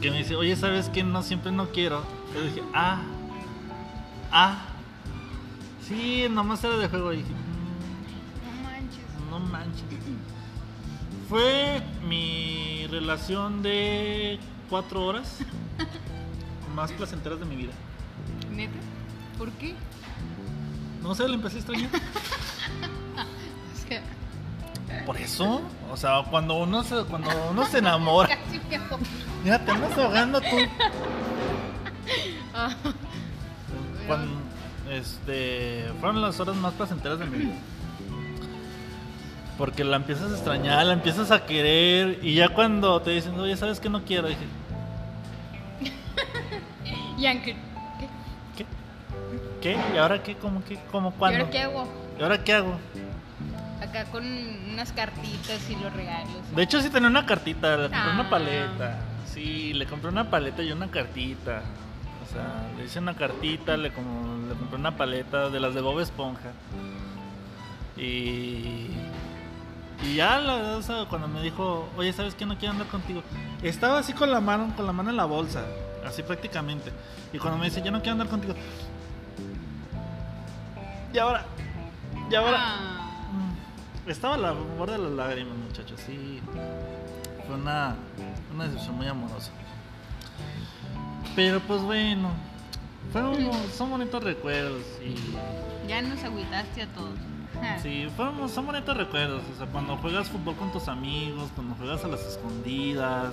que 0.00 0.10
me 0.10 0.18
dice, 0.18 0.36
oye, 0.36 0.56
¿sabes 0.56 0.88
qué? 0.88 1.02
No, 1.02 1.22
siempre 1.22 1.50
no 1.52 1.68
quiero. 1.68 2.02
Yo 2.34 2.42
dije, 2.42 2.62
ah, 2.74 3.02
ah, 4.32 4.58
sí, 5.86 6.26
nomás 6.30 6.62
era 6.64 6.76
de 6.76 6.88
juego. 6.88 7.12
Y 7.12 7.16
dije, 7.18 7.30
"Mm, 7.30 8.56
No 8.56 8.62
manches. 8.70 9.30
no 9.30 9.38
manches. 9.40 9.84
Fue 11.28 11.82
mi 12.06 12.86
relación 12.90 13.62
de 13.62 14.38
cuatro 14.70 15.04
horas 15.04 15.38
más 16.74 16.92
placenteras 16.92 17.40
de 17.40 17.46
mi 17.46 17.56
vida. 17.56 17.72
¿Neta? 18.52 18.74
¿Por 19.38 19.50
qué? 19.52 19.74
No 21.04 21.14
sé, 21.14 21.28
le 21.28 21.34
empecé 21.34 21.56
a 21.56 21.58
extrañar. 21.60 21.90
O 23.72 23.86
sea, 23.86 25.04
Por 25.04 25.16
eso, 25.18 25.60
o 25.92 25.96
sea, 25.96 26.22
cuando 26.30 26.54
uno 26.54 26.82
se, 26.82 27.04
cuando 27.04 27.28
uno 27.50 27.66
se 27.66 27.78
enamora, 27.78 28.28
casi 28.44 28.58
me 28.58 28.80
mira, 29.44 29.58
te 29.58 29.70
andas 29.70 29.98
ahogando 29.98 30.40
tú. 30.40 30.56
Ah, 32.54 32.74
Cuando, 34.06 34.40
este, 34.90 35.90
fueron 36.00 36.22
las 36.22 36.40
horas 36.40 36.56
más 36.56 36.72
placenteras 36.72 37.18
de 37.18 37.26
mi 37.26 37.38
vida. 37.38 37.54
Porque 39.58 39.84
la 39.84 39.96
empiezas 39.96 40.32
a 40.32 40.34
extrañar, 40.34 40.86
la 40.86 40.94
empiezas 40.94 41.30
a 41.30 41.44
querer 41.44 42.20
y 42.22 42.34
ya 42.34 42.48
cuando 42.48 43.00
te 43.02 43.10
dicen, 43.10 43.38
oye, 43.38 43.56
¿sabes 43.56 43.80
qué 43.80 43.90
no 43.90 44.04
quiero? 44.04 44.28
Dije, 44.28 44.46
Y 47.18 47.26
aunque. 47.26 47.52
¿Qué? 47.52 47.73
¿Qué? 49.64 49.76
¿Y 49.94 49.98
ahora 49.98 50.22
qué? 50.22 50.36
¿Cómo 50.36 50.62
qué? 50.62 50.78
¿Cómo 50.92 51.08
¿Y 51.08 51.12
cuándo? 51.18 51.38
ahora 51.40 51.50
qué 51.50 51.60
hago? 51.62 51.88
¿Y 52.18 52.22
ahora 52.22 52.44
qué 52.44 52.52
hago? 52.52 52.74
Acá 53.82 54.04
con 54.06 54.24
unas 54.72 54.92
cartitas 54.92 55.68
y 55.70 55.76
los 55.76 55.92
regalos. 55.92 56.36
De 56.54 56.62
hecho, 56.62 56.80
sí 56.80 56.90
tenía 56.90 57.08
una 57.08 57.24
cartita, 57.26 57.76
le 57.76 57.82
compré 57.84 57.98
Ah. 57.98 58.10
una 58.14 58.30
paleta. 58.30 58.98
Sí, 59.26 59.72
le 59.72 59.86
compré 59.86 60.10
una 60.10 60.30
paleta 60.30 60.62
y 60.62 60.70
una 60.70 60.90
cartita. 60.90 61.62
O 62.24 62.32
sea, 62.32 62.68
le 62.76 62.84
hice 62.84 62.98
una 62.98 63.14
cartita, 63.14 63.76
le, 63.76 63.92
como, 63.92 64.48
le 64.48 64.54
compré 64.54 64.76
una 64.78 64.96
paleta 64.96 65.48
de 65.50 65.60
las 65.60 65.74
de 65.74 65.80
Bob 65.80 66.00
Esponja. 66.00 66.50
Y. 67.96 68.88
Y 70.02 70.16
ya, 70.16 70.38
la 70.40 70.56
verdad, 70.56 70.76
o 70.76 70.82
sea, 70.82 71.04
cuando 71.08 71.28
me 71.28 71.40
dijo, 71.42 71.88
oye, 71.96 72.12
¿sabes 72.12 72.34
qué? 72.34 72.44
No 72.44 72.58
quiero 72.58 72.72
andar 72.72 72.88
contigo. 72.88 73.22
Estaba 73.62 73.98
así 74.00 74.12
con 74.12 74.30
la 74.30 74.40
mano, 74.40 74.72
con 74.76 74.84
la 74.86 74.92
mano 74.92 75.08
en 75.10 75.16
la 75.16 75.24
bolsa, 75.24 75.62
así 76.06 76.22
prácticamente. 76.22 76.92
Y 77.32 77.38
cuando 77.38 77.58
me 77.58 77.66
dice, 77.66 77.80
yo 77.82 77.90
no 77.90 77.98
quiero 78.00 78.12
andar 78.12 78.28
contigo. 78.28 78.54
Y 81.14 81.18
ahora, 81.18 81.44
y 82.28 82.34
ahora. 82.34 82.58
Ah, 82.58 83.00
Estaba 84.08 84.34
a 84.34 84.38
la 84.38 84.50
borde 84.50 84.94
de 84.94 84.98
las 84.98 85.12
lágrimas, 85.12 85.56
muchachos. 85.56 86.00
Sí, 86.04 86.40
fue 87.46 87.54
una, 87.54 87.94
una 88.52 88.64
decisión 88.64 88.96
muy 88.96 89.06
amorosa. 89.06 89.52
Pero 91.36 91.60
pues 91.60 91.82
bueno, 91.82 92.30
fueron, 93.12 93.36
son 93.72 93.90
bonitos 93.90 94.24
recuerdos. 94.24 94.82
Y 95.04 95.86
ya 95.88 96.02
nos 96.02 96.22
agüitaste 96.24 96.82
a 96.82 96.86
todos. 96.88 97.14
Sí, 97.80 98.08
fueron, 98.16 98.48
son 98.48 98.66
bonitos 98.66 98.96
recuerdos. 98.96 99.42
O 99.54 99.56
sea, 99.56 99.68
cuando 99.68 99.96
juegas 99.98 100.28
fútbol 100.28 100.56
con 100.56 100.72
tus 100.72 100.88
amigos, 100.88 101.48
cuando 101.54 101.76
juegas 101.76 102.04
a 102.04 102.08
las 102.08 102.20
escondidas, 102.26 103.32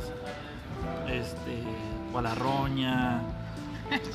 este, 1.09 1.63
o 2.13 2.19
a 2.19 2.21
la 2.21 2.35
roña. 2.35 3.21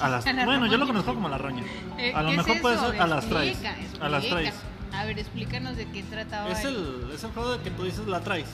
A 0.00 0.08
las, 0.08 0.26
A 0.26 0.32
la 0.32 0.44
bueno, 0.44 0.66
yo 0.66 0.76
lo 0.78 0.86
conozco 0.86 1.14
como 1.14 1.28
la 1.28 1.38
roña. 1.38 1.62
Eh, 1.98 2.12
A 2.14 2.22
lo 2.22 2.28
¿qué 2.30 2.34
es 2.36 2.46
mejor 2.46 2.60
puede 2.62 2.78
ser 2.78 3.00
a 3.02 3.06
las 3.06 3.26
traes. 3.28 3.58
A 4.00 4.08
las 4.08 4.26
traes. 4.28 4.54
A 4.92 5.04
ver, 5.04 5.18
explícanos 5.18 5.76
de 5.76 5.86
qué 5.90 6.02
trataba. 6.04 6.50
Es 6.50 6.64
el- 6.64 7.10
es 7.14 7.22
el 7.24 7.30
juego 7.32 7.52
de 7.56 7.62
que 7.62 7.70
tú 7.70 7.84
dices 7.84 8.06
la 8.06 8.20
traes. 8.20 8.46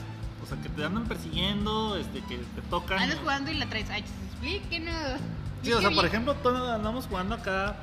O 0.43 0.47
sea, 0.47 0.57
que 0.61 0.69
te 0.69 0.85
andan 0.85 1.05
persiguiendo, 1.05 1.97
este, 1.97 2.21
que 2.25 2.39
te 2.39 2.63
tocan. 2.69 2.99
Andas 2.99 3.19
jugando 3.21 3.51
y 3.51 3.55
la 3.55 3.67
traes. 3.67 3.89
Ay, 3.91 4.03
explíquenos. 4.31 5.21
Sí, 5.63 5.73
o 5.73 5.81
sea, 5.81 5.91
por 5.91 6.05
ejemplo, 6.05 6.35
todos 6.35 6.69
andamos 6.71 7.07
jugando 7.07 7.37
acá, 7.37 7.77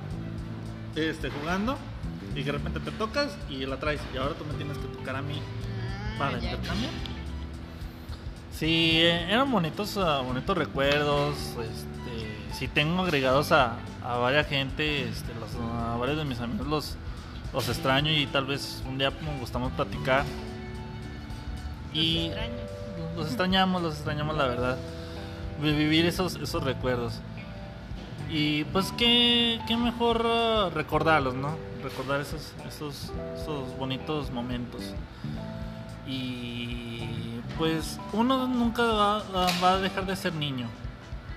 este, 0.98 1.30
jugando, 1.30 1.78
y 2.36 2.44
de 2.44 2.52
repente 2.52 2.82
te 2.82 2.92
tocas 2.92 3.38
y 3.50 3.66
la 3.66 3.78
traes. 3.80 4.02
Y 4.14 4.18
ahora 4.18 4.34
tú 4.36 4.44
me 4.44 4.54
tienes 4.56 4.78
que 4.78 4.88
tocar 4.88 5.16
a 5.16 5.22
mí 5.22 5.40
Ah, 5.42 6.16
para 6.20 6.34
intercambiar. 6.34 6.92
Sí, 8.52 9.00
eh, 9.02 9.28
eran 9.32 9.50
bonitos, 9.50 9.96
ah, 9.98 10.20
bonitos 10.20 10.58
recuerdos. 10.58 11.38
Este, 11.38 11.99
sí 12.54 12.68
tengo 12.68 13.04
agregados 13.04 13.52
a, 13.52 13.76
a 14.04 14.18
varias 14.18 14.48
gente, 14.48 15.08
este, 15.10 15.34
los, 15.36 15.50
a 15.74 15.96
varios 15.98 16.18
de 16.18 16.26
mis 16.26 16.40
amigos 16.40 16.68
los, 16.68 16.96
los 17.54 17.68
extraño 17.70 18.12
y 18.12 18.26
tal 18.28 18.46
vez 18.46 18.82
un 18.88 18.98
día 18.98 19.12
nos 19.22 19.40
gustamos 19.40 19.72
platicar. 19.74 20.24
Y 21.94 22.28
Los 22.30 22.38
extraño. 22.38 22.54
los 23.18 23.28
extrañamos, 23.28 23.82
los 23.82 23.94
extrañamos 23.96 24.38
la 24.38 24.46
verdad. 24.46 24.78
Vi- 25.62 25.74
Vivir 25.74 26.06
esos, 26.06 26.36
esos 26.36 26.64
recuerdos. 26.64 27.14
Y 28.30 28.64
pues 28.66 28.92
qué, 28.98 29.60
qué 29.68 29.76
mejor 29.76 30.22
ah, 30.26 30.70
recordarlos, 30.74 31.34
¿no? 31.34 31.56
Recordar 31.84 32.22
esos, 32.22 32.54
esos, 32.68 33.12
esos 33.42 33.76
bonitos 33.78 34.30
momentos. 34.32 34.84
Y 36.08 37.40
pues 37.58 38.00
uno 38.14 38.48
nunca 38.48 38.84
va, 38.84 39.24
va 39.64 39.72
a 39.74 39.78
dejar 39.78 40.06
de 40.06 40.16
ser 40.16 40.34
niño. 40.34 40.68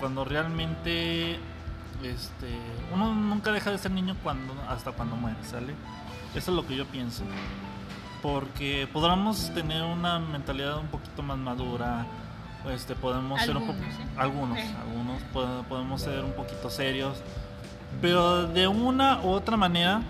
Cuando 0.03 0.24
realmente 0.24 1.34
este 2.03 2.59
uno 2.92 3.14
nunca 3.14 3.53
deja 3.53 3.70
de 3.70 3.78
ser 3.78 3.92
niño 3.92 4.16
cuando 4.24 4.53
hasta 4.68 4.90
cuando 4.90 5.14
muere, 5.14 5.36
¿sale? 5.44 5.74
Eso 6.34 6.50
es 6.50 6.57
lo 6.57 6.66
que 6.66 6.74
yo 6.74 6.86
pienso. 6.86 7.22
Porque 8.20 8.88
podamos 8.92 9.55
tener 9.55 9.84
una 9.84 10.18
mentalidad 10.18 10.78
un 10.78 10.88
poquito 10.88 11.22
más 11.22 11.38
madura, 11.38 12.05
este 12.68 12.96
podemos 12.96 13.40
ser 13.42 13.57
un 13.57 13.64
poco 13.68 13.78
Algunos, 14.16 14.59
¿eh? 14.59 14.74
algunos, 14.76 15.20
algunos 15.20 15.22
pode- 15.32 15.62
podemos 15.68 16.00
ser 16.03 16.24
un 16.24 16.32
poquito 16.32 16.68
serios, 16.68 17.18
pero 18.00 18.48
de 18.48 18.66
una 18.66 19.20
u 19.22 19.28
otra 19.28 19.57
manera 19.57 20.03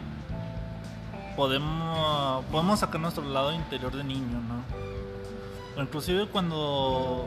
podemos 1.36 2.44
podemos 2.50 2.80
sacar 2.80 2.98
nuestro 2.98 3.24
lado 3.24 3.52
interior 3.52 3.94
de 3.94 4.04
niño, 4.04 4.40
¿no? 4.40 4.62
O 5.78 5.82
inclusive 5.82 6.26
cuando 6.28 7.26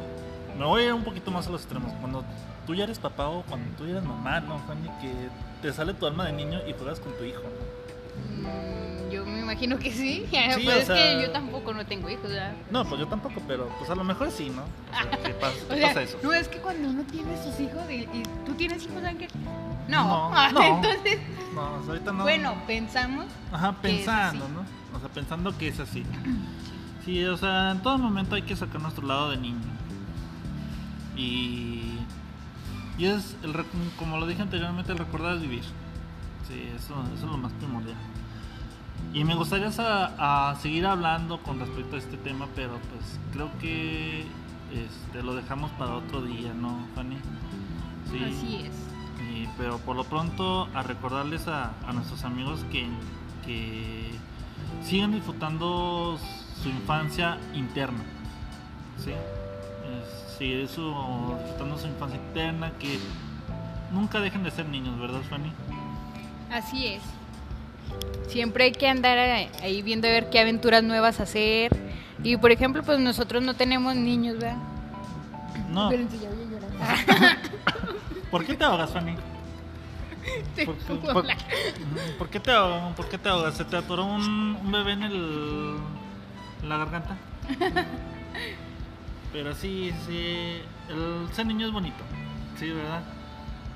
me 0.57 0.65
voy 0.65 0.81
a 0.83 0.85
ir 0.87 0.93
un 0.93 1.03
poquito 1.03 1.29
más 1.29 1.45
a 1.47 1.51
los 1.51 1.61
extremos, 1.61 1.91
cuando 1.99 2.23
tú 2.65 2.75
ya 2.75 2.83
eres 2.85 2.99
papá 2.99 3.27
o 3.27 3.41
cuando 3.43 3.69
tú 3.77 3.85
ya 3.85 3.91
eres 3.93 4.03
mamá, 4.03 4.39
¿no, 4.41 4.59
Fanny? 4.59 4.89
Que 5.01 5.11
te 5.61 5.73
sale 5.73 5.93
tu 5.93 6.05
alma 6.05 6.25
de 6.25 6.33
niño 6.33 6.59
y 6.67 6.73
juegas 6.73 6.99
con 6.99 7.13
tu 7.17 7.23
hijo. 7.23 7.41
Mm, 8.41 9.11
Yo 9.11 9.25
me 9.25 9.39
imagino 9.39 9.77
que 9.77 9.91
sí. 9.91 10.25
Sí, 10.31 10.61
pues 10.63 10.77
es 10.77 10.85
sea- 10.87 10.95
que 10.95 11.21
yo 11.21 11.31
tampoco 11.31 11.73
no 11.73 11.85
tengo 11.85 12.09
hijos, 12.09 12.29
¿verdad? 12.29 12.53
No, 12.71 12.85
pues 12.85 12.99
yo 12.99 13.07
tampoco, 13.07 13.41
pero 13.47 13.67
pues 13.77 13.89
a 13.89 13.95
lo 13.95 14.03
mejor 14.03 14.31
sí, 14.31 14.49
¿no? 14.49 14.63
O 14.63 14.93
sea, 15.09 15.17
¿qué 15.23 15.33
pasa, 15.33 15.55
O 15.65 15.69
qué 15.69 15.75
sea, 15.77 15.87
pasa 15.89 16.01
eso? 16.03 16.17
no 16.23 16.33
es 16.33 16.47
que 16.47 16.57
cuando 16.59 16.89
uno 16.89 17.03
tiene 17.03 17.35
sus 17.43 17.59
hijos 17.59 17.81
y, 17.89 17.93
y 18.17 18.23
tú 18.45 18.53
tienes 18.53 18.83
hijos, 18.83 19.03
Ángel. 19.03 19.29
No, 19.87 20.03
No, 20.03 20.31
Ah, 20.33 20.49
no. 20.51 20.61
entonces, 20.63 21.19
No, 21.53 21.61
ahorita 21.87 22.11
no. 22.11 22.23
bueno, 22.23 22.55
pensamos. 22.67 23.25
Ajá, 23.51 23.73
pensando. 23.81 24.47
¿no? 24.49 24.61
O 24.95 24.99
sea, 24.99 25.09
pensando 25.09 25.55
que 25.57 25.67
es 25.69 25.79
así. 25.79 26.03
Sí, 27.05 27.23
o 27.23 27.37
sea, 27.37 27.69
en 27.69 27.83
todo 27.83 27.99
momento 27.99 28.33
hay 28.33 28.41
que 28.41 28.55
sacar 28.55 28.81
nuestro 28.81 29.05
lado 29.05 29.29
de 29.29 29.37
niño. 29.37 29.59
Y. 31.15 31.74
Y 32.97 33.05
es, 33.05 33.35
el, 33.43 33.53
como 33.97 34.17
lo 34.17 34.25
dije 34.27 34.41
anteriormente, 34.41 34.91
el 34.91 34.97
recordar 34.97 35.35
es 35.35 35.41
vivir. 35.41 35.63
Sí, 36.47 36.69
eso, 36.75 36.93
eso 37.15 37.25
es 37.25 37.31
lo 37.31 37.37
más 37.37 37.51
primordial. 37.53 37.97
Y 39.13 39.23
me 39.23 39.35
gustaría 39.35 39.69
a 39.77 40.55
seguir 40.61 40.85
hablando 40.85 41.39
con 41.41 41.59
respecto 41.59 41.95
a 41.95 41.99
este 41.99 42.17
tema, 42.17 42.47
pero 42.55 42.71
pues 42.73 43.19
creo 43.33 43.49
que 43.59 44.25
este, 44.73 45.23
lo 45.23 45.35
dejamos 45.35 45.71
para 45.71 45.95
otro 45.95 46.21
día, 46.21 46.53
¿no, 46.53 46.79
Fanny? 46.95 47.17
Sí. 48.11 48.23
Así 48.23 48.55
es. 48.57 48.75
Y- 49.33 49.47
pero 49.57 49.77
por 49.79 49.95
lo 49.95 50.03
pronto 50.03 50.67
a 50.73 50.83
recordarles 50.83 51.47
a, 51.47 51.71
a 51.87 51.93
nuestros 51.93 52.23
amigos 52.23 52.59
que, 52.71 52.87
que 53.45 54.11
sigan 54.83 55.11
disfrutando 55.13 56.17
su 56.61 56.69
infancia 56.69 57.37
interna. 57.53 58.03
¿sí? 59.03 59.11
Es- 59.11 60.24
seguir 60.37 60.67
su, 60.67 60.81
disfrutando 61.39 61.77
su 61.77 61.87
infancia 61.87 62.19
interna, 62.19 62.71
que 62.79 62.99
nunca 63.91 64.19
dejen 64.19 64.43
de 64.43 64.51
ser 64.51 64.65
niños, 64.67 64.99
¿verdad, 64.99 65.21
Fanny? 65.29 65.51
Así 66.51 66.87
es. 66.87 67.01
Siempre 68.27 68.65
hay 68.65 68.71
que 68.71 68.87
andar 68.87 69.17
ahí 69.17 69.81
viendo 69.81 70.07
a 70.07 70.11
ver 70.11 70.29
qué 70.29 70.39
aventuras 70.39 70.83
nuevas 70.83 71.19
hacer, 71.19 71.71
Y 72.23 72.37
por 72.37 72.51
ejemplo, 72.51 72.81
pues 72.83 72.99
nosotros 72.99 73.43
no 73.43 73.53
tenemos 73.53 73.95
niños, 73.95 74.37
¿verdad? 74.39 74.57
No. 75.69 75.91
Espérense, 75.91 76.17
ya 76.19 76.29
voy 76.29 76.43
a 76.43 76.49
llorar. 76.49 77.37
¿Por 78.31 78.45
qué 78.45 78.53
te 78.55 78.63
ahogas, 78.63 78.91
Fanny? 78.91 79.15
Te 80.55 80.65
¿Por, 80.65 80.75
por- 80.75 81.25
la- 81.25 81.37
por 82.17 82.29
qué 82.29 82.39
te 82.39 82.51
ahogas? 82.51 82.95
¿Por 82.95 83.07
qué 83.09 83.17
te 83.19 83.29
ahogas? 83.29 83.55
¿Se 83.55 83.63
te 83.65 83.77
atoró 83.77 84.05
un, 84.05 84.57
un 84.59 84.71
bebé 84.71 84.93
en, 84.93 85.03
el, 85.03 85.75
en 86.63 86.69
la 86.69 86.77
garganta? 86.77 87.15
Pero 89.35 89.53
sí, 89.53 89.91
sí, 90.07 90.61
el 90.87 91.27
ser 91.33 91.45
niño 91.45 91.67
es 91.67 91.73
bonito, 91.73 92.01
sí, 92.57 92.69
¿verdad? 92.69 93.03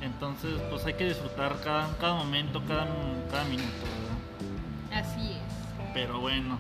Entonces, 0.02 0.54
pues 0.70 0.86
hay 0.86 0.94
que 0.94 1.10
disfrutar 1.10 1.60
cada, 1.62 1.98
cada 1.98 2.14
momento, 2.14 2.64
cada, 2.66 2.88
cada 3.30 3.44
minuto, 3.44 3.68
¿verdad? 4.90 5.06
Así 5.06 5.34
es. 5.34 5.92
Pero 5.94 6.22
bueno, 6.22 6.58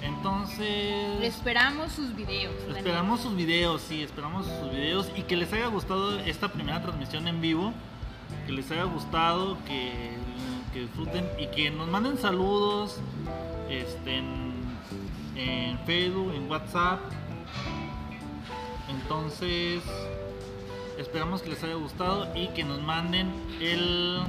entonces... 0.00 1.22
Esperamos 1.22 1.92
sus 1.92 2.16
videos. 2.16 2.54
Esperamos 2.74 3.20
sus 3.20 3.36
videos, 3.36 3.82
sí, 3.82 4.02
esperamos 4.02 4.46
sus 4.46 4.70
videos 4.70 5.12
y 5.14 5.24
que 5.24 5.36
les 5.36 5.52
haya 5.52 5.66
gustado 5.66 6.18
esta 6.20 6.48
primera 6.48 6.80
transmisión 6.80 7.28
en 7.28 7.42
vivo, 7.42 7.74
que 8.46 8.52
les 8.52 8.70
haya 8.70 8.84
gustado, 8.84 9.58
que, 9.66 10.12
que 10.72 10.80
disfruten 10.80 11.28
y 11.38 11.48
que 11.48 11.70
nos 11.70 11.86
manden 11.88 12.16
saludos 12.16 12.98
este, 13.68 14.16
en, 14.16 14.54
en 15.36 15.78
Facebook, 15.80 16.32
en 16.34 16.50
WhatsApp. 16.50 17.00
Entonces, 18.88 19.82
esperamos 20.98 21.42
que 21.42 21.50
les 21.50 21.62
haya 21.62 21.74
gustado 21.74 22.28
y 22.34 22.48
que 22.48 22.64
nos 22.64 22.80
manden 22.82 23.30
el, 23.60 24.20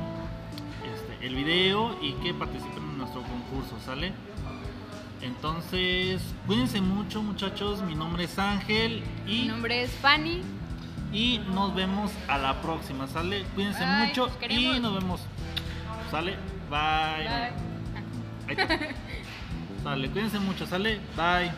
este, 0.94 1.28
el 1.28 1.36
video 1.36 1.98
y 2.02 2.14
que 2.24 2.34
participen 2.34 2.84
en 2.84 2.98
nuestro 2.98 3.22
concurso, 3.24 3.76
¿sale? 3.86 4.14
Entonces, 5.22 6.22
cuídense 6.48 6.80
mucho 6.82 7.22
muchachos, 7.22 7.82
mi 7.82 7.94
nombre 7.96 8.24
es 8.24 8.40
Ángel 8.40 9.04
Mi 9.26 9.42
y, 9.44 9.46
nombre 9.48 9.84
es 9.84 9.92
Fanny. 9.92 10.42
y 11.12 11.40
nos 11.54 11.76
vemos 11.76 12.12
a 12.28 12.38
la 12.38 12.62
próxima, 12.62 13.08
¿sale? 13.08 13.44
Cuídense 13.56 13.84
Bye, 13.86 14.08
mucho 14.08 14.30
y 14.50 14.80
nos 14.80 14.94
vemos. 14.96 15.22
¿Sale? 16.10 16.38
Bye. 16.70 17.28
Bye. 17.28 17.52
Ahí 18.48 18.56
está. 18.58 18.80
Sale, 19.84 20.10
cuídense 20.10 20.40
mucho, 20.40 20.66
¿sale? 20.66 21.00
Bye. 21.16 21.52